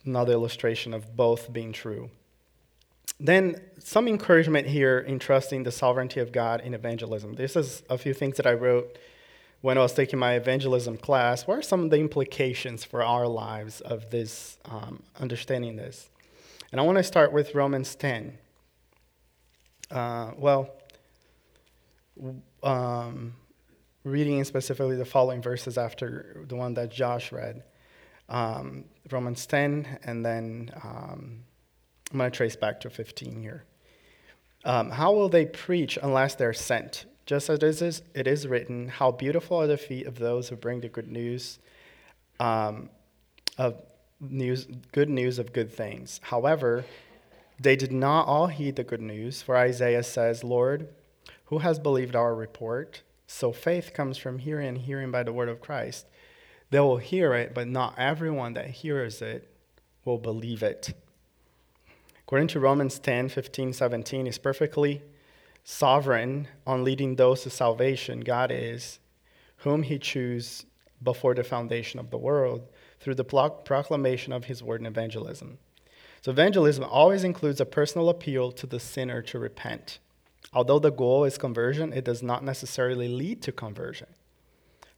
another 0.04 0.32
illustration 0.32 0.94
of 0.94 1.16
both 1.16 1.52
being 1.52 1.72
true. 1.72 2.10
Then, 3.18 3.60
some 3.78 4.06
encouragement 4.06 4.68
here 4.68 4.98
in 4.98 5.18
trusting 5.18 5.64
the 5.64 5.72
sovereignty 5.72 6.20
of 6.20 6.32
God 6.32 6.60
in 6.60 6.74
evangelism. 6.74 7.34
This 7.34 7.56
is 7.56 7.82
a 7.90 7.98
few 7.98 8.14
things 8.14 8.36
that 8.36 8.46
I 8.46 8.52
wrote 8.52 8.98
when 9.60 9.78
I 9.78 9.80
was 9.80 9.92
taking 9.92 10.18
my 10.18 10.34
evangelism 10.34 10.96
class. 10.96 11.46
What 11.46 11.58
are 11.58 11.62
some 11.62 11.84
of 11.84 11.90
the 11.90 11.98
implications 11.98 12.84
for 12.84 13.02
our 13.02 13.26
lives 13.26 13.80
of 13.80 14.10
this, 14.10 14.58
um, 14.64 15.02
understanding 15.20 15.76
this? 15.76 16.10
And 16.70 16.80
I 16.80 16.84
want 16.84 16.98
to 16.98 17.04
start 17.04 17.32
with 17.32 17.54
Romans 17.54 17.94
10. 17.94 18.38
Uh, 19.90 20.32
well, 20.36 20.70
um, 22.62 23.34
reading 24.04 24.42
specifically 24.44 24.96
the 24.96 25.04
following 25.04 25.42
verses 25.42 25.78
after 25.78 26.44
the 26.48 26.56
one 26.56 26.74
that 26.74 26.90
Josh 26.90 27.32
read 27.32 27.62
um, 28.28 28.84
Romans 29.10 29.46
10, 29.46 29.98
and 30.04 30.24
then 30.24 30.70
um, 30.82 31.44
I'm 32.10 32.18
going 32.18 32.30
to 32.30 32.36
trace 32.36 32.56
back 32.56 32.80
to 32.80 32.90
15 32.90 33.40
here. 33.40 33.64
Um, 34.64 34.90
how 34.90 35.12
will 35.12 35.28
they 35.28 35.46
preach 35.46 35.98
unless 36.02 36.34
they're 36.34 36.52
sent? 36.52 37.06
Just 37.26 37.50
as 37.50 37.62
it 37.62 37.82
is, 37.82 38.02
it 38.14 38.26
is 38.26 38.46
written, 38.46 38.88
How 38.88 39.10
beautiful 39.10 39.58
are 39.58 39.66
the 39.66 39.76
feet 39.76 40.06
of 40.06 40.18
those 40.18 40.48
who 40.48 40.56
bring 40.56 40.80
the 40.80 40.88
good 40.88 41.08
news 41.08 41.58
um, 42.40 42.90
of 43.58 43.80
news, 44.20 44.66
good 44.92 45.08
news 45.08 45.38
of 45.38 45.52
good 45.52 45.72
things. 45.72 46.20
However, 46.24 46.84
they 47.60 47.76
did 47.76 47.92
not 47.92 48.26
all 48.26 48.46
heed 48.48 48.76
the 48.76 48.84
good 48.84 49.00
news, 49.00 49.42
for 49.42 49.56
Isaiah 49.56 50.02
says, 50.02 50.42
Lord, 50.42 50.88
who 51.46 51.58
has 51.58 51.78
believed 51.78 52.16
our 52.16 52.34
report? 52.34 53.02
So 53.32 53.50
faith 53.50 53.92
comes 53.94 54.18
from 54.18 54.38
hearing 54.38 54.68
and 54.68 54.78
hearing 54.78 55.10
by 55.10 55.22
the 55.22 55.32
word 55.32 55.48
of 55.48 55.60
Christ. 55.60 56.06
They 56.70 56.80
will 56.80 56.98
hear 56.98 57.32
it, 57.34 57.54
but 57.54 57.66
not 57.66 57.98
everyone 57.98 58.52
that 58.54 58.68
hears 58.68 59.22
it 59.22 59.48
will 60.04 60.18
believe 60.18 60.62
it. 60.62 60.92
According 62.20 62.48
to 62.48 62.60
Romans 62.60 62.98
10 62.98 63.30
15, 63.30 63.72
17, 63.72 64.26
is 64.26 64.38
perfectly 64.38 65.02
sovereign 65.64 66.46
on 66.66 66.84
leading 66.84 67.16
those 67.16 67.42
to 67.42 67.50
salvation. 67.50 68.20
God 68.20 68.52
is, 68.52 68.98
whom 69.56 69.82
he 69.82 69.98
chose 69.98 70.66
before 71.02 71.34
the 71.34 71.42
foundation 71.42 71.98
of 71.98 72.10
the 72.10 72.18
world 72.18 72.68
through 73.00 73.14
the 73.14 73.24
proclamation 73.24 74.32
of 74.32 74.44
his 74.44 74.62
word 74.62 74.80
and 74.80 74.86
evangelism. 74.86 75.58
So, 76.20 76.30
evangelism 76.30 76.84
always 76.84 77.24
includes 77.24 77.60
a 77.60 77.66
personal 77.66 78.10
appeal 78.10 78.52
to 78.52 78.66
the 78.66 78.78
sinner 78.78 79.22
to 79.22 79.38
repent. 79.38 79.98
Although 80.52 80.78
the 80.78 80.90
goal 80.90 81.24
is 81.24 81.38
conversion, 81.38 81.92
it 81.92 82.04
does 82.04 82.22
not 82.22 82.44
necessarily 82.44 83.08
lead 83.08 83.42
to 83.42 83.52
conversion. 83.52 84.08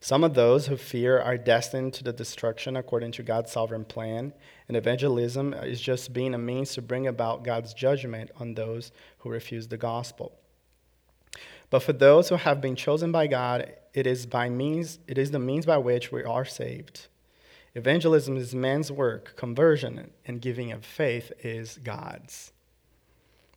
Some 0.01 0.23
of 0.23 0.35
those 0.35 0.67
who 0.67 0.77
fear 0.77 1.19
are 1.19 1.39
destined 1.39 1.95
to 1.95 2.05
the 2.05 2.13
destruction 2.13 2.77
according 2.77 3.13
to 3.13 3.23
God's 3.23 3.53
sovereign 3.53 3.87
plan, 3.87 4.35
and 4.69 4.77
evangelism 4.77 5.55
is 5.55 5.81
just 5.81 6.13
being 6.13 6.35
a 6.35 6.39
means 6.39 6.75
to 6.75 6.83
bring 6.83 7.07
about 7.07 7.43
God's 7.43 7.73
judgment 7.73 8.31
on 8.39 8.55
those 8.55 8.93
who 9.21 9.31
refuse 9.31 9.69
the 9.69 9.79
gospel. 9.79 10.33
But 11.71 11.83
for 11.83 11.95
those 11.95 12.29
who 12.29 12.37
have 12.37 12.61
been 12.61 12.77
chosen 12.77 13.13
by 13.13 13.29
God, 13.29 13.73
it 13.95 14.07
is 14.07 14.27
by 14.27 14.51
means 14.51 14.99
it 15.07 15.17
is 15.17 15.31
the 15.31 15.39
means 15.39 15.65
by 15.65 15.79
which 15.79 16.13
we 16.13 16.23
are 16.23 16.45
saved. 16.45 17.07
Evangelism 17.75 18.37
is 18.37 18.55
man's 18.55 18.93
work, 18.93 19.35
conversion 19.37 20.11
and 20.27 20.41
giving 20.41 20.71
of 20.71 20.85
faith 20.85 21.33
is 21.43 21.79
God's. 21.83 22.53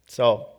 So, 0.07 0.49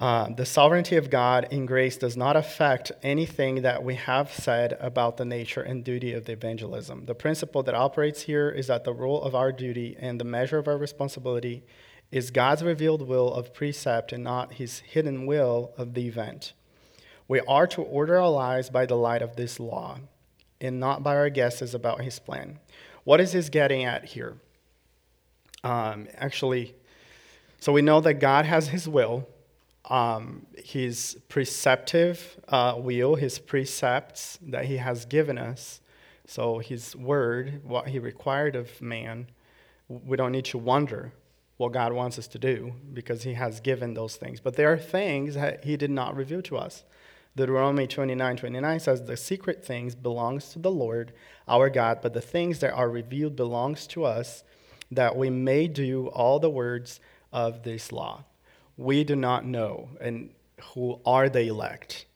uh, 0.00 0.30
the 0.30 0.46
sovereignty 0.46 0.96
of 0.96 1.10
God 1.10 1.46
in 1.50 1.66
grace 1.66 1.98
does 1.98 2.16
not 2.16 2.34
affect 2.34 2.90
anything 3.02 3.60
that 3.60 3.84
we 3.84 3.96
have 3.96 4.32
said 4.32 4.78
about 4.80 5.18
the 5.18 5.26
nature 5.26 5.60
and 5.60 5.84
duty 5.84 6.14
of 6.14 6.24
the 6.24 6.32
evangelism. 6.32 7.04
The 7.04 7.14
principle 7.14 7.62
that 7.64 7.74
operates 7.74 8.22
here 8.22 8.48
is 8.48 8.68
that 8.68 8.84
the 8.84 8.94
role 8.94 9.20
of 9.22 9.34
our 9.34 9.52
duty 9.52 9.98
and 10.00 10.18
the 10.18 10.24
measure 10.24 10.56
of 10.56 10.68
our 10.68 10.78
responsibility 10.78 11.64
is 12.10 12.30
God's 12.30 12.62
revealed 12.62 13.06
will 13.06 13.30
of 13.30 13.52
precept 13.52 14.10
and 14.10 14.24
not 14.24 14.54
his 14.54 14.78
hidden 14.78 15.26
will 15.26 15.74
of 15.76 15.92
the 15.92 16.08
event. 16.08 16.54
We 17.28 17.40
are 17.40 17.66
to 17.66 17.82
order 17.82 18.18
our 18.18 18.30
lives 18.30 18.70
by 18.70 18.86
the 18.86 18.96
light 18.96 19.20
of 19.20 19.36
this 19.36 19.60
law 19.60 19.98
and 20.62 20.80
not 20.80 21.02
by 21.02 21.14
our 21.14 21.28
guesses 21.28 21.74
about 21.74 22.00
his 22.00 22.18
plan. 22.18 22.58
What 23.04 23.20
is 23.20 23.34
he 23.34 23.42
getting 23.50 23.84
at 23.84 24.06
here? 24.06 24.38
Um, 25.62 26.08
actually, 26.16 26.74
so 27.58 27.70
we 27.70 27.82
know 27.82 28.00
that 28.00 28.14
God 28.14 28.46
has 28.46 28.68
his 28.68 28.88
will, 28.88 29.28
um, 29.90 30.46
his 30.56 31.18
preceptive 31.28 32.38
uh, 32.48 32.74
will, 32.78 33.16
his 33.16 33.38
precepts 33.38 34.38
that 34.42 34.64
he 34.66 34.76
has 34.76 35.04
given 35.04 35.36
us. 35.36 35.80
So 36.26 36.60
his 36.60 36.94
word, 36.94 37.60
what 37.64 37.88
he 37.88 37.98
required 37.98 38.54
of 38.54 38.80
man, 38.80 39.26
we 39.88 40.16
don't 40.16 40.30
need 40.30 40.44
to 40.46 40.58
wonder 40.58 41.12
what 41.56 41.72
God 41.72 41.92
wants 41.92 42.18
us 42.18 42.28
to 42.28 42.38
do 42.38 42.72
because 42.94 43.24
he 43.24 43.34
has 43.34 43.60
given 43.60 43.92
those 43.92 44.16
things. 44.16 44.40
But 44.40 44.54
there 44.54 44.72
are 44.72 44.78
things 44.78 45.34
that 45.34 45.64
he 45.64 45.76
did 45.76 45.90
not 45.90 46.16
reveal 46.16 46.40
to 46.42 46.56
us. 46.56 46.84
Deuteronomy 47.36 47.86
29 47.86 48.36
29 48.36 48.80
says, 48.80 49.04
The 49.04 49.16
secret 49.16 49.64
things 49.64 49.94
belongs 49.94 50.52
to 50.52 50.58
the 50.60 50.70
Lord 50.70 51.12
our 51.48 51.68
God, 51.68 51.98
but 52.00 52.14
the 52.14 52.20
things 52.20 52.60
that 52.60 52.72
are 52.72 52.88
revealed 52.88 53.34
belongs 53.34 53.86
to 53.88 54.04
us, 54.04 54.44
that 54.90 55.16
we 55.16 55.30
may 55.30 55.66
do 55.66 56.06
all 56.08 56.38
the 56.38 56.50
words 56.50 57.00
of 57.32 57.62
this 57.64 57.92
law. 57.92 58.24
We 58.80 59.04
do 59.04 59.14
not 59.14 59.44
know 59.44 59.90
and 60.00 60.30
who 60.72 61.00
are 61.04 61.28
the 61.28 61.48
elect. 61.48 62.06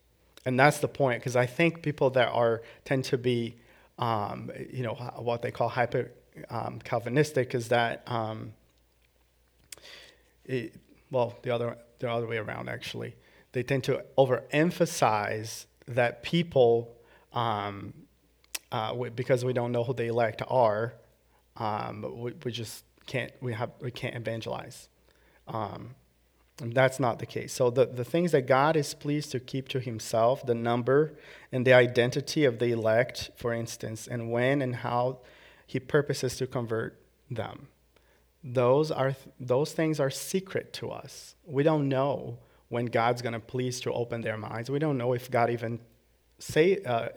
And 0.47 0.59
that's 0.59 0.79
the 0.79 0.89
point, 0.89 1.21
because 1.21 1.37
I 1.37 1.45
think 1.45 1.83
people 1.83 2.09
that 2.11 2.29
are 2.29 2.63
tend 2.87 3.05
to 3.05 3.19
be, 3.19 3.57
um, 3.99 4.51
you 4.73 4.83
know, 4.83 4.95
what 5.17 5.43
they 5.43 5.51
call 5.51 5.69
hyper 5.69 6.11
um, 6.49 6.81
Calvinistic 6.83 7.55
is 7.55 7.69
that 7.69 8.03
um, 8.07 8.55
it, 10.47 10.75
well, 11.11 11.39
the 11.43 11.51
other, 11.51 11.77
the 11.99 12.11
other 12.11 12.27
way 12.27 12.39
around, 12.39 12.71
actually. 12.71 13.15
They 13.53 13.63
tend 13.63 13.85
to 13.85 14.03
overemphasize 14.17 15.67
that 15.89 16.23
people, 16.23 16.97
um, 17.35 17.93
uh, 18.73 18.95
because 19.11 19.45
we 19.45 19.53
don't 19.53 19.71
know 19.71 19.85
who 19.85 19.93
the 19.93 20.07
elect 20.07 20.41
are, 20.49 20.95
um, 21.59 22.07
we, 22.23 22.33
we 22.43 22.51
just 22.51 22.85
can't, 23.07 23.33
we, 23.43 23.53
have, 23.53 23.71
we 23.83 23.91
can't 23.91 24.17
evangelize. 24.17 24.89
Um, 25.47 25.95
that's 26.59 27.01
not 27.01 27.19
the 27.19 27.27
case. 27.27 27.53
So, 27.53 27.71
the, 27.71 27.87
the 27.87 28.05
things 28.05 28.33
that 28.33 28.47
God 28.47 28.77
is 28.77 28.95
pleased 28.95 29.33
to 29.33 29.41
keep 29.41 29.69
to 29.69 29.81
himself, 29.81 30.47
the 30.47 30.55
number 30.55 31.15
and 31.51 31.67
the 31.67 31.73
identity 31.73 32.45
of 32.45 32.59
the 32.59 32.71
elect, 32.71 33.31
for 33.37 33.53
instance, 33.53 34.07
and 34.07 34.31
when 34.31 34.63
and 34.63 34.77
how 34.77 35.19
he 35.67 35.81
purposes 35.81 36.37
to 36.37 36.47
convert 36.47 37.01
them 37.31 37.69
those 38.45 38.91
are 38.91 39.17
those 39.41 39.73
things 39.73 39.99
are 39.99 40.11
secret 40.11 40.73
to 40.75 40.91
us. 40.91 41.35
We 41.47 41.63
don't 41.63 41.89
know 41.89 42.39
when 42.69 42.87
God's 42.87 43.23
going 43.23 43.33
to 43.33 43.41
please 43.41 43.81
to 43.81 43.93
open 43.93 44.21
their 44.21 44.37
minds. 44.37 44.71
We 44.71 44.79
don't 44.79 44.99
know 44.99 45.15
if 45.15 45.31
God 45.31 45.49
even 45.51 45.81
say 46.39 46.83
uh, 46.85 47.09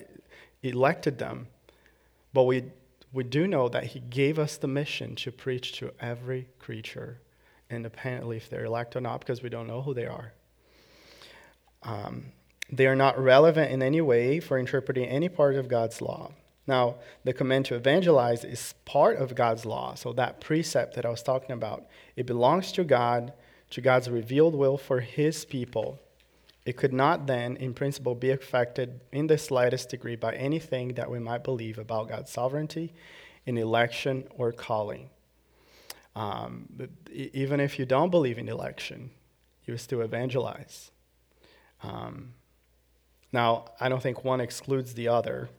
elected 0.63 1.19
them, 1.19 1.47
but 2.33 2.43
we 2.43 2.63
we 3.11 3.25
do 3.25 3.45
know 3.45 3.67
that 3.67 3.87
He 3.87 3.99
gave 3.99 4.39
us 4.39 4.55
the 4.55 4.67
mission 4.67 5.15
to 5.17 5.31
preach 5.31 5.73
to 5.79 5.91
every 5.99 6.47
creature, 6.59 7.19
independently 7.69 8.37
if 8.37 8.49
they're 8.49 8.65
elect 8.65 8.95
or 8.95 9.01
not, 9.01 9.19
because 9.19 9.41
we 9.41 9.49
don't 9.49 9.67
know 9.67 9.81
who 9.81 9.93
they 9.93 10.05
are. 10.05 10.33
Um, 11.83 12.25
they 12.71 12.87
are 12.87 12.95
not 12.95 13.19
relevant 13.19 13.71
in 13.71 13.81
any 13.81 14.01
way 14.01 14.39
for 14.39 14.57
interpreting 14.57 15.05
any 15.05 15.29
part 15.29 15.55
of 15.55 15.67
God's 15.67 16.01
law. 16.01 16.31
Now, 16.65 16.95
the 17.23 17.33
command 17.33 17.65
to 17.67 17.75
evangelize 17.75 18.43
is 18.43 18.73
part 18.83 19.17
of 19.17 19.35
God's 19.35 19.65
law. 19.65 19.95
So, 19.95 20.11
that 20.13 20.41
precept 20.41 20.95
that 20.95 21.05
I 21.05 21.09
was 21.09 21.23
talking 21.23 21.51
about, 21.51 21.85
it 22.17 22.25
belongs 22.25 22.73
to 22.73 22.83
God, 22.83 23.31
to 23.69 23.81
God's 23.81 24.09
revealed 24.09 24.53
will 24.53 24.77
for 24.77 24.99
his 24.99 25.45
people. 25.45 25.99
It 26.65 26.75
could 26.75 26.91
not 26.91 27.27
then, 27.27 27.55
in 27.55 27.73
principle, 27.73 28.15
be 28.15 28.31
affected 28.31 28.99
in 29.13 29.27
the 29.27 29.37
slightest 29.37 29.89
degree 29.89 30.17
by 30.17 30.35
anything 30.35 30.95
that 30.95 31.09
we 31.09 31.19
might 31.19 31.45
believe 31.45 31.77
about 31.77 32.09
God's 32.09 32.31
sovereignty 32.31 32.93
in 33.45 33.57
election 33.57 34.25
or 34.31 34.51
calling. 34.51 35.09
Um, 36.17 36.67
even 37.11 37.59
if 37.59 37.77
you 37.77 37.85
don't 37.85 38.09
believe 38.09 38.39
in 38.39 38.49
election, 38.49 39.11
you 39.65 39.77
still 39.77 40.01
evangelize. 40.01 40.89
Um, 41.83 42.33
now, 43.31 43.65
I 43.79 43.87
don't 43.87 44.01
think 44.01 44.23
one 44.23 44.41
excludes 44.41 44.95
the 44.95 45.09
other 45.09 45.49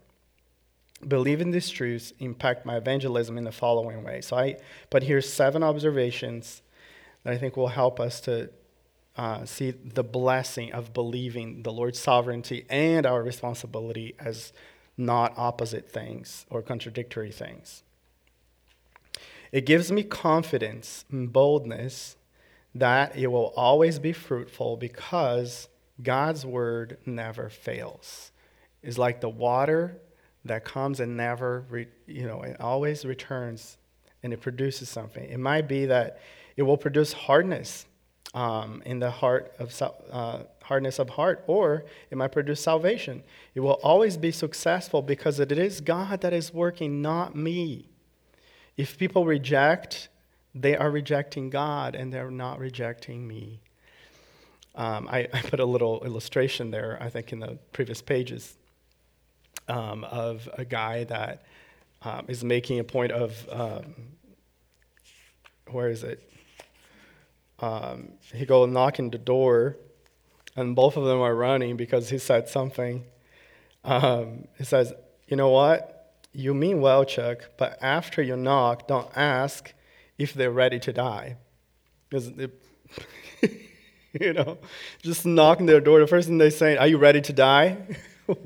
believing 1.07 1.53
these 1.53 1.71
truths 1.71 2.13
impact 2.19 2.67
my 2.67 2.77
evangelism 2.77 3.39
in 3.39 3.45
the 3.45 3.53
following 3.53 4.03
way. 4.03 4.21
So 4.21 4.37
I 4.37 4.57
put 4.91 5.05
here 5.05 5.21
seven 5.21 5.63
observations 5.63 6.63
that 7.23 7.35
I 7.35 7.39
think 7.39 7.57
will 7.57 7.69
help 7.69 8.01
us 8.01 8.21
to 8.23 8.51
uh, 9.17 9.45
see 9.45 9.71
the 9.71 10.03
blessing 10.03 10.73
of 10.73 10.93
believing 10.93 11.63
the 11.63 11.73
Lord's 11.73 12.01
sovereignty 12.01 12.67
and 12.69 13.07
our 13.07 13.23
responsibility 13.23 14.17
as 14.19 14.53
not 14.97 15.35
opposite 15.37 15.89
things 15.89 16.47
or 16.51 16.63
contradictory 16.63 17.31
things. 17.31 17.85
It 19.53 19.67
gives 19.67 19.91
me 19.91 20.03
confidence 20.03 21.05
and 21.11 21.33
boldness 21.33 22.17
that 22.75 23.17
it 23.17 23.29
will 23.29 23.53
always 23.57 23.99
be 23.99 24.13
fruitful 24.13 24.77
because 24.77 25.69
God's 26.03 26.45
word 26.45 26.99
never 27.07 27.49
fails. 27.49 28.31
It's 28.83 28.99
like 28.99 29.21
the 29.21 29.29
water 29.29 29.99
that 30.45 30.65
comes 30.65 31.01
and 31.01 31.17
never, 31.17 31.65
re, 31.69 31.89
you 32.07 32.27
know, 32.27 32.43
it 32.43 32.61
always 32.61 33.05
returns 33.05 33.79
and 34.23 34.33
it 34.33 34.41
produces 34.41 34.89
something. 34.89 35.25
It 35.25 35.41
might 35.41 35.69
be 35.69 35.87
that 35.87 36.21
it 36.57 36.63
will 36.63 36.77
produce 36.77 37.13
hardness 37.13 37.87
um, 38.35 38.83
in 38.85 38.99
the 38.99 39.11
heart 39.11 39.55
of 39.59 39.81
uh, 40.13 40.41
hardness 40.63 40.99
of 40.99 41.09
heart, 41.09 41.45
or 41.47 41.85
it 42.11 42.19
might 42.19 42.33
produce 42.33 42.61
salvation. 42.61 43.23
It 43.55 43.61
will 43.61 43.81
always 43.83 44.17
be 44.17 44.31
successful 44.31 45.01
because 45.03 45.41
it 45.41 45.51
is 45.51 45.81
God 45.81 46.21
that 46.21 46.33
is 46.33 46.53
working, 46.53 47.01
not 47.01 47.35
me. 47.35 47.89
If 48.79 48.97
people 48.97 49.27
reject, 49.27 50.09
they 50.55 50.77
are 50.77 50.89
rejecting 50.89 51.51
God 51.51 51.97
and 51.97 52.13
they're 52.13 52.31
not 52.31 52.61
rejecting 52.61 53.27
me. 53.27 53.61
Um, 54.77 55.09
I, 55.11 55.27
I, 55.35 55.43
put 55.43 55.59
a 55.59 55.65
little 55.65 56.05
illustration 56.05 56.71
there, 56.71 56.97
I 57.01 57.11
think, 57.11 57.33
in 57.33 57.41
the 57.41 57.59
previous 57.73 58.01
pages 58.01 58.57
um, 59.67 60.05
of 60.05 60.49
a 60.57 60.65
guy 60.65 61.03
that 61.05 61.43
um, 62.03 62.27
is 62.29 62.45
making 62.45 62.79
a 62.79 62.85
point 62.85 63.11
of 63.11 63.49
um, 63.51 63.95
where 65.73 65.89
is 65.89 66.05
it? 66.05 66.31
Um, 67.59 68.13
he 68.33 68.47
go 68.47 68.65
knocking 68.67 69.11
the 69.11 69.19
door, 69.19 69.77
and 70.55 70.77
both 70.77 70.97
of 70.97 71.05
them 71.05 71.21
are 71.21 71.35
running 71.35 71.77
because 71.77 72.11
he 72.11 72.19
said 72.19 72.49
something. 72.49 73.05
Um, 73.83 74.47
he 74.57 74.63
says, 74.63 74.93
"You 75.27 75.37
know 75.37 75.51
what? 75.51 75.98
You 76.39 76.55
mean 76.55 76.81
well, 76.81 77.05
Chuck, 77.05 77.51
but 77.59 77.77
after 77.83 78.23
you 78.23 78.37
knock, 78.37 78.87
don't 78.87 79.11
ask 79.17 79.75
if 80.19 80.33
they're 80.35 80.53
ready 80.53 80.79
to 80.79 80.93
die, 80.93 81.37
because." 82.09 82.31
you 84.21 84.33
know, 84.33 84.57
just 85.03 85.27
knocking 85.27 85.67
their 85.67 85.81
door. 85.81 85.99
The 86.01 86.07
first 86.07 86.29
thing 86.29 86.39
they 86.39 86.51
say, 86.51 86.77
"Are 86.77 86.87
you 86.87 86.97
ready 86.97 87.21
to 87.21 87.33
die?" 87.33 87.77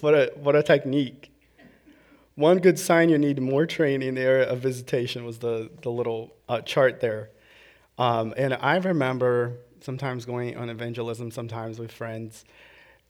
What 0.00 0.14
a, 0.14 0.32
what 0.36 0.54
a 0.54 0.62
technique. 0.62 1.32
One 2.34 2.58
good 2.58 2.78
sign 2.78 3.08
you 3.08 3.16
need 3.16 3.40
more 3.40 3.64
training 3.64 4.08
in 4.08 4.14
the 4.14 4.20
area 4.20 4.46
of 4.46 4.58
visitation 4.58 5.24
was 5.24 5.38
the, 5.38 5.70
the 5.80 5.90
little 5.90 6.34
uh, 6.50 6.60
chart 6.60 7.00
there. 7.00 7.30
Um, 7.96 8.34
and 8.36 8.52
I 8.52 8.76
remember 8.76 9.54
sometimes 9.80 10.26
going 10.26 10.54
on 10.54 10.68
evangelism, 10.68 11.30
sometimes 11.30 11.78
with 11.78 11.90
friends, 11.90 12.44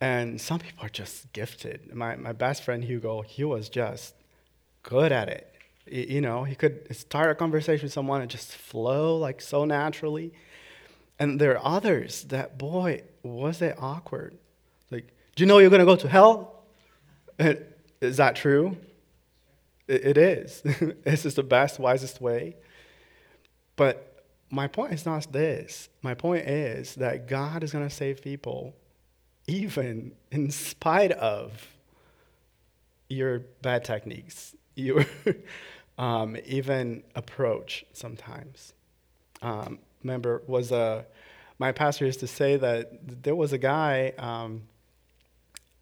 and 0.01 0.41
some 0.41 0.59
people 0.59 0.85
are 0.85 0.91
just 0.91 1.33
gifted. 1.33 1.95
My, 1.95 2.17
my 2.17 2.33
best 2.33 2.63
friend 2.63 2.85
Hugo, 2.85 3.23
he 3.23 3.45
was 3.45 3.69
just 3.69 4.15
good 4.83 5.13
at 5.13 5.29
it. 5.29 5.53
You 5.87 6.21
know, 6.21 6.45
he 6.45 6.55
could 6.55 6.95
start 6.95 7.31
a 7.31 7.35
conversation 7.35 7.87
with 7.87 7.93
someone 7.93 8.21
and 8.21 8.31
just 8.31 8.53
flow 8.53 9.17
like 9.17 9.41
so 9.41 9.65
naturally. 9.65 10.33
And 11.19 11.41
there 11.41 11.59
are 11.59 11.77
others 11.77 12.25
that, 12.25 12.59
boy, 12.59 13.03
was 13.23 13.63
it 13.63 13.77
awkward. 13.79 14.37
Like, 14.91 15.09
do 15.35 15.43
you 15.43 15.47
know 15.47 15.59
you're 15.59 15.71
going 15.71 15.81
to 15.81 15.87
go 15.87 15.97
to 15.97 16.09
hell? 16.09 16.65
Is 18.01 18.19
that 18.19 18.37
true? 18.37 18.77
It 19.89 20.19
is. 20.19 20.63
this 21.05 21.25
is 21.25 21.37
the 21.37 21.43
best, 21.43 21.79
wisest 21.79 22.21
way. 22.21 22.57
But 23.77 24.25
my 24.51 24.67
point 24.67 24.93
is 24.93 25.07
not 25.07 25.33
this. 25.33 25.89
My 26.03 26.15
point 26.15 26.49
is 26.49 26.97
that 26.97 27.29
God 27.29 27.63
is 27.63 27.73
going 27.73 27.89
to 27.89 27.95
save 27.95 28.21
people 28.21 28.75
even 29.47 30.13
in 30.31 30.51
spite 30.51 31.13
of 31.13 31.69
your 33.09 33.41
bad 33.63 33.85
techniques, 33.85 34.55
your 34.75 35.05
um, 35.99 36.37
even 36.47 37.03
approach 37.15 37.85
sometimes. 37.93 38.73
Um, 39.43 39.79
remember, 40.03 40.43
was 40.47 40.73
a 40.73 41.07
my 41.59 41.73
pastor 41.73 42.05
used 42.05 42.21
to 42.21 42.27
say 42.27 42.57
that 42.57 43.23
there 43.23 43.35
was 43.35 43.53
a 43.53 43.59
guy 43.59 44.13
um, 44.19 44.63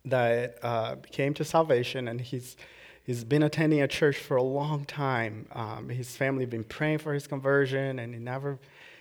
that 0.05 0.59
uh, 0.63 0.97
came 1.11 1.35
to 1.35 1.45
salvation, 1.45 2.09
and 2.09 2.21
he's 2.21 2.57
he's 3.05 3.25
been 3.25 3.43
attending 3.43 3.83
a 3.83 3.89
church 3.89 4.17
for 4.19 4.37
a 4.37 4.43
long 4.43 4.85
time. 4.85 5.47
Um, 5.53 5.89
his 5.89 6.17
family 6.17 6.47
been 6.47 6.65
praying 6.65 6.99
for 6.99 7.15
his 7.15 7.27
conversion, 7.27 7.99
and 7.99 8.15
he 8.15 8.21
never 8.21 8.59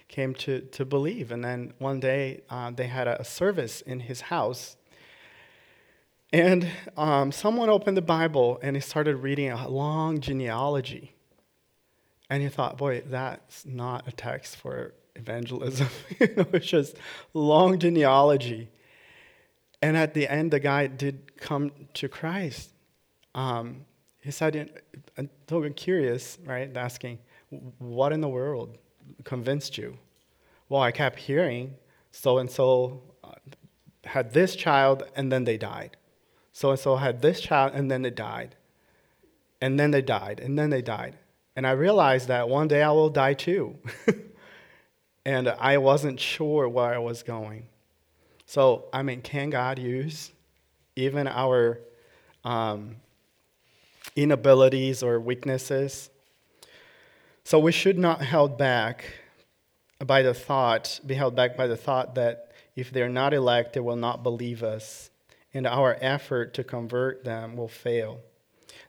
came 0.08 0.34
to, 0.36 0.62
to 0.62 0.86
believe. 0.86 1.32
And 1.32 1.44
then 1.44 1.74
one 1.80 2.00
day 2.00 2.42
uh, 2.50 2.72
they 2.72 2.88
had 2.88 3.08
a, 3.08 3.24
service 3.24 3.82
in 3.82 4.02
his 4.02 4.22
house. 4.22 4.78
And 6.32 6.68
um, 6.98 7.32
someone 7.32 7.70
opened 7.70 7.98
the 7.98 8.02
Bible 8.02 8.60
and 8.62 8.76
he 8.76 8.82
started 8.82 9.18
reading 9.18 9.52
a 9.52 9.68
long 9.68 10.20
genealogy. 10.20 11.16
And 12.30 12.42
he 12.42 12.50
thought, 12.50 12.78
boy, 12.78 13.04
that's 13.06 13.66
not 13.66 14.08
a 14.08 14.12
text 14.12 14.58
for 14.58 14.94
evangelism. 15.16 15.88
it's 16.20 16.66
just 16.66 16.96
long 17.34 17.78
genealogy. 17.78 18.70
And 19.82 19.98
at 19.98 20.14
the 20.14 20.28
end, 20.28 20.52
the 20.52 20.60
guy 20.60 20.88
did 20.88 21.38
come 21.38 21.72
to 21.96 22.08
Christ. 22.08 22.72
Um, 23.36 23.86
he 24.22 24.32
said, 24.32 24.82
I'm 25.18 25.30
so 25.50 25.70
curious, 25.72 26.38
right? 26.46 26.76
Asking, 26.76 27.20
what 27.78 28.14
in 28.14 28.22
the 28.22 28.30
world 28.30 28.78
convinced 29.24 29.78
you? 29.78 29.98
Well, 30.70 30.82
I 30.82 30.92
kept 30.92 31.20
hearing 31.20 31.76
so 32.12 32.38
and 32.38 32.50
so 32.50 33.02
had 34.06 34.34
this 34.34 34.56
child 34.56 35.04
and 35.16 35.32
then 35.32 35.44
they 35.44 35.58
died. 35.58 35.98
So 36.52 36.72
and 36.72 36.80
so 36.80 36.96
had 36.96 37.22
this 37.22 37.42
child 37.42 37.74
and 37.74 37.90
then 37.90 38.02
they 38.04 38.12
died. 38.12 38.56
And 39.62 39.80
then 39.80 39.92
they 39.92 40.02
died 40.02 40.40
and 40.40 40.58
then 40.58 40.70
they 40.70 40.82
died. 40.82 41.18
And 41.56 41.66
I 41.66 41.72
realized 41.72 42.28
that 42.28 42.50
one 42.50 42.68
day 42.68 42.84
I 42.84 42.92
will 42.92 43.10
die 43.10 43.34
too. 43.34 43.78
and 45.26 45.48
I 45.50 45.78
wasn't 45.78 46.20
sure 46.20 46.68
where 46.68 46.94
I 46.94 46.98
was 46.98 47.24
going. 47.24 47.68
So, 48.46 48.86
I 48.92 49.04
mean, 49.04 49.22
can 49.22 49.50
God 49.50 49.80
use 49.80 50.32
even 50.96 51.28
our 51.28 51.80
um, 52.44 52.98
inabilities 54.16 55.02
or 55.02 55.20
weaknesses? 55.20 56.10
So, 57.46 57.60
we 57.60 57.72
should 57.72 58.00
not 58.00 58.22
held 58.22 58.58
back 58.58 59.06
by 60.00 60.22
the 60.22 60.34
thought, 60.34 61.00
be 61.06 61.16
held 61.16 61.36
back 61.36 61.58
by 61.58 61.68
the 61.68 61.78
thought 61.78 62.16
that 62.16 62.52
if 62.76 62.92
they're 62.92 63.10
not 63.10 63.34
elect, 63.34 63.74
they 63.74 63.80
will 63.80 63.96
not 63.96 64.24
believe 64.24 64.64
us, 64.64 65.10
and 65.54 65.68
our 65.68 65.98
effort 66.02 66.54
to 66.56 66.64
convert 66.64 67.24
them 67.24 67.56
will 67.56 67.68
fail. 67.68 68.22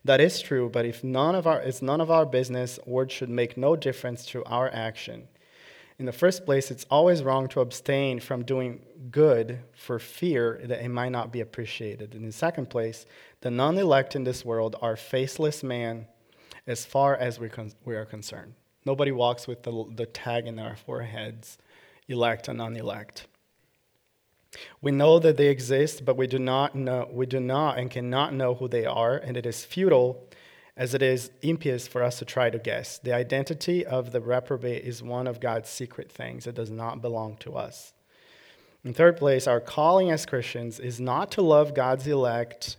That 0.05 0.21
is 0.21 0.41
true, 0.41 0.71
but 0.71 0.87
if 0.87 1.03
none 1.03 1.35
of 1.35 1.47
our, 1.47 1.61
it's 1.61 1.83
none 1.83 2.01
of 2.01 2.11
our 2.11 2.27
business, 2.27 2.79
words 2.87 3.13
should 3.13 3.29
make 3.29 3.57
no 3.57 3.75
difference 3.75 4.25
to 4.27 4.45
our 4.45 4.71
action. 4.73 5.29
In 5.99 6.07
the 6.07 6.13
first 6.13 6.45
place, 6.45 6.71
it's 6.71 6.87
always 6.91 7.23
wrong 7.23 7.49
to 7.49 7.61
abstain 7.61 8.19
from 8.19 8.45
doing 8.45 8.85
good 9.11 9.61
for 9.75 9.99
fear 9.99 10.61
that 10.65 10.85
it 10.85 10.89
might 10.89 11.13
not 11.13 11.33
be 11.33 11.41
appreciated. 11.41 12.15
In 12.15 12.27
the 12.27 12.33
second 12.33 12.69
place, 12.69 13.07
the 13.41 13.51
non 13.51 13.79
elect 13.79 14.17
in 14.17 14.25
this 14.25 14.45
world 14.45 14.77
are 14.83 14.97
faceless 14.97 15.63
men 15.63 16.07
as 16.67 16.85
far 16.85 17.17
as 17.17 17.39
we, 17.39 17.49
con- 17.49 17.73
we 17.85 17.95
are 17.95 18.05
concerned. 18.05 18.55
Nobody 18.85 19.13
walks 19.13 19.47
with 19.47 19.63
the, 19.63 19.85
the 19.95 20.07
tag 20.07 20.47
in 20.47 20.59
our 20.59 20.77
foreheads, 20.77 21.59
elect 22.09 22.49
and 22.49 22.59
non 22.59 22.77
elect. 22.77 23.27
We 24.81 24.93
know 24.93 25.19
that 25.19 25.37
they 25.37 25.49
exist, 25.49 26.05
but 26.05 26.17
we 26.17 26.27
do 26.27 26.39
not 26.39 26.75
know, 26.75 27.09
we 27.11 27.27
do 27.27 27.41
not 27.41 27.79
and 27.79 27.91
cannot 27.91 28.35
know 28.35 28.55
who 28.55 28.69
they 28.69 28.87
are, 28.87 29.17
and 29.17 29.37
it 29.37 29.47
is 29.47 29.65
futile 29.65 30.29
as 30.77 30.95
it 30.95 31.03
is 31.03 31.31
impious 31.43 31.87
for 31.87 32.03
us 32.03 32.19
to 32.19 32.25
try 32.25 32.51
to 32.51 32.59
guess. 32.59 32.99
The 32.99 33.13
identity 33.13 33.87
of 33.87 34.13
the 34.13 34.21
reprobate 34.21 34.85
is 34.85 35.03
one 35.03 35.27
of 35.27 35.41
God's 35.41 35.69
secret 35.69 36.11
things. 36.11 36.47
It 36.47 36.55
does 36.55 36.71
not 36.71 37.01
belong 37.01 37.37
to 37.39 37.57
us. 37.57 37.93
In 38.85 38.93
third 38.93 39.17
place, 39.17 39.47
our 39.47 39.61
calling 39.61 40.11
as 40.11 40.27
Christians 40.27 40.79
is 40.79 41.01
not 41.01 41.31
to 41.33 41.43
love 41.43 41.75
God's 41.75 42.07
elect 42.07 42.77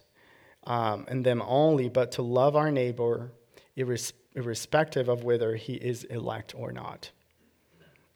um, 0.65 1.05
and 1.07 1.25
them 1.25 1.41
only, 1.45 1.89
but 1.89 2.11
to 2.13 2.21
love 2.21 2.55
our 2.55 2.69
neighbor 2.69 3.31
irrespective 3.75 5.09
of 5.09 5.23
whether 5.23 5.55
he 5.55 5.73
is 5.75 6.03
elect 6.05 6.53
or 6.55 6.71
not. 6.71 7.11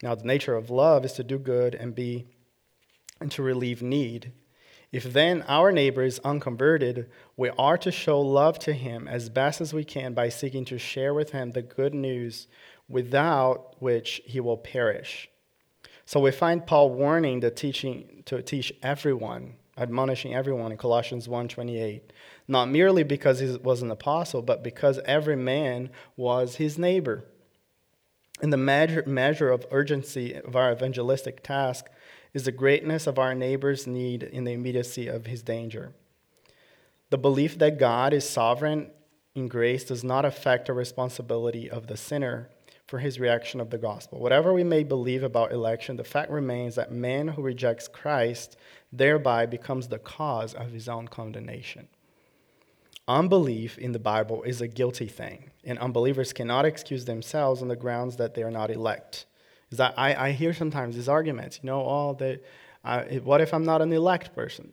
Now, 0.02 0.14
the 0.14 0.24
nature 0.24 0.54
of 0.54 0.70
love 0.70 1.04
is 1.04 1.12
to 1.14 1.24
do 1.24 1.38
good 1.38 1.74
and 1.74 1.94
be 1.94 2.26
and 3.20 3.30
to 3.32 3.42
relieve 3.42 3.82
need. 3.82 4.32
If 4.92 5.12
then 5.12 5.42
our 5.42 5.70
neighbor 5.70 6.02
is 6.02 6.18
unconverted, 6.20 7.10
we 7.36 7.50
are 7.50 7.78
to 7.78 7.92
show 7.92 8.20
love 8.20 8.58
to 8.60 8.72
him 8.72 9.06
as 9.06 9.28
best 9.28 9.60
as 9.60 9.72
we 9.72 9.84
can 9.84 10.14
by 10.14 10.30
seeking 10.30 10.64
to 10.64 10.78
share 10.78 11.14
with 11.14 11.30
him 11.30 11.50
the 11.50 11.62
good 11.62 11.94
news 11.94 12.48
without 12.88 13.76
which 13.80 14.20
he 14.24 14.40
will 14.40 14.56
perish. 14.56 15.28
So 16.06 16.18
we 16.18 16.32
find 16.32 16.66
Paul 16.66 16.90
warning 16.90 17.38
the 17.38 17.52
teaching 17.52 18.22
to 18.26 18.42
teach 18.42 18.72
everyone, 18.82 19.54
admonishing 19.80 20.34
everyone 20.34 20.70
in 20.70 20.78
Colossians 20.78 21.26
1:28, 21.26 22.12
not 22.46 22.68
merely 22.68 23.02
because 23.02 23.40
he 23.40 23.56
was 23.56 23.82
an 23.82 23.90
apostle, 23.90 24.42
but 24.42 24.62
because 24.62 25.00
every 25.06 25.36
man 25.36 25.90
was 26.16 26.56
his 26.56 26.78
neighbor. 26.78 27.24
And 28.42 28.52
the 28.52 28.56
measure, 28.56 29.02
measure 29.06 29.50
of 29.50 29.66
urgency 29.70 30.34
of 30.34 30.54
our 30.54 30.72
evangelistic 30.72 31.42
task 31.42 31.86
is 32.32 32.44
the 32.44 32.52
greatness 32.52 33.06
of 33.06 33.18
our 33.18 33.34
neighbor's 33.34 33.86
need 33.86 34.22
in 34.22 34.44
the 34.44 34.52
immediacy 34.52 35.08
of 35.08 35.26
his 35.26 35.42
danger. 35.42 35.92
The 37.10 37.18
belief 37.18 37.58
that 37.58 37.78
God 37.78 38.12
is 38.12 38.28
sovereign 38.28 38.90
in 39.34 39.48
grace 39.48 39.84
does 39.84 40.04
not 40.04 40.24
affect 40.24 40.66
the 40.66 40.72
responsibility 40.72 41.68
of 41.68 41.86
the 41.86 41.96
sinner 41.96 42.50
for 42.86 42.98
his 42.98 43.20
reaction 43.20 43.60
of 43.60 43.70
the 43.70 43.78
gospel. 43.78 44.18
Whatever 44.18 44.52
we 44.52 44.64
may 44.64 44.82
believe 44.82 45.22
about 45.22 45.52
election, 45.52 45.96
the 45.96 46.04
fact 46.04 46.30
remains 46.30 46.74
that 46.74 46.90
man 46.90 47.28
who 47.28 47.42
rejects 47.42 47.86
Christ 47.86 48.56
thereby 48.92 49.46
becomes 49.46 49.88
the 49.88 49.98
cause 49.98 50.54
of 50.54 50.72
his 50.72 50.88
own 50.88 51.08
condemnation. 51.08 51.88
Unbelief 53.06 53.76
in 53.78 53.92
the 53.92 53.98
Bible 53.98 54.42
is 54.44 54.60
a 54.60 54.68
guilty 54.68 55.06
thing, 55.06 55.50
and 55.64 55.78
unbelievers 55.78 56.32
cannot 56.32 56.64
excuse 56.64 57.04
themselves 57.04 57.62
on 57.62 57.68
the 57.68 57.76
grounds 57.76 58.16
that 58.16 58.34
they 58.34 58.42
are 58.42 58.50
not 58.50 58.70
elect. 58.70 59.26
Is 59.70 59.78
that 59.78 59.94
I, 59.96 60.14
I 60.14 60.32
hear 60.32 60.52
sometimes 60.52 60.96
these 60.96 61.08
arguments, 61.08 61.60
you 61.62 61.66
know, 61.66 61.80
oh, 61.80 62.16
they, 62.18 62.40
uh, 62.84 63.04
what 63.24 63.40
if 63.40 63.54
I'm 63.54 63.64
not 63.64 63.82
an 63.82 63.92
elect 63.92 64.34
person? 64.34 64.72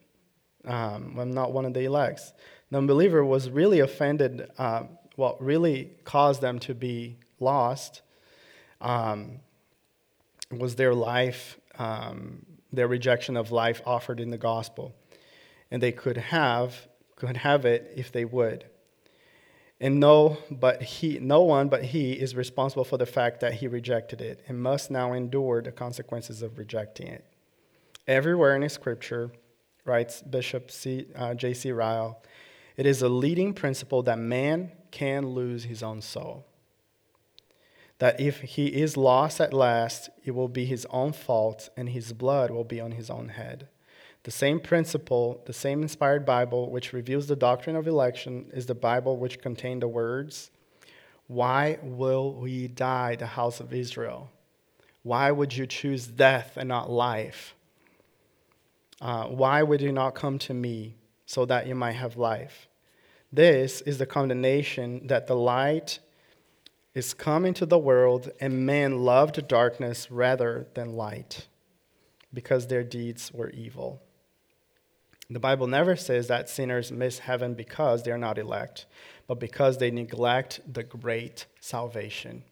Um, 0.65 1.17
I'm 1.19 1.31
not 1.31 1.53
one 1.53 1.65
of 1.65 1.73
the 1.73 1.85
elects. 1.85 2.33
The 2.71 2.77
unbeliever 2.77 3.23
was 3.23 3.49
really 3.49 3.79
offended, 3.79 4.49
uh, 4.57 4.83
what 5.15 5.41
really 5.41 5.91
caused 6.03 6.41
them 6.41 6.59
to 6.59 6.75
be 6.75 7.17
lost 7.39 8.01
um, 8.81 9.39
was 10.51 10.75
their 10.75 10.93
life, 10.93 11.59
um, 11.79 12.45
their 12.71 12.87
rejection 12.87 13.37
of 13.37 13.51
life 13.51 13.81
offered 13.85 14.19
in 14.19 14.29
the 14.29 14.37
gospel. 14.37 14.95
And 15.71 15.81
they 15.81 15.91
could 15.91 16.17
have, 16.17 16.87
could 17.15 17.37
have 17.37 17.65
it 17.65 17.91
if 17.95 18.11
they 18.11 18.25
would. 18.25 18.65
And 19.79 19.99
no, 19.99 20.37
but 20.49 20.81
he, 20.81 21.19
no 21.19 21.41
one 21.41 21.69
but 21.69 21.83
he 21.83 22.13
is 22.13 22.35
responsible 22.35 22.83
for 22.83 22.97
the 22.97 23.05
fact 23.05 23.41
that 23.41 23.55
he 23.55 23.67
rejected 23.67 24.21
it 24.21 24.43
and 24.47 24.61
must 24.61 24.89
now 24.89 25.13
endure 25.13 25.61
the 25.61 25.71
consequences 25.71 26.41
of 26.41 26.57
rejecting 26.57 27.07
it. 27.07 27.23
Everywhere 28.07 28.55
in 28.55 28.67
Scripture, 28.69 29.31
writes 29.87 30.21
Bishop 30.21 30.69
C, 30.69 31.07
uh, 31.15 31.33
J.C. 31.33 31.71
Ryle, 31.71 32.21
it 32.75 32.85
is 32.85 33.01
a 33.01 33.09
leading 33.09 33.53
principle 33.53 34.03
that 34.03 34.19
man 34.19 34.71
can 34.91 35.29
lose 35.29 35.63
his 35.63 35.81
own 35.81 36.01
soul. 36.01 36.45
That 37.99 38.19
if 38.19 38.41
he 38.41 38.67
is 38.67 38.95
lost 38.95 39.41
at 39.41 39.53
last, 39.53 40.09
it 40.23 40.31
will 40.31 40.47
be 40.47 40.65
his 40.65 40.85
own 40.91 41.13
fault 41.13 41.69
and 41.75 41.89
his 41.89 42.13
blood 42.13 42.51
will 42.51 42.63
be 42.63 42.79
on 42.79 42.91
his 42.91 43.09
own 43.09 43.29
head. 43.29 43.67
The 44.23 44.31
same 44.31 44.59
principle, 44.59 45.41
the 45.45 45.53
same 45.53 45.81
inspired 45.81 46.25
Bible 46.25 46.69
which 46.69 46.93
reveals 46.93 47.27
the 47.27 47.35
doctrine 47.35 47.75
of 47.75 47.87
election, 47.87 48.51
is 48.53 48.65
the 48.65 48.75
Bible 48.75 49.17
which 49.17 49.41
contained 49.41 49.81
the 49.81 49.87
words, 49.87 50.51
Why 51.27 51.79
will 51.81 52.33
we 52.33 52.67
die, 52.67 53.15
the 53.15 53.25
house 53.25 53.59
of 53.59 53.73
Israel? 53.73 54.29
Why 55.03 55.31
would 55.31 55.55
you 55.55 55.65
choose 55.65 56.05
death 56.05 56.57
and 56.57 56.67
not 56.67 56.89
life? 56.89 57.55
Uh, 58.99 59.27
why 59.27 59.63
would 59.63 59.79
you 59.79 59.91
not 59.91 60.15
come 60.15 60.37
to 60.39 60.53
me 60.53 60.95
so 61.25 61.45
that 61.45 61.65
you 61.65 61.75
might 61.75 61.93
have 61.93 62.17
life? 62.17 62.67
This 63.31 63.81
is 63.81 63.97
the 63.97 64.05
condemnation 64.05 65.07
that 65.07 65.27
the 65.27 65.35
light 65.35 65.99
is 66.97 67.13
come 67.13 67.45
into 67.45 67.63
the 67.63 67.77
world, 67.77 68.31
and 68.41 68.65
men 68.65 68.97
loved 68.97 69.47
darkness 69.47 70.09
rather 70.09 70.67
than 70.73 70.95
light 70.95 71.47
because 72.33 72.65
their 72.65 72.83
deeds 72.83 73.31
were 73.31 73.51
evil. 73.51 74.01
The 75.29 75.39
Bible 75.39 75.67
never 75.67 75.95
says 75.95 76.27
that 76.27 76.49
sinners 76.49 76.91
miss 76.91 77.19
heaven 77.19 77.53
because 77.53 78.01
they 78.01 78.09
are 78.09 78.17
not 78.17 78.39
elect, 78.39 78.87
but 79.27 79.39
because 79.39 79.77
they 79.77 79.91
neglect 79.91 80.61
the 80.67 80.81
great 80.81 81.45
salvation 81.59 82.43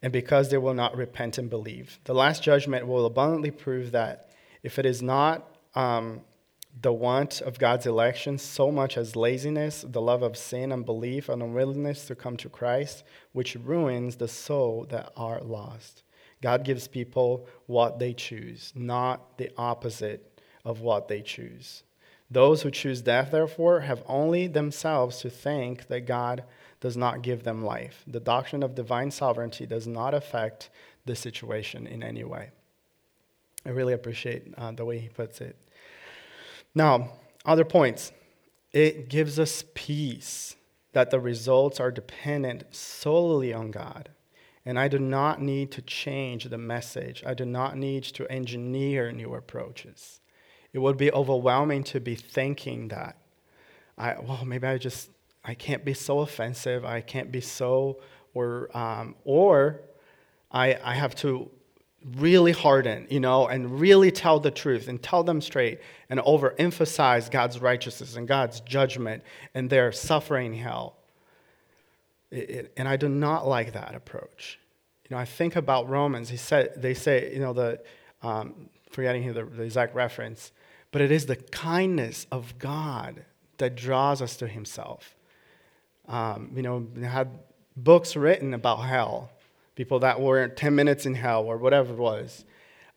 and 0.00 0.10
because 0.10 0.50
they 0.50 0.58
will 0.58 0.72
not 0.72 0.96
repent 0.96 1.36
and 1.36 1.50
believe. 1.50 1.98
The 2.04 2.14
last 2.14 2.42
judgment 2.42 2.86
will 2.86 3.04
abundantly 3.04 3.50
prove 3.50 3.92
that 3.92 4.30
if 4.62 4.78
it 4.78 4.86
is 4.86 5.02
not 5.02 5.46
um, 5.74 6.22
the 6.80 6.92
want 6.92 7.40
of 7.40 7.58
God's 7.58 7.86
election 7.86 8.38
so 8.38 8.70
much 8.70 8.96
as 8.96 9.16
laziness, 9.16 9.84
the 9.88 10.00
love 10.00 10.22
of 10.22 10.36
sin, 10.36 10.72
unbelief, 10.72 11.28
and 11.28 11.42
unwillingness 11.42 12.06
to 12.06 12.14
come 12.14 12.36
to 12.38 12.48
Christ, 12.48 13.04
which 13.32 13.56
ruins 13.56 14.16
the 14.16 14.28
soul 14.28 14.86
that 14.90 15.12
are 15.16 15.40
lost. 15.40 16.02
God 16.42 16.64
gives 16.64 16.88
people 16.88 17.46
what 17.66 17.98
they 17.98 18.12
choose, 18.12 18.72
not 18.74 19.38
the 19.38 19.50
opposite 19.56 20.40
of 20.64 20.80
what 20.80 21.08
they 21.08 21.22
choose. 21.22 21.84
Those 22.30 22.62
who 22.62 22.70
choose 22.70 23.02
death, 23.02 23.30
therefore, 23.30 23.80
have 23.80 24.02
only 24.06 24.46
themselves 24.46 25.20
to 25.20 25.30
thank 25.30 25.86
that 25.88 26.06
God 26.06 26.44
does 26.80 26.96
not 26.96 27.22
give 27.22 27.44
them 27.44 27.64
life. 27.64 28.02
The 28.06 28.20
doctrine 28.20 28.62
of 28.62 28.74
divine 28.74 29.10
sovereignty 29.10 29.66
does 29.66 29.86
not 29.86 30.14
affect 30.14 30.70
the 31.06 31.14
situation 31.14 31.86
in 31.86 32.02
any 32.02 32.24
way. 32.24 32.50
I 33.64 33.70
really 33.70 33.92
appreciate 33.92 34.52
uh, 34.58 34.72
the 34.72 34.84
way 34.84 34.98
he 34.98 35.08
puts 35.08 35.40
it. 35.40 35.56
Now, 36.74 37.10
other 37.44 37.64
points. 37.64 38.12
It 38.72 39.08
gives 39.08 39.38
us 39.38 39.64
peace 39.74 40.56
that 40.92 41.10
the 41.10 41.20
results 41.20 41.78
are 41.78 41.92
dependent 41.92 42.74
solely 42.74 43.52
on 43.52 43.70
God. 43.70 44.10
And 44.66 44.78
I 44.78 44.88
do 44.88 44.98
not 44.98 45.42
need 45.42 45.70
to 45.72 45.82
change 45.82 46.44
the 46.44 46.58
message. 46.58 47.22
I 47.24 47.34
do 47.34 47.44
not 47.44 47.76
need 47.76 48.04
to 48.04 48.30
engineer 48.32 49.12
new 49.12 49.34
approaches. 49.34 50.20
It 50.72 50.78
would 50.78 50.96
be 50.96 51.12
overwhelming 51.12 51.84
to 51.84 52.00
be 52.00 52.14
thinking 52.14 52.88
that, 52.88 53.16
I, 53.96 54.18
well, 54.18 54.44
maybe 54.44 54.66
I 54.66 54.78
just, 54.78 55.10
I 55.44 55.54
can't 55.54 55.84
be 55.84 55.94
so 55.94 56.20
offensive. 56.20 56.84
I 56.84 57.00
can't 57.00 57.30
be 57.30 57.40
so, 57.40 58.00
or, 58.32 58.76
um, 58.76 59.14
or 59.24 59.82
I, 60.50 60.78
I 60.82 60.94
have 60.94 61.14
to 61.16 61.50
really 62.16 62.52
harden, 62.52 63.06
you 63.08 63.20
know, 63.20 63.46
and 63.46 63.80
really 63.80 64.10
tell 64.10 64.38
the 64.38 64.50
truth 64.50 64.88
and 64.88 65.02
tell 65.02 65.22
them 65.22 65.40
straight 65.40 65.80
and 66.10 66.20
overemphasize 66.20 67.30
God's 67.30 67.60
righteousness 67.60 68.16
and 68.16 68.28
God's 68.28 68.60
judgment 68.60 69.22
and 69.54 69.70
their 69.70 69.90
suffering 69.90 70.52
hell. 70.52 70.96
It, 72.30 72.50
it, 72.50 72.72
and 72.76 72.86
I 72.86 72.96
do 72.96 73.08
not 73.08 73.46
like 73.46 73.72
that 73.72 73.94
approach. 73.94 74.58
You 75.08 75.16
know, 75.16 75.20
I 75.20 75.24
think 75.24 75.56
about 75.56 75.88
Romans. 75.88 76.28
He 76.28 76.36
said, 76.36 76.72
they 76.76 76.94
say, 76.94 77.32
you 77.32 77.40
know, 77.40 77.52
the, 77.52 77.80
um, 78.22 78.68
forgetting 78.90 79.32
the, 79.32 79.44
the 79.44 79.62
exact 79.62 79.94
reference, 79.94 80.52
but 80.92 81.00
it 81.00 81.10
is 81.10 81.26
the 81.26 81.36
kindness 81.36 82.26
of 82.30 82.58
God 82.58 83.24
that 83.58 83.76
draws 83.76 84.20
us 84.20 84.36
to 84.38 84.48
Himself. 84.48 85.14
Um, 86.06 86.50
you 86.54 86.62
know, 86.62 86.86
had 87.02 87.30
books 87.76 88.14
written 88.14 88.52
about 88.52 88.76
hell 88.76 89.30
people 89.74 89.98
that 90.00 90.20
were 90.20 90.48
10 90.48 90.74
minutes 90.74 91.06
in 91.06 91.14
hell 91.14 91.44
or 91.44 91.56
whatever 91.56 91.92
it 91.92 91.98
was, 91.98 92.44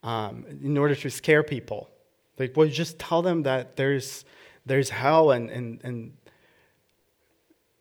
um, 0.04 0.46
in 0.64 0.78
order 0.78 0.96
to 0.96 1.10
scare 1.10 1.44
people. 1.44 1.90
Like, 2.38 2.56
well, 2.56 2.68
just 2.68 3.00
tell 3.00 3.22
them 3.22 3.44
that 3.44 3.76
there's, 3.76 4.26
there's 4.66 4.90
hell 4.90 5.32
and, 5.32 5.50
and, 5.50 5.82
and 5.84 6.14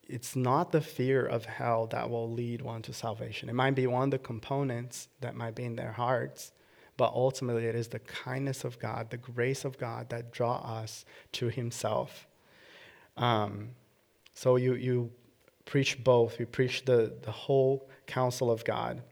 it's 0.09 0.36
not 0.36 0.72
the 0.72 0.80
fear 0.80 1.24
of 1.24 1.44
hell 1.44 1.86
that 1.88 2.09
will 2.09 2.30
lead 2.30 2.62
one 2.62 2.82
to 2.82 2.92
salvation. 2.92 3.49
It 3.49 3.55
might 3.55 3.74
be 3.74 3.86
one 3.86 4.05
of 4.05 4.11
the 4.11 4.18
components 4.18 5.09
that 5.20 5.34
might 5.34 5.55
be 5.55 5.64
in 5.64 5.76
their 5.76 5.92
hearts, 5.92 6.53
but 6.97 7.12
ultimately 7.12 7.66
it 7.66 7.74
is 7.74 7.88
the 7.88 7.99
kindness 7.99 8.64
of 8.64 8.78
God, 8.78 9.11
the 9.11 9.16
grace 9.18 9.64
of 9.64 9.78
God 9.78 10.09
that 10.11 10.32
draw 10.32 10.57
us 10.57 11.05
to 11.32 11.49
Himself. 11.49 12.26
Um, 13.16 13.70
so 14.32 14.57
you, 14.57 14.74
you 14.74 15.11
preach 15.67 16.03
both. 16.03 16.39
We 16.39 16.47
preach 16.47 16.87
the, 16.87 17.12
the 17.23 17.33
whole 17.33 17.87
counsel 18.07 18.51
of 18.51 18.64
God. 18.64 19.03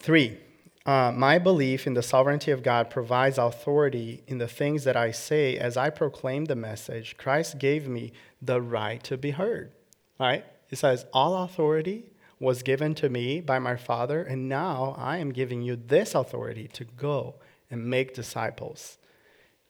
Three, 0.00 0.38
uh, 0.84 1.12
my 1.14 1.38
belief 1.38 1.86
in 1.86 1.94
the 1.94 2.02
sovereignty 2.02 2.50
of 2.50 2.62
God 2.62 2.90
provides 2.90 3.38
authority 3.38 4.22
in 4.26 4.38
the 4.38 4.48
things 4.48 4.84
that 4.84 4.96
I 4.96 5.10
say 5.10 5.56
as 5.56 5.76
I 5.76 5.90
proclaim 5.90 6.46
the 6.46 6.56
message. 6.56 7.16
Christ 7.16 7.58
gave 7.58 7.88
me 7.88 8.12
the 8.40 8.60
right 8.60 9.02
to 9.04 9.16
be 9.16 9.32
heard. 9.32 9.72
Right? 10.18 10.44
It 10.70 10.78
says, 10.78 11.06
All 11.12 11.42
authority 11.44 12.04
was 12.38 12.62
given 12.62 12.94
to 12.96 13.08
me 13.08 13.40
by 13.40 13.58
my 13.58 13.76
Father, 13.76 14.22
and 14.22 14.48
now 14.48 14.94
I 14.98 15.18
am 15.18 15.32
giving 15.32 15.62
you 15.62 15.76
this 15.76 16.14
authority 16.14 16.68
to 16.74 16.84
go 16.84 17.34
and 17.70 17.84
make 17.84 18.14
disciples 18.14 18.98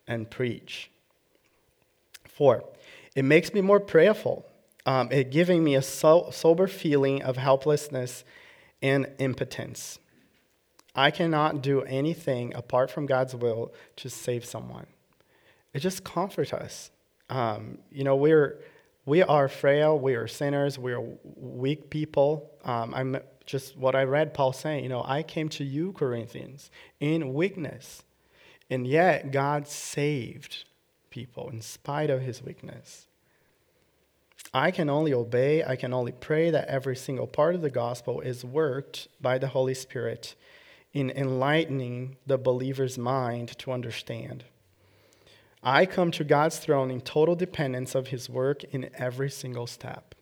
and 0.07 0.31
preach. 0.31 0.91
Four, 2.25 2.65
it 3.15 3.25
makes 3.25 3.55
me 3.55 3.61
more 3.61 3.81
prayerful 3.81 4.45
um, 4.87 5.11
it 5.11 5.31
giving 5.31 5.63
me 5.63 5.75
a 5.75 5.83
so- 5.83 6.31
sober 6.31 6.67
feeling 6.67 7.23
of 7.23 7.37
helplessness 7.37 8.25
and 8.81 9.11
impotence. 9.19 9.99
I 10.95 11.11
cannot 11.11 11.61
do 11.61 11.83
anything 11.83 12.55
apart 12.55 12.91
from 12.91 13.05
God's 13.05 13.35
will 13.35 13.75
to 13.97 14.09
save 14.09 14.45
someone. 14.45 14.87
It 15.75 15.81
just 15.81 16.05
comforts 16.05 16.55
us. 16.55 16.91
Um, 17.29 17.79
you 17.91 18.05
know, 18.05 18.17
we're 18.17 18.61
we 19.05 19.23
are 19.23 19.49
frail, 19.49 19.99
we 19.99 20.15
are 20.15 20.27
sinners, 20.27 20.79
we 20.79 20.93
are 20.93 21.05
weak 21.37 21.91
people. 21.91 22.51
Um, 22.65 22.95
I'm 22.95 23.19
just 23.45 23.77
what 23.77 23.95
I 23.95 24.05
read 24.05 24.35
Paul 24.35 24.53
saying. 24.53 24.85
You 24.85 24.89
know, 24.89 25.05
I 25.07 25.23
came 25.23 25.49
to 25.51 25.65
you, 25.65 25.93
Corinthians, 25.93 26.71
in 26.99 27.35
weakness, 27.35 28.03
and 28.71 28.87
yet 28.87 29.33
God 29.33 29.69
saved 29.69 30.65
people 31.11 31.51
in 31.51 31.61
spite 31.61 32.11
of 32.11 32.23
his 32.23 32.43
weakness. 32.43 33.06
I 34.57 34.71
can 34.71 34.89
only 34.89 35.13
obey, 35.13 35.63
I 35.63 35.77
can 35.77 35.93
only 35.93 36.13
pray 36.13 36.49
that 36.49 36.69
every 36.69 36.97
single 36.97 37.27
part 37.27 37.55
of 37.55 37.61
the 37.61 37.69
gospel 37.69 38.23
is 38.23 38.43
worked 38.43 39.07
by 39.21 39.37
the 39.37 39.49
Holy 39.49 39.75
Spirit 39.75 40.35
in 40.95 41.11
enlightening 41.11 42.17
the 42.27 42.39
believer's 42.39 42.97
mind 42.97 43.59
to 43.59 43.71
understand. 43.71 44.45
I 45.63 45.85
come 45.85 46.11
to 46.13 46.25
God's 46.25 46.57
throne 46.57 46.91
in 46.91 47.03
total 47.03 47.35
dependence 47.35 47.95
of 47.95 48.07
his 48.07 48.31
work 48.31 48.65
in 48.65 48.89
every 48.95 49.29
single 49.29 49.67
step. 49.67 50.15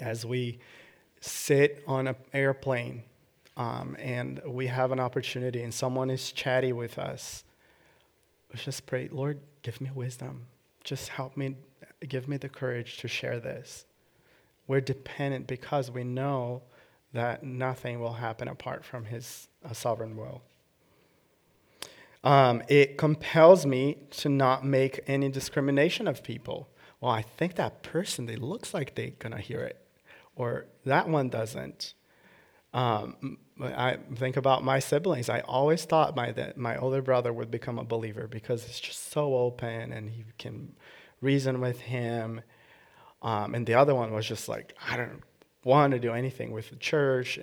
As 0.00 0.24
we 0.24 0.58
sit 1.20 1.84
on 1.86 2.06
an 2.06 2.16
airplane 2.32 3.02
um, 3.54 3.98
and 3.98 4.40
we 4.46 4.68
have 4.68 4.92
an 4.92 4.98
opportunity 4.98 5.62
and 5.62 5.74
someone 5.74 6.08
is 6.08 6.32
chatty 6.32 6.72
with 6.72 6.98
us, 6.98 7.44
let's 8.50 8.64
just 8.64 8.86
pray, 8.86 9.10
Lord, 9.12 9.40
give 9.60 9.78
me 9.78 9.90
wisdom. 9.94 10.46
Just 10.84 11.10
help 11.10 11.36
me 11.36 11.56
give 12.08 12.28
me 12.28 12.36
the 12.36 12.48
courage 12.48 12.98
to 12.98 13.08
share 13.08 13.40
this. 13.40 13.86
We're 14.66 14.80
dependent 14.80 15.46
because 15.46 15.90
we 15.90 16.04
know 16.04 16.62
that 17.12 17.42
nothing 17.42 18.00
will 18.00 18.14
happen 18.14 18.48
apart 18.48 18.84
from 18.84 19.04
His 19.04 19.48
uh, 19.64 19.72
sovereign 19.72 20.16
will. 20.16 20.42
Um, 22.22 22.62
it 22.68 22.98
compels 22.98 23.64
me 23.64 23.96
to 24.10 24.28
not 24.28 24.64
make 24.64 25.00
any 25.06 25.28
discrimination 25.28 26.06
of 26.06 26.22
people. 26.22 26.68
Well, 27.00 27.12
I 27.12 27.22
think 27.22 27.54
that 27.54 27.82
person, 27.82 28.26
they 28.26 28.36
looks 28.36 28.74
like 28.74 28.94
they're 28.94 29.10
going 29.18 29.32
to 29.32 29.38
hear 29.38 29.60
it, 29.60 29.80
or 30.36 30.66
that 30.84 31.08
one 31.08 31.30
doesn't. 31.30 31.94
Um, 32.72 33.38
I 33.60 33.98
think 34.14 34.36
about 34.36 34.62
my 34.62 34.78
siblings. 34.78 35.28
I 35.28 35.40
always 35.40 35.84
thought 35.84 36.14
my, 36.14 36.32
that 36.32 36.56
my 36.56 36.76
older 36.76 37.02
brother 37.02 37.32
would 37.32 37.50
become 37.50 37.78
a 37.78 37.84
believer 37.84 38.28
because 38.28 38.64
it's 38.64 38.80
just 38.80 39.10
so 39.10 39.34
open 39.34 39.92
and 39.92 40.10
he 40.10 40.24
can 40.38 40.74
reason 41.20 41.60
with 41.60 41.80
him. 41.80 42.40
Um, 43.22 43.54
and 43.54 43.66
the 43.66 43.74
other 43.74 43.94
one 43.94 44.12
was 44.12 44.26
just 44.26 44.48
like, 44.48 44.74
I 44.88 44.96
don't 44.96 45.22
want 45.64 45.92
to 45.92 45.98
do 45.98 46.12
anything 46.12 46.52
with 46.52 46.70
the 46.70 46.76
church. 46.76 47.38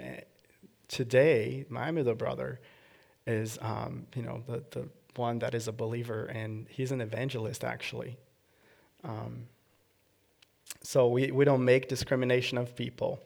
Today, 0.87 1.65
my 1.69 1.91
middle 1.91 2.15
brother 2.15 2.59
is, 3.25 3.59
um, 3.61 4.07
you 4.15 4.21
know, 4.21 4.41
the, 4.47 4.63
the 4.71 4.89
one 5.15 5.39
that 5.39 5.53
is 5.53 5.67
a 5.67 5.71
believer, 5.71 6.25
and 6.25 6.67
he's 6.69 6.91
an 6.91 7.01
evangelist, 7.01 7.63
actually. 7.63 8.17
Um, 9.03 9.47
so 10.81 11.07
we, 11.09 11.31
we 11.31 11.45
don't 11.45 11.65
make 11.65 11.87
discrimination 11.87 12.57
of 12.57 12.75
people. 12.75 13.19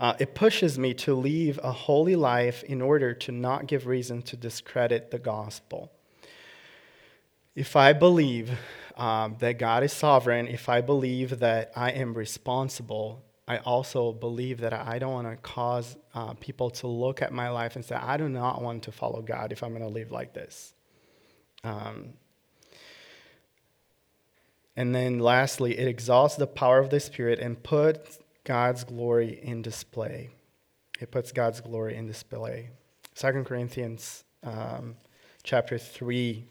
Uh, 0.00 0.14
it 0.18 0.34
pushes 0.34 0.78
me 0.78 0.92
to 0.94 1.14
leave 1.14 1.60
a 1.62 1.70
holy 1.70 2.16
life 2.16 2.64
in 2.64 2.82
order 2.82 3.14
to 3.14 3.30
not 3.30 3.66
give 3.66 3.86
reason 3.86 4.20
to 4.22 4.36
discredit 4.36 5.10
the 5.10 5.18
gospel. 5.18 5.92
If 7.54 7.76
I 7.76 7.92
believe 7.92 8.58
um, 8.96 9.36
that 9.40 9.58
God 9.58 9.82
is 9.82 9.92
sovereign, 9.92 10.46
if 10.46 10.68
I 10.68 10.80
believe 10.80 11.40
that 11.40 11.72
I 11.76 11.90
am 11.90 12.14
responsible, 12.14 13.22
I 13.48 13.58
also 13.58 14.12
believe 14.12 14.60
that 14.60 14.72
I 14.72 14.98
don't 14.98 15.12
want 15.12 15.30
to 15.30 15.36
cause 15.36 15.96
uh, 16.14 16.34
people 16.34 16.70
to 16.70 16.86
look 16.86 17.22
at 17.22 17.32
my 17.32 17.48
life 17.50 17.76
and 17.76 17.84
say, 17.84 17.96
I 17.96 18.16
do 18.16 18.28
not 18.28 18.62
want 18.62 18.84
to 18.84 18.92
follow 18.92 19.20
God 19.20 19.52
if 19.52 19.62
I'm 19.62 19.70
going 19.70 19.82
to 19.82 19.88
live 19.88 20.10
like 20.10 20.32
this. 20.32 20.74
Um, 21.64 22.14
and 24.76 24.94
then 24.94 25.18
lastly, 25.18 25.78
it 25.78 25.86
exalts 25.86 26.36
the 26.36 26.46
power 26.46 26.78
of 26.78 26.90
the 26.90 27.00
Spirit 27.00 27.38
and 27.40 27.62
puts 27.62 28.18
God's 28.44 28.84
glory 28.84 29.38
in 29.42 29.62
display. 29.62 30.30
It 31.00 31.10
puts 31.10 31.32
God's 31.32 31.60
glory 31.60 31.96
in 31.96 32.06
display. 32.06 32.70
Second 33.14 33.44
Corinthians 33.44 34.24
um, 34.44 34.96
chapter 35.42 35.78
3, 35.78 36.44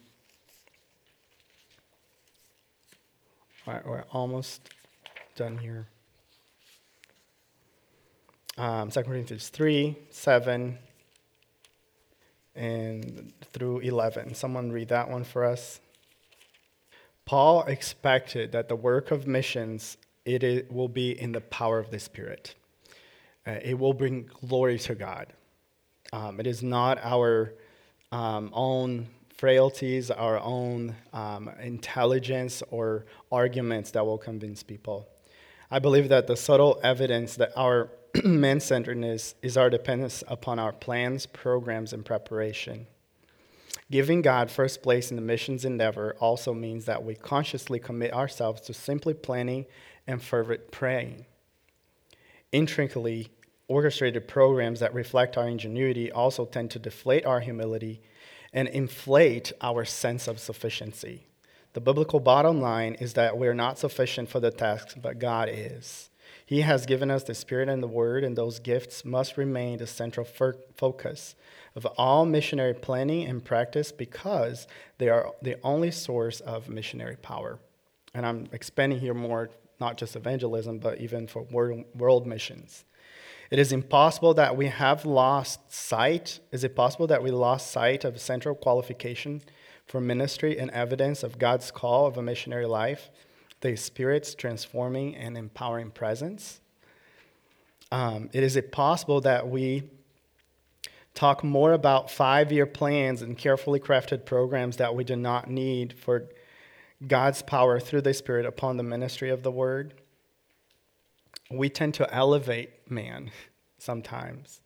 We're 3.66 4.04
almost 4.12 4.70
done 5.36 5.58
here. 5.58 5.88
Um, 8.58 8.90
2 8.90 9.04
Corinthians 9.04 9.50
3, 9.50 9.96
7, 10.10 10.78
and 12.56 13.34
through 13.54 13.80
11. 13.80 14.34
Someone 14.34 14.72
read 14.72 14.90
that 14.90 15.10
one 15.10 15.24
for 15.24 15.46
us. 15.46 15.80
Paul 17.26 17.64
expected 17.64 18.52
that 18.52 18.68
the 18.68 18.76
work 18.76 19.12
of 19.12 19.28
missions 19.28 19.98
it 20.26 20.44
is, 20.44 20.70
will 20.70 20.90
be 20.90 21.20
in 21.20 21.32
the 21.32 21.42
power 21.42 21.80
of 21.80 21.92
the 21.92 22.00
Spirit. 22.00 22.56
Uh, 23.46 23.58
it 23.64 23.78
will 23.78 23.94
bring 23.94 24.30
glory 24.48 24.80
to 24.80 24.96
God. 24.96 25.28
Um, 26.12 26.40
it 26.40 26.48
is 26.48 26.62
not 26.62 27.00
our 27.04 27.54
um, 28.12 28.50
own 28.54 29.08
frailties, 29.42 30.12
our 30.12 30.40
own 30.40 30.96
um, 31.14 31.50
intelligence, 31.64 32.62
or 32.70 33.08
arguments 33.32 33.90
that 33.90 34.06
will 34.06 34.20
convince 34.20 34.62
people. 34.62 35.10
I 35.72 35.80
believe 35.80 36.10
that 36.10 36.28
the 36.28 36.38
subtle 36.38 36.80
evidence 36.84 37.38
that 37.38 37.52
our 37.56 37.90
man 38.24 38.60
centeredness 38.60 39.34
is 39.42 39.58
our 39.58 39.72
dependence 39.72 40.24
upon 40.28 40.60
our 40.60 40.72
plans, 40.72 41.26
programs, 41.26 41.92
and 41.92 42.06
preparation. 42.06 42.86
Giving 43.90 44.22
God 44.22 44.52
first 44.52 44.84
place 44.84 45.10
in 45.10 45.16
the 45.16 45.24
mission's 45.24 45.66
endeavor 45.66 46.16
also 46.20 46.54
means 46.54 46.86
that 46.86 47.04
we 47.04 47.16
consciously 47.16 47.80
commit 47.80 48.14
ourselves 48.14 48.62
to 48.62 48.76
simply 48.76 49.16
planning 49.16 49.66
and 50.06 50.22
fervent 50.22 50.70
praying. 50.70 51.26
Intricately 52.52 53.30
orchestrated 53.68 54.28
programs 54.28 54.82
that 54.82 54.94
reflect 54.94 55.36
our 55.36 55.48
ingenuity 55.48 56.12
also 56.12 56.46
tend 56.46 56.70
to 56.70 56.78
deflate 56.78 57.26
our 57.26 57.40
humility 57.40 58.04
and 58.54 58.68
inflate 58.68 59.52
our 59.62 59.86
sense 59.86 60.28
of 60.28 60.40
sufficiency. 60.40 61.28
The 61.74 61.82
biblical 61.82 62.20
bottom 62.20 62.60
line 62.60 62.96
is 62.96 63.14
that 63.14 63.38
we're 63.38 63.54
not 63.54 63.80
sufficient 63.80 64.30
for 64.30 64.40
the 64.40 64.52
task, 64.52 64.98
but 65.02 65.20
God 65.20 65.50
is. 65.52 66.10
He 66.46 66.62
has 66.62 66.86
given 66.86 67.10
us 67.10 67.24
the 67.24 67.34
Spirit 67.34 67.70
and 67.70 67.82
the 67.82 67.88
Word, 67.88 68.26
and 68.26 68.38
those 68.38 68.60
gifts 68.60 69.06
must 69.06 69.38
remain 69.38 69.78
the 69.78 69.88
central 69.88 70.26
focus 70.26 71.36
of 71.76 71.86
all 71.98 72.26
missionary 72.26 72.74
planning 72.74 73.26
and 73.26 73.44
practice 73.44 73.94
because 73.94 74.68
they 74.98 75.08
are 75.08 75.32
the 75.42 75.56
only 75.64 75.92
source 75.92 76.42
of 76.42 76.68
missionary 76.68 77.16
power. 77.16 77.58
And 78.14 78.26
I'm 78.26 78.48
expanding 78.52 79.00
here 79.00 79.14
more, 79.14 79.50
not 79.80 79.96
just 79.96 80.18
evangelism, 80.18 80.80
but 80.80 81.00
even 81.00 81.26
for 81.26 81.44
world 81.44 82.28
missions. 82.28 82.84
It 83.52 83.60
is 83.60 83.74
impossible 83.74 84.34
that 84.36 84.56
we 84.56 84.68
have 84.68 85.06
lost 85.06 85.74
sight. 85.74 86.40
Is 86.54 86.64
it 86.64 86.74
possible 86.74 87.06
that 87.08 87.22
we 87.22 87.32
lost 87.32 87.70
sight 87.70 88.06
of 88.06 88.20
central 88.22 88.56
qualification 88.56 89.42
for 89.86 90.00
ministry 90.00 90.58
and 90.58 90.72
evidence 90.72 91.22
of 91.22 91.38
God's 91.38 91.70
call 91.70 92.08
of 92.08 92.18
a 92.18 92.22
missionary 92.22 92.66
life? 92.66 93.10
The 93.60 93.76
Spirit's 93.76 94.36
transforming 94.36 95.18
and 95.18 95.38
empowering 95.38 95.92
presence. 95.92 96.62
Um, 97.92 98.30
it 98.32 98.42
is 98.42 98.56
it 98.56 98.72
possible 98.72 99.20
that 99.22 99.50
we 99.50 99.84
talk 101.14 101.44
more 101.44 101.74
about 101.74 102.10
five 102.10 102.54
year 102.54 102.66
plans 102.66 103.22
and 103.22 103.38
carefully 103.38 103.82
crafted 103.82 104.26
programs 104.26 104.78
that 104.78 104.96
we 104.96 105.04
do 105.04 105.18
not 105.18 105.50
need 105.50 105.92
for 106.00 106.30
God's 107.06 107.42
power 107.42 107.82
through 107.82 108.02
the 108.02 108.14
Spirit 108.14 108.46
upon 108.46 108.78
the 108.78 108.84
ministry 108.84 109.30
of 109.30 109.44
the 109.44 109.52
Word? 109.52 110.01
We 111.52 111.70
tend 111.70 111.94
to 111.96 112.14
elevate 112.14 112.90
man 112.90 113.32
sometimes 113.78 114.62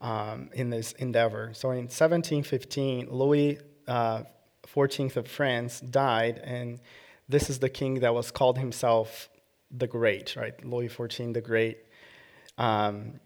um, 0.00 0.50
in 0.52 0.70
this 0.70 0.92
endeavor. 0.92 1.50
So 1.54 1.70
in 1.70 1.84
1715, 1.84 3.08
Louis 3.10 3.58
uh, 3.86 4.22
XIV 4.66 5.16
of 5.16 5.28
France 5.28 5.80
died, 5.80 6.40
and 6.44 6.80
this 7.28 7.50
is 7.50 7.58
the 7.58 7.68
king 7.68 8.00
that 8.00 8.14
was 8.14 8.30
called 8.30 8.58
himself 8.58 9.28
the 9.70 9.86
Great, 9.86 10.36
right? 10.36 10.64
Louis 10.64 10.88
XIV 10.88 11.34
the 11.34 11.40
Great, 11.40 11.78
um, 12.58 13.20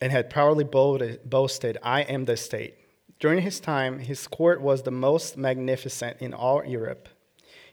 and 0.00 0.12
had 0.12 0.28
proudly 0.28 0.64
boasted, 0.64 1.78
I 1.82 2.02
am 2.02 2.24
the 2.26 2.36
state. 2.36 2.74
During 3.18 3.40
his 3.40 3.60
time, 3.60 3.98
his 3.98 4.26
court 4.26 4.60
was 4.60 4.82
the 4.82 4.90
most 4.90 5.38
magnificent 5.38 6.18
in 6.20 6.34
all 6.34 6.64
Europe. 6.64 7.08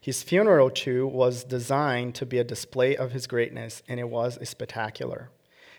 His 0.04 0.22
funeral, 0.22 0.70
too, 0.70 1.08
was 1.08 1.46
designed 1.46 2.14
to 2.16 2.26
be 2.26 2.38
a 2.38 2.44
display 2.44 2.98
of 2.98 3.14
his 3.14 3.26
greatness, 3.26 3.82
and 3.88 4.02
it 4.02 4.10
was 4.10 4.38
spectacular. 4.50 5.30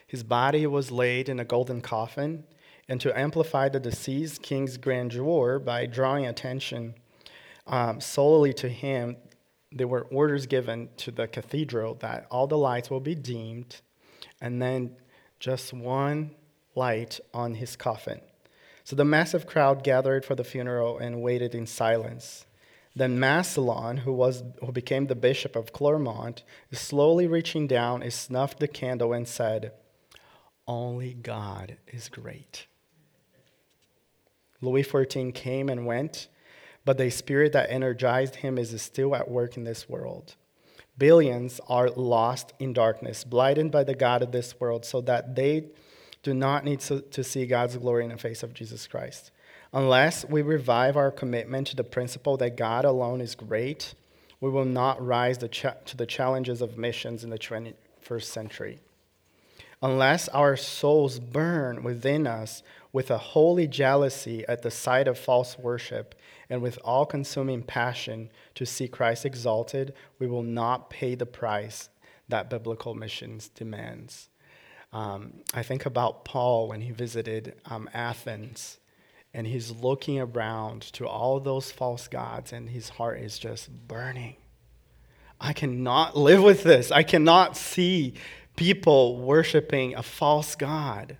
His 0.07 0.23
body 0.23 0.65
was 0.65 0.89
laid 0.89 1.29
in 1.29 1.39
a 1.39 1.45
golden 1.45 1.79
coffin, 1.79 2.43
and 2.89 2.99
to 3.01 3.15
amplify 3.15 3.69
the 3.69 3.79
deceased 3.79 4.41
king's 4.41 4.77
grandeur 4.77 5.59
by 5.59 5.85
drawing 5.85 6.25
attention 6.25 6.95
um, 7.67 8.01
solely 8.01 8.51
to 8.53 8.67
him, 8.67 9.17
there 9.71 9.87
were 9.87 10.07
orders 10.09 10.47
given 10.47 10.89
to 10.97 11.11
the 11.11 11.27
cathedral 11.27 11.93
that 11.99 12.25
all 12.31 12.47
the 12.47 12.57
lights 12.57 12.89
will 12.89 12.99
be 12.99 13.13
dimmed, 13.13 13.79
and 14.41 14.59
then 14.59 14.95
just 15.39 15.71
one 15.71 16.31
light 16.73 17.19
on 17.31 17.53
his 17.53 17.75
coffin. 17.75 18.21
So 18.85 18.95
the 18.95 19.05
massive 19.05 19.45
crowd 19.45 19.83
gathered 19.83 20.25
for 20.25 20.33
the 20.33 20.43
funeral 20.43 20.97
and 20.97 21.21
waited 21.21 21.53
in 21.53 21.67
silence. 21.67 22.44
Then 22.95 23.19
Massillon, 23.19 23.97
who, 23.97 24.13
was, 24.13 24.43
who 24.61 24.71
became 24.71 25.07
the 25.07 25.15
bishop 25.15 25.55
of 25.55 25.73
Clermont, 25.73 26.43
slowly 26.71 27.27
reaching 27.27 27.67
down, 27.67 28.01
he 28.01 28.09
snuffed 28.09 28.59
the 28.59 28.69
candle 28.69 29.11
and 29.11 29.27
said, 29.27 29.73
Only 30.65 31.13
God 31.13 31.77
is 31.87 32.07
great. 32.07 32.67
Louis 34.61 34.83
XIV 34.83 35.33
came 35.33 35.67
and 35.67 35.85
went, 35.85 36.29
but 36.85 36.97
the 36.97 37.09
spirit 37.09 37.51
that 37.51 37.69
energized 37.69 38.37
him 38.37 38.57
is 38.57 38.81
still 38.81 39.13
at 39.13 39.29
work 39.29 39.57
in 39.57 39.65
this 39.65 39.89
world. 39.89 40.35
Billions 40.97 41.59
are 41.67 41.89
lost 41.89 42.53
in 42.59 42.71
darkness, 42.71 43.25
blinded 43.25 43.71
by 43.71 43.83
the 43.83 43.95
God 43.95 44.21
of 44.21 44.31
this 44.31 44.57
world, 44.59 44.85
so 44.85 45.01
that 45.01 45.35
they 45.35 45.65
do 46.23 46.33
not 46.33 46.63
need 46.63 46.79
to, 46.81 47.01
to 47.01 47.23
see 47.23 47.45
God's 47.45 47.75
glory 47.75 48.05
in 48.05 48.11
the 48.11 48.17
face 48.17 48.43
of 48.43 48.53
Jesus 48.53 48.87
Christ. 48.87 49.31
Unless 49.75 50.23
we 50.29 50.41
revive 50.41 50.95
our 50.95 51.11
commitment 51.11 51.67
to 51.67 51.75
the 51.75 51.83
principle 51.83 52.37
that 52.37 52.55
God 52.55 52.85
alone 52.85 53.19
is 53.19 53.35
great, 53.35 53.93
we 54.39 54.49
will 54.49 54.63
not 54.63 55.05
rise 55.05 55.37
to 55.39 55.97
the 55.97 56.05
challenges 56.05 56.61
of 56.61 56.77
missions 56.77 57.25
in 57.25 57.29
the 57.29 57.37
21st 57.37 58.23
century. 58.23 58.79
Unless 59.81 60.29
our 60.29 60.55
souls 60.55 61.19
burn 61.19 61.83
within 61.83 62.25
us 62.25 62.63
with 62.93 63.11
a 63.11 63.17
holy 63.17 63.67
jealousy 63.67 64.45
at 64.47 64.61
the 64.61 64.71
sight 64.71 65.09
of 65.09 65.19
false 65.19 65.59
worship 65.59 66.15
and 66.49 66.61
with 66.61 66.79
all 66.85 67.05
consuming 67.05 67.61
passion 67.61 68.29
to 68.53 68.65
see 68.65 68.87
Christ 68.87 69.25
exalted, 69.25 69.93
we 70.19 70.27
will 70.27 70.41
not 70.41 70.89
pay 70.89 71.15
the 71.15 71.25
price 71.25 71.89
that 72.29 72.49
biblical 72.49 72.95
missions 72.95 73.49
demands. 73.49 74.29
Um, 74.93 75.33
I 75.53 75.63
think 75.63 75.85
about 75.85 76.23
Paul 76.23 76.69
when 76.69 76.79
he 76.79 76.91
visited 76.91 77.55
um, 77.65 77.89
Athens 77.93 78.77
and 79.35 79.45
he's 79.45 79.69
looking 79.69 80.17
around 80.17 80.81
to 80.93 81.05
all 81.05 81.41
those 81.41 81.69
false 81.69 82.07
gods, 82.07 82.53
and 82.53 82.69
his 82.69 82.87
heart 82.87 83.19
is 83.19 83.37
just 83.37 83.69
burning. 83.85 84.37
I 85.41 85.51
cannot 85.51 86.15
live 86.15 86.41
with 86.41 86.63
this. 86.63 86.89
I 86.89 87.03
cannot 87.03 87.57
see 87.57 88.13
people 88.55 89.17
worshiping 89.17 89.93
a 89.93 90.01
false 90.01 90.55
God. 90.55 91.17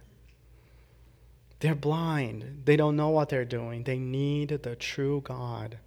They're 1.60 1.76
blind. 1.76 2.62
They 2.64 2.78
don't 2.78 2.96
know 2.96 3.10
what 3.10 3.28
they're 3.28 3.44
doing. 3.44 3.84
They 3.84 4.00
need 4.00 4.50
the 4.64 4.78
true 4.78 5.20
God. 5.22 5.78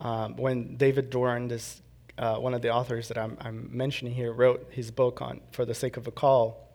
Um, 0.00 0.36
when 0.36 0.76
David 0.76 1.10
Doran, 1.10 1.46
this 1.46 1.80
uh, 2.18 2.38
one 2.38 2.54
of 2.54 2.60
the 2.60 2.70
authors 2.70 3.06
that 3.06 3.16
I'm, 3.16 3.38
I'm 3.40 3.68
mentioning 3.70 4.14
here, 4.14 4.32
wrote 4.32 4.66
his 4.72 4.90
book 4.90 5.22
on 5.22 5.42
"For 5.52 5.64
the 5.64 5.74
Sake 5.74 5.96
of 5.96 6.08
a 6.08 6.10
Call," 6.10 6.68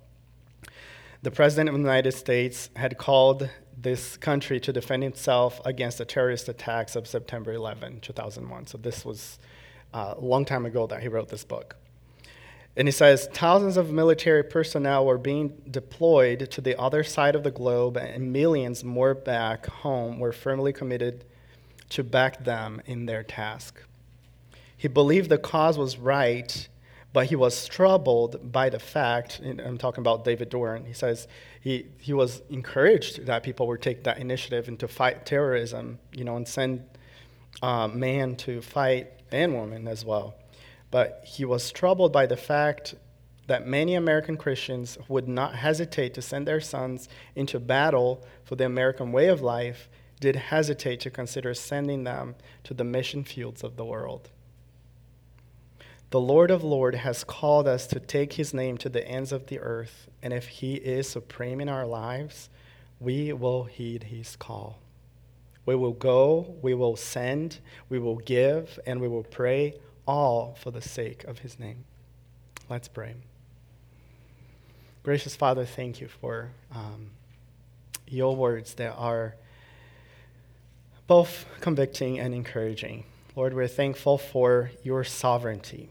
the 1.23 1.31
president 1.31 1.67
of 1.67 1.75
the 1.75 1.81
United 1.81 2.13
States 2.13 2.69
had 2.77 2.97
called 2.97 3.49
this 3.77 4.17
country 4.17 4.59
to 4.61 4.73
defend 4.73 5.03
itself 5.03 5.59
against 5.65 5.97
the 5.97 6.05
terrorist 6.05 6.49
attacks 6.49 6.95
of 6.95 7.07
September 7.07 7.53
11, 7.53 7.99
2001. 8.01 8.67
So 8.67 8.77
this 8.77 9.03
was 9.03 9.37
uh, 9.93 10.15
a 10.17 10.21
long 10.21 10.45
time 10.45 10.65
ago 10.65 10.87
that 10.87 11.01
he 11.01 11.07
wrote 11.07 11.29
this 11.29 11.43
book. 11.43 11.75
And 12.77 12.87
he 12.87 12.91
says 12.91 13.27
thousands 13.31 13.77
of 13.77 13.91
military 13.91 14.43
personnel 14.43 15.05
were 15.05 15.17
being 15.17 15.61
deployed 15.69 16.51
to 16.51 16.61
the 16.61 16.79
other 16.79 17.03
side 17.03 17.35
of 17.35 17.43
the 17.43 17.51
globe, 17.51 17.95
and 17.95 18.33
millions 18.33 18.83
more 18.83 19.13
back 19.13 19.65
home 19.67 20.19
were 20.19 20.33
firmly 20.33 20.73
committed 20.73 21.23
to 21.89 22.03
back 22.03 22.43
them 22.43 22.81
in 22.85 23.05
their 23.05 23.23
task. 23.23 23.81
He 24.75 24.89
believed 24.89 25.29
the 25.29 25.37
cause 25.37 25.77
was 25.77 25.97
right, 25.97 26.67
but 27.13 27.27
he 27.27 27.35
was 27.37 27.65
troubled 27.67 28.51
by 28.51 28.69
the 28.69 28.79
fact, 28.79 29.39
I'm 29.41 29.77
talking 29.77 30.01
about 30.01 30.25
David 30.25 30.49
Doran, 30.49 30.83
he 30.83 30.93
says 30.93 31.29
he, 31.65 31.87
he 31.99 32.13
was 32.13 32.43
encouraged 32.51 33.25
that 33.25 33.41
people 33.41 33.65
would 33.65 33.81
take 33.81 34.03
that 34.03 34.19
initiative 34.19 34.67
and 34.67 34.79
to 34.81 34.87
fight 34.87 35.25
terrorism, 35.25 35.97
you 36.13 36.23
know, 36.23 36.35
and 36.35 36.47
send 36.47 36.85
uh, 37.63 37.87
man 37.87 38.35
to 38.35 38.61
fight 38.61 39.11
and 39.31 39.55
woman 39.55 39.87
as 39.87 40.05
well. 40.05 40.35
But 40.91 41.23
he 41.25 41.43
was 41.43 41.71
troubled 41.71 42.13
by 42.13 42.27
the 42.27 42.37
fact 42.37 42.93
that 43.47 43.65
many 43.65 43.95
American 43.95 44.37
Christians 44.37 44.99
would 45.07 45.27
not 45.27 45.55
hesitate 45.55 46.13
to 46.13 46.21
send 46.21 46.47
their 46.47 46.61
sons 46.61 47.09
into 47.35 47.59
battle 47.59 48.23
for 48.43 48.55
the 48.55 48.67
American 48.67 49.11
way 49.11 49.27
of 49.27 49.41
life 49.41 49.89
did 50.19 50.35
hesitate 50.35 50.99
to 50.99 51.09
consider 51.09 51.55
sending 51.55 52.03
them 52.03 52.35
to 52.63 52.75
the 52.75 52.83
mission 52.83 53.23
fields 53.23 53.63
of 53.63 53.75
the 53.75 53.85
world. 53.85 54.29
The 56.15 56.21
Lord 56.21 56.49
of 56.49 56.63
Lords 56.63 56.99
has 56.99 57.25
called 57.25 57.67
us 57.67 57.85
to 57.87 57.99
take 57.99 58.31
his 58.31 58.53
name 58.53 58.77
to 58.77 58.87
the 58.87 59.05
ends 59.05 59.33
of 59.33 59.47
the 59.47 59.59
earth, 59.59 60.07
and 60.23 60.31
if 60.31 60.47
he 60.47 60.75
is 60.75 61.09
supreme 61.09 61.59
in 61.59 61.67
our 61.67 61.85
lives, 61.85 62.49
we 63.01 63.33
will 63.33 63.65
heed 63.65 64.03
his 64.03 64.37
call. 64.37 64.79
We 65.65 65.75
will 65.75 65.91
go, 65.91 66.55
we 66.61 66.73
will 66.73 66.95
send, 66.95 67.59
we 67.89 67.99
will 67.99 68.15
give, 68.15 68.79
and 68.87 69.01
we 69.01 69.09
will 69.09 69.25
pray, 69.25 69.73
all 70.07 70.55
for 70.57 70.71
the 70.71 70.81
sake 70.81 71.25
of 71.25 71.39
his 71.39 71.59
name. 71.59 71.83
Let's 72.69 72.87
pray. 72.87 73.15
Gracious 75.03 75.35
Father, 75.35 75.65
thank 75.65 75.99
you 75.99 76.07
for 76.07 76.51
um, 76.73 77.09
your 78.07 78.37
words 78.37 78.75
that 78.75 78.93
are 78.93 79.35
both 81.07 81.45
convicting 81.59 82.21
and 82.21 82.33
encouraging. 82.33 83.03
Lord, 83.35 83.53
we're 83.53 83.67
thankful 83.67 84.17
for 84.17 84.71
your 84.81 85.03
sovereignty 85.03 85.89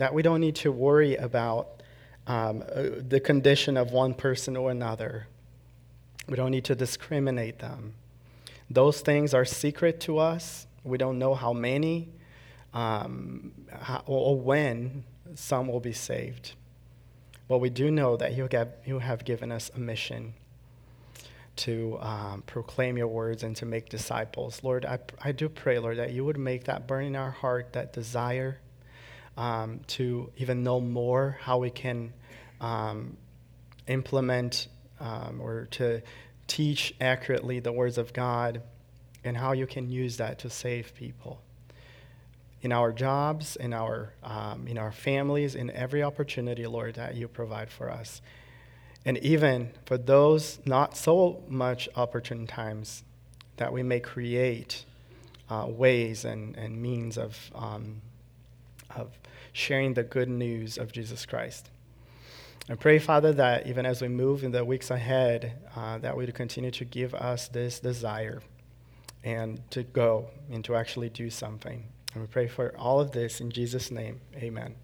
that 0.00 0.14
we 0.14 0.22
don't 0.22 0.40
need 0.40 0.56
to 0.56 0.72
worry 0.72 1.14
about 1.16 1.82
um, 2.26 2.64
uh, 2.74 2.84
the 3.06 3.20
condition 3.20 3.76
of 3.76 3.92
one 3.92 4.14
person 4.14 4.56
or 4.56 4.70
another. 4.70 5.26
We 6.26 6.36
don't 6.36 6.50
need 6.50 6.64
to 6.64 6.74
discriminate 6.74 7.58
them. 7.58 7.92
Those 8.70 9.02
things 9.02 9.34
are 9.34 9.44
secret 9.44 10.00
to 10.00 10.16
us. 10.16 10.66
We 10.84 10.96
don't 10.96 11.18
know 11.18 11.34
how 11.34 11.52
many 11.52 12.08
um, 12.72 13.52
how, 13.78 14.02
or 14.06 14.40
when 14.40 15.04
some 15.34 15.68
will 15.68 15.80
be 15.80 15.92
saved. 15.92 16.54
But 17.46 17.58
we 17.58 17.68
do 17.68 17.90
know 17.90 18.16
that 18.16 18.34
you 18.34 18.48
have, 18.52 18.72
you 18.86 19.00
have 19.00 19.26
given 19.26 19.52
us 19.52 19.70
a 19.74 19.80
mission 19.80 20.32
to 21.56 21.98
um, 22.00 22.42
proclaim 22.46 22.96
your 22.96 23.08
words 23.08 23.42
and 23.42 23.54
to 23.56 23.66
make 23.66 23.90
disciples. 23.90 24.64
Lord, 24.64 24.86
I, 24.86 24.98
I 25.22 25.32
do 25.32 25.50
pray, 25.50 25.78
Lord, 25.78 25.98
that 25.98 26.14
you 26.14 26.24
would 26.24 26.38
make 26.38 26.64
that 26.64 26.86
burn 26.86 27.04
in 27.04 27.16
our 27.16 27.32
heart, 27.32 27.74
that 27.74 27.92
desire 27.92 28.60
um, 29.40 29.80
to 29.86 30.30
even 30.36 30.62
know 30.62 30.80
more 30.80 31.38
how 31.40 31.56
we 31.56 31.70
can 31.70 32.12
um, 32.60 33.16
implement 33.86 34.68
um, 35.00 35.40
or 35.40 35.66
to 35.70 36.02
teach 36.46 36.94
accurately 37.00 37.58
the 37.58 37.72
words 37.72 37.96
of 37.96 38.12
God 38.12 38.60
and 39.24 39.34
how 39.34 39.52
you 39.52 39.66
can 39.66 39.88
use 39.88 40.18
that 40.18 40.40
to 40.40 40.50
save 40.50 40.94
people 40.94 41.40
in 42.60 42.70
our 42.70 42.92
jobs, 42.92 43.56
in 43.56 43.72
our, 43.72 44.12
um, 44.22 44.68
in 44.68 44.76
our 44.76 44.92
families, 44.92 45.54
in 45.54 45.70
every 45.70 46.02
opportunity, 46.02 46.66
Lord, 46.66 46.96
that 46.96 47.14
you 47.14 47.26
provide 47.26 47.70
for 47.70 47.90
us. 47.90 48.20
And 49.06 49.16
even 49.18 49.70
for 49.86 49.96
those 49.96 50.58
not 50.66 50.98
so 50.98 51.42
much 51.48 51.88
opportune 51.96 52.46
times, 52.46 53.04
that 53.56 53.72
we 53.72 53.82
may 53.82 54.00
create 54.00 54.84
uh, 55.48 55.64
ways 55.66 56.26
and, 56.26 56.54
and 56.58 56.76
means 56.82 57.16
of, 57.16 57.50
um, 57.54 58.02
of 58.94 59.19
sharing 59.52 59.94
the 59.94 60.02
good 60.02 60.28
news 60.28 60.78
of 60.78 60.92
Jesus 60.92 61.26
Christ. 61.26 61.70
I 62.68 62.74
pray, 62.74 62.98
Father, 62.98 63.32
that 63.32 63.66
even 63.66 63.84
as 63.84 64.00
we 64.00 64.08
move 64.08 64.44
in 64.44 64.52
the 64.52 64.64
weeks 64.64 64.90
ahead, 64.90 65.58
uh, 65.74 65.98
that 65.98 66.16
we 66.16 66.26
continue 66.28 66.70
to 66.70 66.84
give 66.84 67.14
us 67.14 67.48
this 67.48 67.80
desire 67.80 68.42
and 69.24 69.60
to 69.70 69.82
go 69.82 70.30
and 70.50 70.64
to 70.64 70.76
actually 70.76 71.08
do 71.08 71.30
something. 71.30 71.84
And 72.14 72.22
we 72.22 72.26
pray 72.28 72.48
for 72.48 72.74
all 72.78 73.00
of 73.00 73.12
this 73.12 73.40
in 73.40 73.50
Jesus' 73.50 73.90
name. 73.90 74.20
Amen. 74.36 74.76